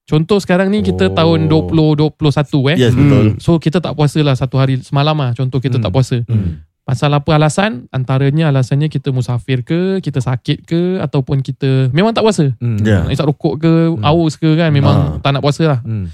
Contoh 0.03 0.41
sekarang 0.41 0.67
ni 0.67 0.81
kita 0.81 1.05
Oh. 1.05 1.13
tahun 1.13 1.47
2021 1.47 2.65
eh. 2.67 2.77
Yes, 2.81 2.91
betul. 2.91 3.37
So 3.37 3.55
kita 3.55 3.77
tak 3.77 3.93
puasa 3.93 4.19
lah 4.19 4.33
satu 4.33 4.57
hari 4.57 4.81
semalam 4.81 5.13
lah 5.13 5.31
contoh 5.31 5.61
kita 5.61 5.77
Hmm. 5.77 5.85
tak 5.85 5.93
puasa. 5.93 6.17
Hmm. 6.25 6.65
Pasal 6.89 7.13
apa 7.13 7.37
alasan? 7.37 7.85
Antaranya 7.93 8.49
alasannya 8.49 8.89
kita 8.89 9.13
musafir 9.13 9.61
ke, 9.61 10.01
kita 10.01 10.17
sakit 10.17 10.65
ke 10.65 10.97
ataupun 10.97 11.45
kita 11.45 11.93
memang 11.93 12.17
tak 12.17 12.25
puasa. 12.25 12.49
Hmm. 12.57 12.81
Nak 12.81 13.13
isap 13.13 13.29
rokok 13.29 13.61
ke, 13.61 13.73
Hmm. 13.93 14.01
aus 14.01 14.33
ke 14.33 14.49
kan 14.57 14.73
memang 14.73 14.97
Ah. 14.97 15.09
tak 15.21 15.37
nak 15.37 15.45
puasa 15.45 15.69
lah. 15.69 15.79
Hmm. 15.85 16.09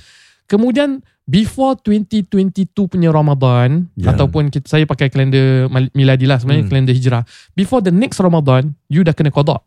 Kemudian 0.46 1.00
before 1.24 1.80
2022 1.80 2.92
punya 2.92 3.08
Ramadan 3.08 3.88
Ya. 3.96 4.12
ataupun 4.12 4.52
kita, 4.52 4.68
saya 4.68 4.84
pakai 4.84 5.08
kalender 5.08 5.72
miladi 5.96 6.28
lah 6.28 6.44
sebenarnya 6.44 6.68
Hmm. 6.68 6.72
kalender 6.76 6.92
hijrah. 6.92 7.24
Before 7.56 7.80
the 7.80 7.96
next 7.96 8.20
Ramadan, 8.20 8.76
you 8.92 9.00
dah 9.00 9.16
kena 9.16 9.32
qada. 9.32 9.64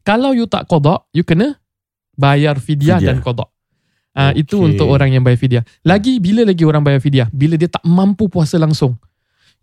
Kalau 0.00 0.32
you 0.32 0.48
tak 0.48 0.64
qada, 0.64 1.04
you 1.12 1.22
kena 1.22 1.60
bayar 2.16 2.56
fidyah 2.56 2.96
Fidyah. 2.96 3.12
dan 3.12 3.20
qada. 3.20 3.44
Ah 4.16 4.32
Okey. 4.32 4.48
itu 4.48 4.56
untuk 4.64 4.88
orang 4.88 5.12
yang 5.12 5.20
bayar 5.20 5.36
fidyah. 5.36 5.60
Lagi 5.84 6.24
bila 6.24 6.40
lagi 6.40 6.64
orang 6.64 6.80
bayar 6.80 7.04
fidyah? 7.04 7.28
Bila 7.28 7.60
dia 7.60 7.68
tak 7.68 7.84
mampu 7.84 8.32
puasa 8.32 8.56
langsung. 8.56 8.96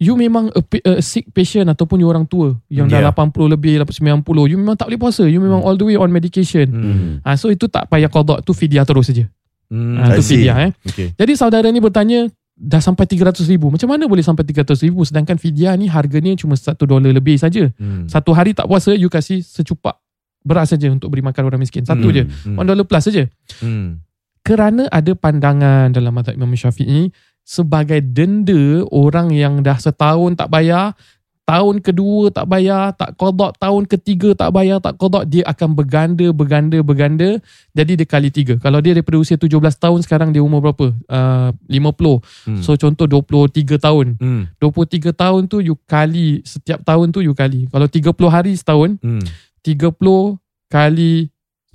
You 0.02 0.18
memang 0.18 0.50
a, 0.52 0.62
a 0.84 0.94
sick 1.00 1.30
patient 1.32 1.70
ataupun 1.70 2.02
you 2.02 2.10
orang 2.10 2.26
tua 2.26 2.58
yang 2.68 2.90
dah 2.90 3.00
Yeah. 3.00 3.14
80 3.14 3.54
lebih 3.56 3.80
90 3.80 4.26
you 4.50 4.58
memang 4.58 4.76
tak 4.76 4.90
boleh 4.90 5.00
puasa. 5.00 5.24
You 5.24 5.40
memang 5.40 5.62
all 5.62 5.78
the 5.78 5.86
way 5.86 5.96
on 5.96 6.10
medication. 6.10 6.68
Hmm. 6.68 7.12
Ah 7.22 7.38
so 7.38 7.48
itu 7.48 7.70
tak 7.70 7.88
payah 7.88 8.10
qada, 8.10 8.42
tu 8.42 8.52
fidyah 8.52 8.84
terus 8.84 9.08
saja. 9.08 9.30
Hmm. 9.70 9.98
I 9.98 10.18
tu 10.18 10.26
fidyah 10.26 10.58
eh. 10.68 10.72
Okay. 10.84 11.08
Jadi 11.14 11.34
saudara 11.34 11.70
ni 11.70 11.80
bertanya 11.80 12.28
dah 12.54 12.78
sampai 12.78 13.06
300 13.06 13.48
ribu. 13.48 13.70
Macam 13.70 13.88
mana 13.88 14.04
boleh 14.06 14.22
sampai 14.22 14.44
300 14.44 14.76
ribu 14.84 15.02
sedangkan 15.02 15.38
fidyah 15.38 15.74
ni 15.74 15.88
harganya 15.88 16.36
cuma 16.36 16.54
1 16.54 16.74
dolar 16.84 17.10
lebih 17.10 17.38
saja. 17.40 17.70
Hmm. 17.78 18.10
Satu 18.10 18.34
hari 18.34 18.52
tak 18.52 18.68
puasa 18.68 18.92
you 18.92 19.08
kasih 19.08 19.40
secupak 19.40 19.98
beras 20.44 20.70
saja 20.70 20.92
untuk 20.92 21.08
beri 21.08 21.24
makan 21.24 21.48
orang 21.48 21.62
miskin. 21.62 21.88
Satu 21.88 22.12
Hmm. 22.12 22.16
je. 22.18 22.24
Hmm. 22.44 22.60
1 22.60 22.68
dollar 22.68 22.84
plus 22.84 23.04
saja. 23.08 23.24
Hmm. 23.64 24.04
Kerana 24.44 24.92
ada 24.92 25.16
pandangan 25.16 25.88
dalam 25.90 26.12
mazhab 26.12 26.36
Imam 26.36 26.52
Syafi'i 26.52 27.08
sebagai 27.44 28.00
denda 28.00 28.88
orang 28.90 29.32
yang 29.36 29.60
dah 29.60 29.76
setahun 29.76 30.40
tak 30.40 30.48
bayar, 30.48 30.96
tahun 31.44 31.84
kedua 31.84 32.32
tak 32.32 32.48
bayar, 32.48 32.96
tak 32.96 33.20
qada, 33.20 33.52
tahun 33.60 33.84
ketiga 33.84 34.32
tak 34.32 34.56
bayar, 34.56 34.80
tak 34.80 34.96
qada, 34.96 35.28
dia 35.28 35.44
akan 35.44 35.76
berganda, 35.76 36.32
berganda, 36.32 36.80
berganda. 36.80 37.36
Jadi 37.76 38.00
dia 38.00 38.08
kali 38.08 38.32
tiga. 38.32 38.56
Kalau 38.64 38.80
dia 38.80 38.96
daripada 38.96 39.20
usia 39.20 39.36
17 39.36 39.52
tahun, 39.76 40.00
sekarang 40.08 40.32
dia 40.32 40.40
umur 40.40 40.64
berapa? 40.64 40.96
Uh, 41.12 41.52
50. 41.68 42.24
Hmm. 42.48 42.62
So 42.64 42.80
contoh 42.80 43.06
23 43.12 43.76
tahun. 43.76 44.16
Hmm. 44.24 44.48
23 44.64 45.12
tahun 45.12 45.42
tu 45.52 45.60
you 45.60 45.76
kali, 45.84 46.40
setiap 46.48 46.80
tahun 46.88 47.12
tu 47.12 47.20
you 47.20 47.36
kali. 47.36 47.68
Kalau 47.68 47.88
30 47.92 48.32
hari 48.32 48.56
setahun, 48.56 48.96
Hmm. 49.04 49.20
30 49.68 50.40
kali 50.72 51.28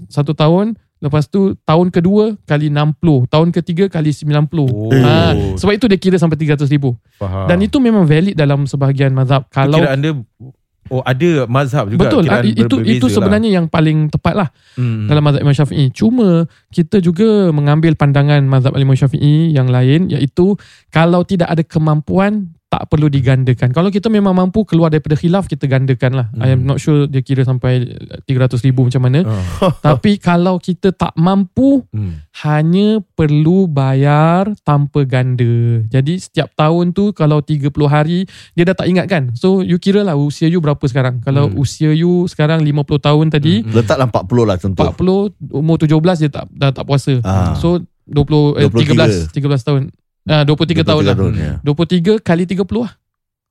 satu 0.08 0.32
tahun, 0.32 0.80
lepas 0.98 1.30
tu 1.30 1.54
tahun 1.62 1.94
kedua 1.94 2.34
kali 2.44 2.70
60, 2.70 3.30
tahun 3.30 3.48
ketiga 3.54 3.86
kali 3.86 4.10
90. 4.10 4.50
Oh. 4.66 4.90
Ha, 4.90 5.34
sebab 5.54 5.72
itu 5.78 5.86
dia 5.86 5.98
kira 5.98 6.16
sampai 6.18 6.38
300 6.38 6.66
ribu. 6.70 6.98
Faham. 7.18 7.46
Dan 7.46 7.62
itu 7.62 7.78
memang 7.78 8.04
valid 8.04 8.34
dalam 8.34 8.66
sebahagian 8.66 9.14
mazhab. 9.14 9.46
Kalau 9.54 9.78
kira 9.78 9.94
anda 9.94 10.10
oh 10.88 11.04
ada 11.04 11.44
mazhab 11.46 11.86
juga 11.92 12.08
Betul, 12.08 12.24
kiraan 12.26 12.44
ah, 12.44 12.48
itu 12.48 12.76
itu 12.84 13.06
sebenarnya 13.12 13.60
yang 13.60 13.66
paling 13.68 14.08
tepat 14.08 14.34
lah 14.34 14.48
lah. 14.48 14.80
hmm. 14.80 15.06
dalam 15.06 15.22
mazhab 15.22 15.40
Imam 15.44 15.54
Syafi'i. 15.56 15.86
Cuma 15.92 16.48
kita 16.72 16.98
juga 16.98 17.52
mengambil 17.52 17.94
pandangan 17.94 18.40
mazhab 18.44 18.74
Imam 18.76 18.96
Syafi'i 18.96 19.52
yang 19.52 19.68
lain 19.68 20.08
iaitu 20.10 20.56
kalau 20.88 21.22
tidak 21.22 21.52
ada 21.52 21.62
kemampuan 21.62 22.57
tak 22.68 22.84
perlu 22.92 23.08
digandakan. 23.08 23.72
Kalau 23.72 23.88
kita 23.88 24.12
memang 24.12 24.36
mampu 24.36 24.60
keluar 24.68 24.92
daripada 24.92 25.16
khilaf 25.16 25.48
kita 25.48 25.64
gandakan 25.64 26.12
lah. 26.12 26.26
Hmm. 26.36 26.44
I 26.44 26.48
am 26.52 26.68
not 26.68 26.76
sure 26.76 27.08
dia 27.08 27.24
kira 27.24 27.40
sampai 27.40 27.96
300 28.28 28.60
ribu 28.60 28.84
macam 28.84 29.08
mana. 29.08 29.24
Ah. 29.24 29.72
Tapi 29.88 30.20
kalau 30.20 30.60
kita 30.60 30.92
tak 30.92 31.16
mampu 31.16 31.80
Hmm. 31.88 32.20
hanya 32.44 33.00
perlu 33.16 33.64
bayar 33.64 34.52
tanpa 34.62 35.08
ganda. 35.08 35.80
Jadi 35.88 36.20
setiap 36.20 36.52
tahun 36.52 36.92
tu 36.92 37.16
kalau 37.16 37.40
30 37.40 37.72
hari 37.88 38.28
dia 38.52 38.68
dah 38.68 38.76
tak 38.76 38.92
ingat 38.92 39.08
kan. 39.08 39.32
So 39.32 39.64
you 39.64 39.80
kira 39.80 40.04
lah 40.04 40.20
usia 40.20 40.44
you 40.46 40.60
berapa 40.60 40.84
sekarang. 40.84 41.24
Kalau 41.24 41.48
Hmm. 41.48 41.56
usia 41.56 41.88
you 41.90 42.28
sekarang 42.28 42.60
50 42.60 43.00
tahun 43.00 43.32
tadi, 43.32 43.64
Hmm. 43.64 43.72
Letaklah 43.72 44.12
40 44.12 44.44
lah 44.44 44.56
contoh. 44.60 44.84
40 44.84 45.32
umur 45.56 45.80
17 45.80 46.20
dia 46.20 46.28
tak 46.28 46.44
dah 46.52 46.70
tak 46.76 46.84
puasa. 46.84 47.16
Ah. 47.24 47.56
So 47.56 47.80
20 48.04 48.60
eh, 48.60 48.68
13 48.68 49.32
13 49.32 49.64
tahun. 49.64 49.82
Ah 50.28 50.44
23, 50.44 50.84
tahun 50.84 51.02
lah. 51.02 51.16
ya. 51.32 51.52
23 51.64 52.20
kali 52.20 52.44
30 52.44 52.60
lah. 52.78 52.92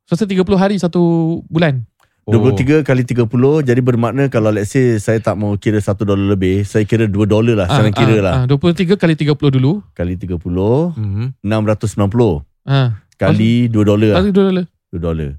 So 0.05 0.15
30 0.15 0.29
hari 0.55 0.77
satu 0.77 1.01
bulan. 1.45 1.83
Oh. 2.23 2.35
23 2.35 2.83
kali 2.83 3.03
30 3.03 3.23
jadi 3.63 3.79
bermakna 3.79 4.27
kalau 4.27 4.51
let's 4.51 4.69
say 4.69 4.99
saya 4.99 5.15
tak 5.17 5.35
mau 5.35 5.55
kira 5.55 5.79
1 5.79 6.03
dolar 6.03 6.27
lebih, 6.29 6.61
saya 6.61 6.83
kira 6.83 7.07
2 7.07 7.23
dolar 7.23 7.55
lah. 7.57 7.67
Saya 7.67 7.87
kira 7.89 8.19
lah. 8.19 8.33
Ah, 8.37 8.45
23 8.45 8.93
kali 8.93 9.15
30 9.15 9.47
dulu. 9.49 9.79
Kali 9.91 10.13
30 10.13 10.91
Hmm. 10.93 11.31
690 11.41 12.43
Ah, 12.63 12.99
kali 13.15 13.67
2 13.67 13.81
dolar 13.81 14.09
lah. 14.09 14.17
kali 14.19 14.29
2 14.29 14.43
dolar. 14.45 14.65
2 14.91 14.99
dolar. 15.01 15.31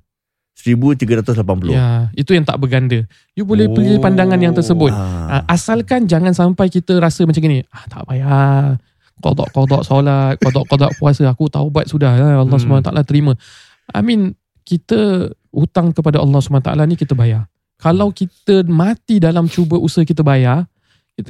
1380. 0.58 1.70
Ya, 1.70 2.10
itu 2.12 2.34
yang 2.34 2.42
tak 2.42 2.58
berganda. 2.58 3.06
You 3.32 3.44
boleh 3.44 3.68
Oh. 3.68 3.74
pilih 3.74 4.00
pandangan 4.00 4.36
yang 4.36 4.50
tersebut. 4.50 4.90
Ah. 4.90 5.38
Ah, 5.38 5.42
asalkan 5.48 6.04
jangan 6.04 6.32
sampai 6.32 6.66
kita 6.66 6.98
rasa 6.98 7.22
macam 7.22 7.40
ni. 7.40 7.62
Ah, 7.68 7.84
tak 7.86 8.02
payah. 8.04 8.74
Kodok-kodok 9.18 9.82
solat, 9.82 10.38
kodok-kodok 10.38 10.94
puasa. 10.96 11.26
Aku 11.28 11.50
taubat 11.50 11.86
sudah. 11.86 12.14
Ya. 12.14 12.26
Allah 12.38 12.58
Hmm. 12.58 12.80
SWT 12.82 12.90
terima. 13.04 13.34
I 13.90 14.00
mean, 14.00 14.32
kita 14.62 15.28
hutang 15.48 15.90
kepada 15.90 16.20
Allah 16.20 16.38
SWT 16.38 16.68
ni 16.84 16.94
kita 16.94 17.16
bayar. 17.16 17.48
Kalau 17.78 18.10
kita 18.10 18.66
mati 18.66 19.22
dalam 19.22 19.46
cuba 19.46 19.78
usaha 19.78 20.02
kita 20.02 20.20
bayar, 20.20 20.66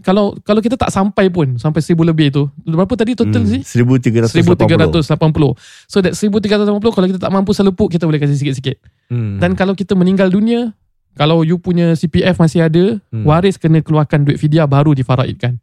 kalau 0.04 0.36
kalau 0.44 0.60
kita 0.60 0.76
tak 0.76 0.92
sampai 0.92 1.32
pun 1.32 1.56
sampai 1.56 1.80
1000 1.80 2.04
lebih 2.04 2.28
tu. 2.28 2.44
Berapa 2.60 2.92
tadi 2.92 3.16
total 3.16 3.40
Hmm, 3.40 3.52
sih? 3.52 3.60
1380. 3.64 4.56
1380. 5.00 5.56
So 5.88 6.04
that 6.04 6.12
1380 6.12 6.92
kalau 6.92 7.06
kita 7.08 7.20
tak 7.20 7.32
mampu 7.32 7.56
selepuk 7.56 7.88
kita 7.88 8.04
boleh 8.04 8.20
kasih 8.20 8.36
sikit-sikit. 8.36 8.76
Hmm. 9.08 9.40
Dan 9.40 9.56
kalau 9.56 9.72
kita 9.72 9.96
meninggal 9.96 10.28
dunia, 10.28 10.76
kalau 11.16 11.40
you 11.40 11.56
punya 11.56 11.96
CPF 11.96 12.36
masih 12.36 12.68
ada, 12.68 13.00
Hmm. 13.08 13.24
waris 13.24 13.56
kena 13.56 13.80
keluarkan 13.80 14.28
duit 14.28 14.36
fidyah 14.36 14.68
baru 14.68 14.92
difaraidkan. 14.92 15.56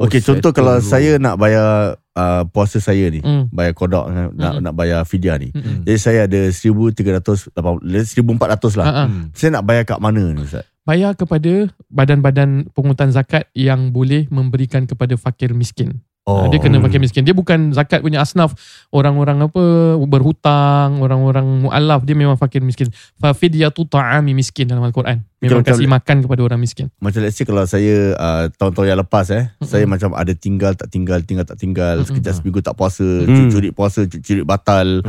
Okey, 0.00 0.18
Oh, 0.18 0.26
contoh 0.26 0.50
kalau 0.50 0.80
dulu. 0.80 0.88
saya 0.88 1.20
nak 1.20 1.36
bayar 1.36 1.68
uh, 2.16 2.42
puasa 2.48 2.80
saya 2.80 3.06
ni, 3.06 3.20
Hmm. 3.20 3.52
bayar 3.52 3.72
kodok 3.72 4.08
nak 4.08 4.32
Mm-mm. 4.32 4.60
nak 4.60 4.72
bayar 4.72 5.04
fidyah 5.04 5.36
ni. 5.36 5.52
Mm-mm. 5.52 5.84
Jadi 5.84 5.98
saya 5.98 6.20
ada 6.24 6.40
1380 6.48 7.52
1400 7.52 8.80
lah. 8.80 8.86
Hmm. 9.06 9.28
Saya 9.32 9.50
nak 9.52 9.64
bayar 9.64 9.84
kat 9.84 10.00
mana 10.00 10.24
ni 10.26 10.40
Ustaz? 10.40 10.64
Bayar 10.82 11.12
kepada 11.12 11.68
badan-badan 11.86 12.72
pungutan 12.72 13.12
zakat 13.12 13.46
yang 13.52 13.92
boleh 13.92 14.24
memberikan 14.28 14.88
kepada 14.88 15.14
fakir 15.14 15.52
miskin. 15.52 16.00
Oh. 16.30 16.48
Dia 16.48 16.62
kena 16.62 16.78
fakir 16.78 17.02
miskin. 17.02 17.26
Dia 17.26 17.34
bukan 17.34 17.74
zakat 17.74 18.00
punya 18.00 18.22
asnaf 18.22 18.54
orang-orang 18.94 19.42
apa 19.42 19.62
berhutang, 20.06 21.02
orang-orang 21.02 21.66
mualaf. 21.66 22.06
Dia 22.06 22.14
memang 22.14 22.38
fakir 22.38 22.62
miskin. 22.62 22.88
Fa 23.18 23.34
fidyatu 23.34 23.86
ta'ami 23.86 24.32
miskin 24.32 24.70
dalam 24.70 24.86
Al-Quran. 24.86 25.26
Memang 25.40 25.64
Betul-betul. 25.64 25.72
kasih 25.80 25.88
makan 25.88 26.16
kepada 26.20 26.40
orang 26.44 26.60
miskin. 26.60 26.92
Macam 27.00 27.24
let's 27.24 27.40
say 27.40 27.48
kalau 27.48 27.64
saya 27.64 28.12
uh, 28.12 28.44
tahun-tahun 28.52 28.92
yang 28.92 29.00
lepas 29.00 29.26
eh, 29.32 29.48
Mm-mm. 29.48 29.64
saya 29.64 29.88
macam 29.88 30.12
ada 30.12 30.36
tinggal 30.36 30.76
tak 30.76 30.92
tinggal, 30.92 31.24
tinggal 31.24 31.48
tak 31.48 31.56
tinggal, 31.56 32.04
sekejap 32.04 32.36
seminggu 32.36 32.60
tak 32.60 32.76
puasa, 32.76 33.00
Mm. 33.24 33.48
curi 33.48 33.72
puasa, 33.72 34.04
curi 34.04 34.44
batal. 34.44 35.00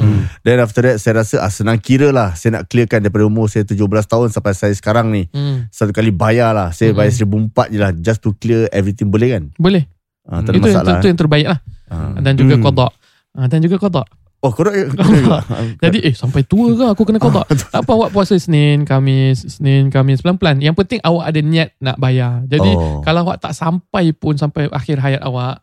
Then 0.48 0.64
after 0.64 0.88
that 0.88 1.04
saya 1.04 1.20
rasa 1.20 1.44
ah, 1.44 1.52
senang 1.52 1.84
kira 1.84 2.16
lah 2.16 2.32
saya 2.40 2.64
nak 2.64 2.72
clearkan 2.72 3.04
daripada 3.04 3.28
umur 3.28 3.52
saya 3.52 3.68
17 3.68 3.84
tahun 4.08 4.32
sampai 4.32 4.56
saya 4.56 4.72
sekarang 4.72 5.12
ni. 5.12 5.28
Hmm. 5.36 5.68
Satu 5.68 5.92
kali 5.92 6.16
bayar 6.16 6.56
lah. 6.56 6.72
Saya 6.72 6.96
bayar 6.96 7.12
Mm-mm. 7.12 7.52
1004 7.52 7.74
je 7.76 7.78
lah 7.84 7.92
just 7.92 8.24
to 8.24 8.32
clear 8.40 8.72
everything 8.72 9.12
boleh 9.12 9.36
kan? 9.36 9.44
Boleh. 9.60 9.84
Ada 10.24 10.50
Itu 10.50 10.58
yang, 10.62 10.64
masalah. 10.78 10.94
itu 10.94 11.06
yang 11.08 11.20
terbaik 11.20 11.48
lah. 11.48 11.60
Ah. 11.88 12.14
Dan 12.18 12.34
juga 12.36 12.56
Hmm. 12.56 12.64
qada. 12.64 12.88
Ah, 13.32 13.48
Dan 13.48 13.60
juga 13.60 13.78
qada. 13.78 14.04
Oh, 14.42 14.50
korang 14.50 14.74
Jadi 15.84 16.02
eh 16.02 16.12
sampai 16.12 16.42
tua 16.42 16.74
ke 16.74 16.86
aku 16.88 17.04
kena 17.04 17.18
qada. 17.18 17.46
tak 17.46 17.78
apa 17.78 17.92
awak 17.92 18.10
puasa 18.10 18.34
Senin, 18.36 18.84
Kamis, 18.84 19.46
Senin, 19.48 19.88
Kamis 19.88 20.20
pelan-pelan. 20.20 20.58
Yang 20.60 20.76
penting 20.78 21.00
awak 21.00 21.30
ada 21.30 21.40
niat 21.40 21.70
nak 21.78 21.98
bayar. 21.98 22.42
Jadi 22.46 22.72
Oh. 22.72 23.02
kalau 23.02 23.22
awak 23.24 23.38
tak 23.40 23.54
sampai 23.54 24.10
pun 24.12 24.34
sampai 24.36 24.66
akhir 24.68 24.98
hayat 24.98 25.22
awak, 25.22 25.62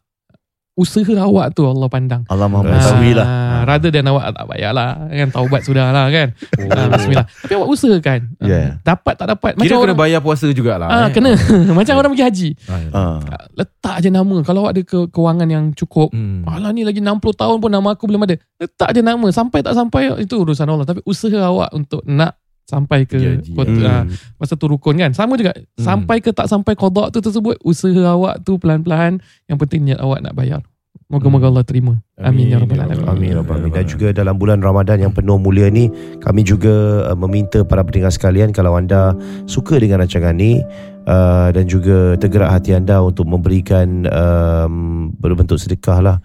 usaha 0.75 1.11
awak 1.19 1.51
tu 1.53 1.67
Allah 1.67 1.89
pandang. 1.89 2.23
Allah 2.27 2.47
Maha 2.47 2.61
Ah, 2.61 2.67
mengetahui 2.69 3.13
lah. 3.13 3.27
Rather 3.69 3.91
than 3.91 4.05
awak 4.07 4.33
tak 4.33 4.45
bayar 4.47 4.73
lah 4.73 4.89
kan 5.07 5.29
Taubat 5.29 5.61
sudah 5.62 5.93
lah 5.93 6.09
kan 6.09 6.33
Oh. 6.57 6.73
ah, 6.73 6.89
Bismillah 6.89 7.27
Tapi 7.29 7.53
awak 7.53 7.69
usahakan 7.69 8.21
Ah, 8.35 8.47
Yeah. 8.49 8.69
Dapat 8.81 9.14
tak 9.14 9.27
dapat 9.29 9.51
Kira 9.53 9.61
Macam 9.61 9.77
kena 9.77 9.85
orang 9.85 9.99
bayar 9.99 10.21
puasa 10.21 10.49
jugalah. 10.49 10.89
ah, 10.89 10.97
eh. 11.05 11.12
Kena 11.12 11.31
Macam 11.79 11.95
orang 11.95 12.11
pergi 12.11 12.25
haji. 12.25 12.51
Ah, 12.91 13.21
Letak 13.53 13.97
je 14.01 14.09
nama 14.09 14.37
Kalau 14.41 14.64
awak 14.64 14.73
ada 14.73 14.83
ke, 14.83 14.99
kewangan 15.09 15.47
yang 15.47 15.64
cukup 15.73 16.09
Hmm. 16.09 16.43
Alah 16.43 16.73
ni 16.73 16.83
lagi 16.83 16.99
60 16.99 17.12
tahun 17.35 17.57
pun 17.59 17.69
nama 17.69 17.93
aku 17.93 18.07
belum 18.07 18.25
ada 18.25 18.35
Letak 18.57 18.89
je 18.91 19.01
nama 19.01 19.27
Sampai 19.29 19.61
tak 19.61 19.75
sampai 19.75 20.16
Itu 20.16 20.41
urusan 20.41 20.64
Allah 20.64 20.83
Tapi 20.83 21.05
usaha 21.05 21.37
awak 21.43 21.69
untuk 21.71 22.01
nak 22.03 22.41
Sampai 22.64 23.05
ke 23.05 23.16
haji, 23.16 23.53
kota, 23.53 23.73
Hmm. 23.75 23.85
ah, 23.85 24.05
Masa 24.37 24.55
tu 24.55 24.64
rukun 24.64 24.95
kan 24.95 25.11
Sama 25.11 25.35
juga 25.35 25.53
Sampai 25.75 26.21
ke 26.21 26.31
tak 26.31 26.47
sampai 26.47 26.73
kodok 26.73 27.11
tu 27.11 27.19
tersebut 27.19 27.61
Usaha 27.61 27.89
awak 28.09 28.41
tu 28.43 28.57
pelan-pelan 28.57 29.21
Yang 29.45 29.59
penting 29.61 29.81
niat 29.85 29.99
awak 29.99 30.21
nak 30.21 30.33
bayar 30.33 30.61
Moga-moga 31.09 31.49
Hmm. 31.49 31.53
Allah 31.57 31.65
terima 31.65 31.93
Amin, 32.21 32.53
ya 32.53 32.61
Amin, 32.61 32.69
Rabbal 32.69 32.79
ya 32.79 32.85
Alamin 32.85 33.09
Amin 33.09 33.29
Ya 33.33 33.37
Rabbal 33.41 33.57
Alamin. 33.65 33.73
Dan 33.73 33.85
juga 33.89 34.09
dalam 34.13 34.37
bulan 34.37 34.61
Ramadan 34.61 35.01
yang 35.01 35.13
penuh 35.17 35.41
mulia 35.41 35.73
ni 35.73 35.89
kami 36.21 36.45
juga 36.45 37.09
uh, 37.09 37.17
meminta 37.17 37.65
para 37.65 37.81
pendengar 37.81 38.13
sekalian 38.13 38.53
kalau 38.53 38.77
anda 38.77 39.17
suka 39.49 39.81
dengan 39.81 40.05
rancangan 40.05 40.37
ni 40.37 40.61
uh, 41.09 41.49
dan 41.49 41.65
juga 41.65 42.13
tergerak 42.21 42.53
hati 42.53 42.77
anda 42.77 43.01
untuk 43.01 43.25
memberikan 43.25 44.05
um, 44.05 45.09
berbentuk 45.17 45.57
sedekah 45.57 45.99
lah 46.05 46.17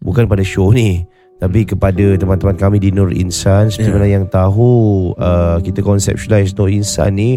bukan 0.00 0.24
pada 0.24 0.40
show 0.40 0.72
ni 0.72 1.04
tapi 1.36 1.64
kepada 1.64 2.16
teman-teman 2.16 2.56
kami 2.56 2.76
di 2.76 2.92
Nur 2.92 3.12
Insan 3.12 3.68
seperti 3.68 3.88
Ya. 3.88 3.96
mana 3.96 4.08
yang 4.08 4.24
tahu 4.24 4.68
uh, 5.16 5.60
kita 5.60 5.80
conceptualize 5.80 6.56
Nur 6.56 6.68
Insan 6.68 7.16
ni 7.16 7.36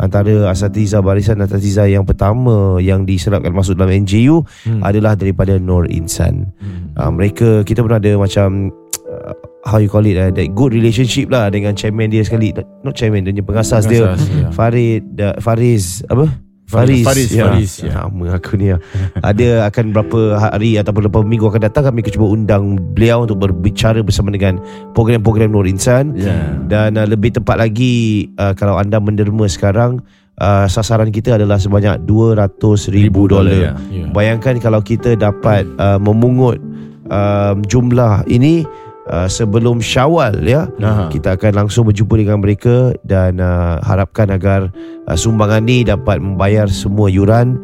antara 0.00 0.48
asatiza 0.48 1.04
barisan 1.04 1.38
asatiza 1.38 1.84
yang 1.84 2.08
pertama 2.08 2.80
yang 2.80 3.04
diserapkan 3.04 3.52
masuk 3.52 3.76
dalam 3.76 3.92
NJU 3.92 4.40
Hmm. 4.64 4.80
adalah 4.80 5.12
daripada 5.14 5.60
Nur 5.60 5.84
Insan 5.92 6.48
Hmm. 6.56 6.96
uh, 6.96 7.12
mereka 7.12 7.60
kita 7.62 7.84
pernah 7.84 8.00
ada 8.00 8.16
macam 8.16 8.72
uh, 9.06 9.32
how 9.68 9.76
you 9.76 9.92
call 9.92 10.02
it 10.02 10.16
uh, 10.16 10.32
that 10.32 10.48
good 10.56 10.72
relationship 10.72 11.28
lah 11.28 11.52
dengan 11.52 11.76
chairman 11.76 12.08
dia 12.08 12.24
sekali 12.24 12.56
not 12.80 12.96
chairman 12.96 13.28
dia 13.28 13.36
punya 13.36 13.44
pengasas, 13.44 13.84
dia 13.84 14.08
Pengasas, 14.08 14.24
ya. 14.32 14.48
Farid 14.50 15.04
uh, 15.20 15.36
Fariz 15.36 16.00
apa 16.08 16.32
Faris, 16.70 17.02
Faris, 17.02 17.30
ya. 17.34 17.50
Faris, 17.50 17.72
ya. 17.82 17.92
Nama 18.06 18.38
aku 18.38 18.54
ni 18.54 18.70
ya. 18.70 18.78
Ada 19.18 19.66
akan 19.66 19.84
berapa 19.90 20.18
hari 20.38 20.78
ataupun 20.78 21.10
beberapa 21.10 21.26
minggu 21.26 21.50
akan 21.50 21.62
datang 21.66 21.90
kami 21.90 22.00
akan 22.00 22.12
cuba 22.14 22.26
undang 22.30 22.78
beliau 22.94 23.26
untuk 23.26 23.42
berbicara 23.42 23.98
bersama 24.00 24.30
dengan 24.30 24.62
program-program 24.94 25.50
Nur 25.50 25.66
Insan 25.66 26.14
Ya. 26.14 26.54
dan 26.70 26.94
uh, 26.94 27.04
lebih 27.04 27.34
tepat 27.34 27.58
lagi 27.58 28.26
uh, 28.38 28.54
kalau 28.54 28.78
anda 28.78 29.02
menderma 29.02 29.50
sekarang 29.50 29.98
uh, 30.38 30.64
sasaran 30.64 31.10
kita 31.10 31.34
adalah 31.34 31.58
sebanyak 31.58 32.06
200 32.06 32.56
ribu 32.94 33.26
dolar. 33.26 33.50
ya. 33.50 33.72
Ya. 33.90 34.06
Bayangkan 34.08 34.62
kalau 34.62 34.78
kita 34.80 35.18
dapat 35.18 35.66
uh, 35.76 35.98
memungut 35.98 36.62
uh, 37.10 37.58
jumlah 37.66 38.22
ini 38.26 38.62
uh, 39.10 39.28
sebelum 39.28 39.82
Syawal 39.82 40.40
ya. 40.46 40.70
Aha. 40.80 41.10
Kita 41.10 41.34
akan 41.36 41.66
langsung 41.66 41.90
berjumpa 41.90 42.14
dengan 42.16 42.38
mereka 42.40 42.94
dan 43.04 43.42
uh, 43.42 43.82
harapkan 43.82 44.30
agar 44.30 44.70
uh, 45.10 45.16
sumbangan 45.18 45.66
ni 45.66 45.82
dapat 45.82 46.22
membayar 46.22 46.70
semua 46.70 47.10
yuran. 47.10 47.58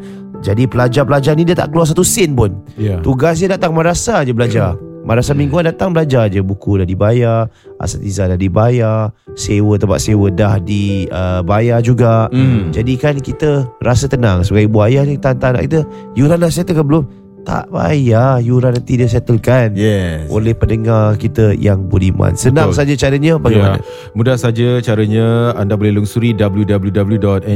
Jadi 0.45 0.69
pelajar-pelajar 0.69 1.33
ni 1.33 1.47
dia 1.47 1.57
tak 1.57 1.73
keluar 1.73 1.89
satu 1.89 2.05
sen 2.05 2.37
pun. 2.37 2.61
Ya. 2.77 3.01
Tugas 3.01 3.41
dia 3.41 3.49
datang 3.49 3.73
madrasah 3.73 4.21
je 4.21 4.35
belajar. 4.37 4.77
Madrasah 5.07 5.39
mingguan 5.39 5.63
datang 5.63 5.95
belajar 5.95 6.27
je 6.27 6.43
Buku 6.43 6.83
dah 6.83 6.83
dibayar 6.83 7.47
Asatiza 7.79 8.27
dah 8.27 8.35
dibayar 8.35 9.07
Sewa 9.39 9.79
tempat 9.79 10.03
sewa 10.03 10.27
dah 10.27 10.59
dibayar 10.59 11.79
juga 11.79 12.27
Hmm. 12.27 12.75
Jadi 12.75 12.99
kan 12.99 13.15
kita 13.15 13.71
rasa 13.79 14.11
tenang 14.11 14.43
Sebagai 14.43 14.67
ibu 14.67 14.83
ayah 14.83 15.07
ni 15.07 15.15
Tahan-tahan 15.15 15.55
anak 15.55 15.63
kita 15.71 15.79
Yuran 16.19 16.43
dah 16.43 16.51
settle 16.51 16.75
ke 16.75 16.83
belum? 16.83 17.07
Tak 17.47 17.71
payah 17.71 18.43
Yuran 18.43 18.75
nanti 18.75 18.99
dia 18.99 19.07
settlekan 19.07 19.71
Yes. 19.71 20.27
Oleh 20.27 20.51
pendengar 20.51 21.15
kita 21.15 21.55
yang 21.55 21.87
budiman 21.87 22.35
Senang 22.35 22.75
saja 22.75 22.91
caranya 22.99 23.39
Bagaimana? 23.39 23.79
Ya, 23.79 23.87
mudah 24.11 24.35
saja 24.35 24.83
caranya 24.83 25.55
anda 25.55 25.79
boleh 25.79 25.95
lungsuri 25.95 26.35
www.nju.sg 26.35 27.47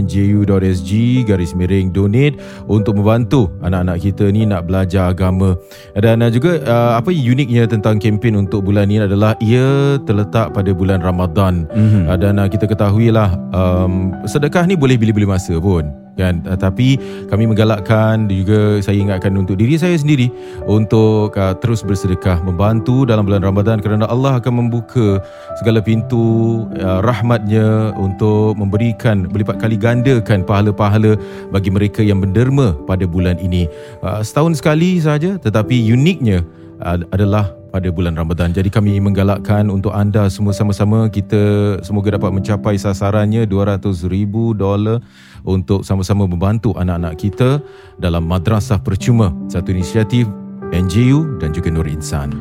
garis 1.27 1.51
miring 1.51 1.91
donate 1.91 2.39
untuk 2.71 2.95
membantu 2.95 3.51
anak-anak 3.59 3.99
kita 3.99 4.31
ni 4.31 4.47
nak 4.47 4.63
belajar 4.69 5.11
agama. 5.11 5.59
Dan 5.97 6.23
uh, 6.23 6.31
juga 6.31 6.63
uh, 6.63 6.95
apa 6.95 7.11
uniknya 7.11 7.67
tentang 7.67 7.99
kempen 7.99 8.39
untuk 8.39 8.63
bulan 8.63 8.87
ni 8.87 9.03
adalah 9.03 9.35
ia 9.43 9.99
terletak 10.07 10.55
pada 10.55 10.71
bulan 10.71 11.03
Ramadan. 11.03 11.67
Mhm. 11.73 12.07
Uh, 12.07 12.17
dan 12.17 12.39
uh, 12.39 12.47
kita 12.47 12.63
ketahuilah 12.69 13.35
um, 13.51 14.15
sedekah 14.23 14.63
ni 14.63 14.79
boleh 14.79 14.95
bila-bila 14.95 15.35
masa 15.35 15.59
pun 15.59 15.91
kan? 16.21 16.45
Uh, 16.45 16.53
tapi 16.53 17.01
kami 17.27 17.49
menggalakkan 17.49 18.29
juga 18.29 18.77
saya 18.85 19.01
ingatkan 19.01 19.33
untuk 19.33 19.57
diri 19.57 19.81
saya 19.81 19.97
sendiri 19.97 20.29
untuk 20.69 21.33
uh, 21.33 21.57
terus 21.57 21.81
bersedekah 21.81 22.37
membantu 22.45 23.09
dalam 23.09 23.25
bulan 23.25 23.41
Ramadan 23.41 23.81
kerana 23.81 24.05
Allah 24.05 24.37
akan 24.37 24.53
membuka 24.61 25.17
segala 25.57 25.81
pintu 25.81 26.65
uh, 26.77 27.01
rahmatnya 27.01 27.97
untuk 27.97 28.53
memberikan 28.53 29.25
berlipat 29.25 29.57
kali 29.57 29.81
gandakan 29.81 30.45
pahala-pahala 30.45 31.17
bagi 31.49 31.73
mereka 31.73 32.05
yang 32.05 32.21
menderma 32.21 32.77
pada 32.85 33.09
bulan 33.09 33.41
ini. 33.41 33.65
Uh, 34.05 34.21
setahun 34.21 34.61
sekali 34.61 35.01
saja 35.01 35.41
tetapi 35.41 35.89
uniknya 35.89 36.45
adalah 36.83 37.53
pada 37.71 37.87
bulan 37.87 38.19
Ramadan. 38.19 38.51
Jadi 38.51 38.67
kami 38.67 38.99
menggalakkan 38.99 39.71
untuk 39.71 39.95
anda 39.95 40.27
semua 40.27 40.51
sama-sama 40.51 41.07
kita 41.07 41.79
semoga 41.81 42.19
dapat 42.19 42.35
mencapai 42.35 42.75
sasarannya 42.75 43.47
200 43.47 44.11
ribu 44.11 44.51
dolar 44.51 44.99
untuk 45.47 45.87
sama-sama 45.87 46.27
membantu 46.27 46.75
anak-anak 46.75 47.15
kita 47.15 47.63
dalam 47.97 48.27
madrasah 48.27 48.83
percuma 48.83 49.31
satu 49.47 49.71
inisiatif 49.71 50.27
NGU 50.75 51.39
dan 51.39 51.55
juga 51.55 51.71
Nur 51.71 51.87
Insan. 51.87 52.31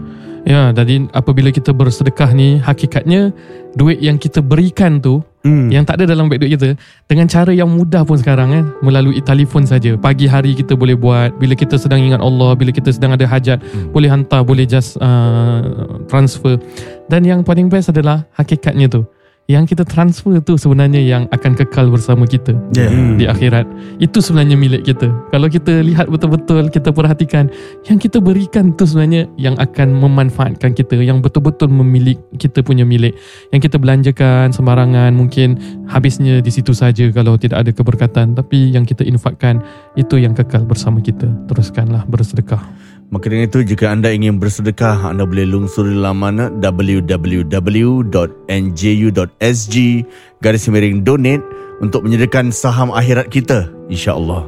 Ya, 0.49 0.73
jadi 0.73 1.05
apabila 1.13 1.53
kita 1.53 1.71
bersedekah 1.77 2.33
ni 2.33 2.57
hakikatnya 2.57 3.31
duit 3.77 4.01
yang 4.01 4.17
kita 4.17 4.41
berikan 4.41 4.99
tu 4.99 5.21
Hmm. 5.41 5.73
yang 5.73 5.89
tak 5.89 5.97
ada 5.97 6.13
dalam 6.13 6.29
beg 6.29 6.37
duit 6.37 6.53
kita 6.53 6.77
dengan 7.09 7.25
cara 7.25 7.49
yang 7.49 7.65
mudah 7.65 8.05
pun 8.05 8.21
sekarang 8.21 8.53
kan 8.53 8.65
melalui 8.85 9.25
telefon 9.25 9.65
saja. 9.65 9.97
Pagi 9.97 10.29
hari 10.29 10.53
kita 10.53 10.77
boleh 10.77 10.93
buat 10.93 11.33
bila 11.41 11.57
kita 11.57 11.81
sedang 11.81 12.05
ingat 12.05 12.21
Allah, 12.21 12.53
bila 12.53 12.69
kita 12.69 12.93
sedang 12.93 13.17
ada 13.17 13.25
hajat, 13.25 13.57
Hmm. 13.61 13.89
boleh 13.89 14.13
hantar, 14.13 14.45
boleh 14.45 14.69
just 14.69 15.01
uh, 15.01 15.65
transfer. 16.13 16.61
Dan 17.09 17.25
yang 17.25 17.41
paling 17.41 17.73
best 17.73 17.89
adalah 17.89 18.29
hakikatnya 18.37 18.93
tu 18.93 19.03
yang 19.51 19.67
kita 19.67 19.83
transfer 19.83 20.39
tu 20.39 20.55
sebenarnya 20.55 21.03
yang 21.03 21.27
akan 21.35 21.59
kekal 21.59 21.91
bersama 21.91 22.23
kita 22.23 22.55
Yeah. 22.71 23.19
di 23.19 23.25
akhirat. 23.27 23.67
Itu 23.99 24.23
sebenarnya 24.23 24.55
milik 24.55 24.87
kita. 24.87 25.11
Kalau 25.35 25.51
kita 25.51 25.83
lihat 25.83 26.07
betul-betul, 26.07 26.71
kita 26.71 26.95
perhatikan 26.95 27.51
yang 27.91 27.99
kita 27.99 28.23
berikan 28.23 28.71
tu 28.79 28.87
sebenarnya 28.87 29.27
yang 29.35 29.59
akan 29.59 29.99
memanfaatkan 29.99 30.71
kita, 30.71 30.95
yang 31.03 31.19
betul-betul 31.19 31.67
memilik 31.67 32.15
kita 32.39 32.63
punya 32.63 32.87
milik. 32.87 33.19
Yang 33.51 33.67
kita 33.67 33.77
belanjakan 33.83 34.55
sembarangan 34.55 35.11
mungkin 35.11 35.59
habisnya 35.91 36.39
di 36.39 36.51
situ 36.55 36.71
saja 36.71 37.11
kalau 37.11 37.35
tidak 37.35 37.67
ada 37.67 37.75
keberkatan, 37.75 38.39
tapi 38.39 38.71
yang 38.71 38.87
kita 38.87 39.03
infakkan 39.03 39.59
itu 39.99 40.23
yang 40.23 40.31
kekal 40.31 40.63
bersama 40.63 41.03
kita. 41.03 41.27
Teruskanlah 41.51 42.07
bersedekah. 42.07 42.63
Maka 43.11 43.27
dengan 43.27 43.51
itu 43.51 43.67
jika 43.67 43.91
anda 43.91 44.15
ingin 44.15 44.39
bersedekah 44.39 45.11
anda 45.11 45.27
boleh 45.27 45.43
lungsuri 45.43 45.99
laman 45.99 46.63
www.nju.sg 46.63 48.07
garis 50.39 50.65
miring 50.71 51.03
donate 51.03 51.43
untuk 51.83 52.07
menyediakan 52.07 52.55
saham 52.55 52.95
akhirat 52.95 53.27
kita 53.27 53.67
insya-Allah. 53.91 54.47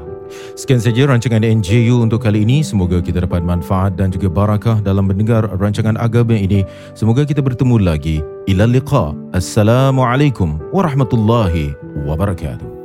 Sekian 0.56 0.80
saja 0.80 1.04
rancangan 1.10 1.44
NJU 1.44 2.00
untuk 2.00 2.24
kali 2.24 2.46
ini. 2.46 2.64
Semoga 2.64 3.04
kita 3.04 3.20
dapat 3.26 3.44
manfaat 3.44 4.00
dan 4.00 4.08
juga 4.08 4.32
barakah 4.32 4.80
dalam 4.80 5.10
mendengar 5.10 5.44
rancangan 5.60 5.98
agama 6.00 6.38
ini. 6.38 6.64
Semoga 6.96 7.28
kita 7.28 7.44
bertemu 7.44 7.76
lagi. 7.82 8.24
Ila 8.48 8.64
liqa. 8.64 9.12
Assalamualaikum 9.36 10.56
warahmatullahi 10.72 11.76
wabarakatuh. 12.08 12.81